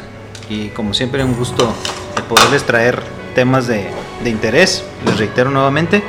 y 0.48 0.68
como 0.68 0.94
siempre 0.94 1.22
un 1.22 1.34
gusto 1.34 1.72
el 2.16 2.22
poderles 2.24 2.64
traer 2.64 3.02
temas 3.34 3.66
de, 3.66 3.90
de 4.24 4.30
interés, 4.30 4.84
les 5.04 5.18
reitero 5.18 5.50
nuevamente, 5.50 6.02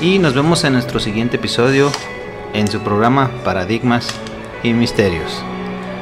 y 0.00 0.18
nos 0.18 0.34
vemos 0.34 0.64
en 0.64 0.74
nuestro 0.74 1.00
siguiente 1.00 1.36
episodio 1.36 1.90
en 2.54 2.68
su 2.68 2.80
programa 2.80 3.30
Paradigmas 3.44 4.08
y 4.62 4.72
Misterios. 4.72 5.51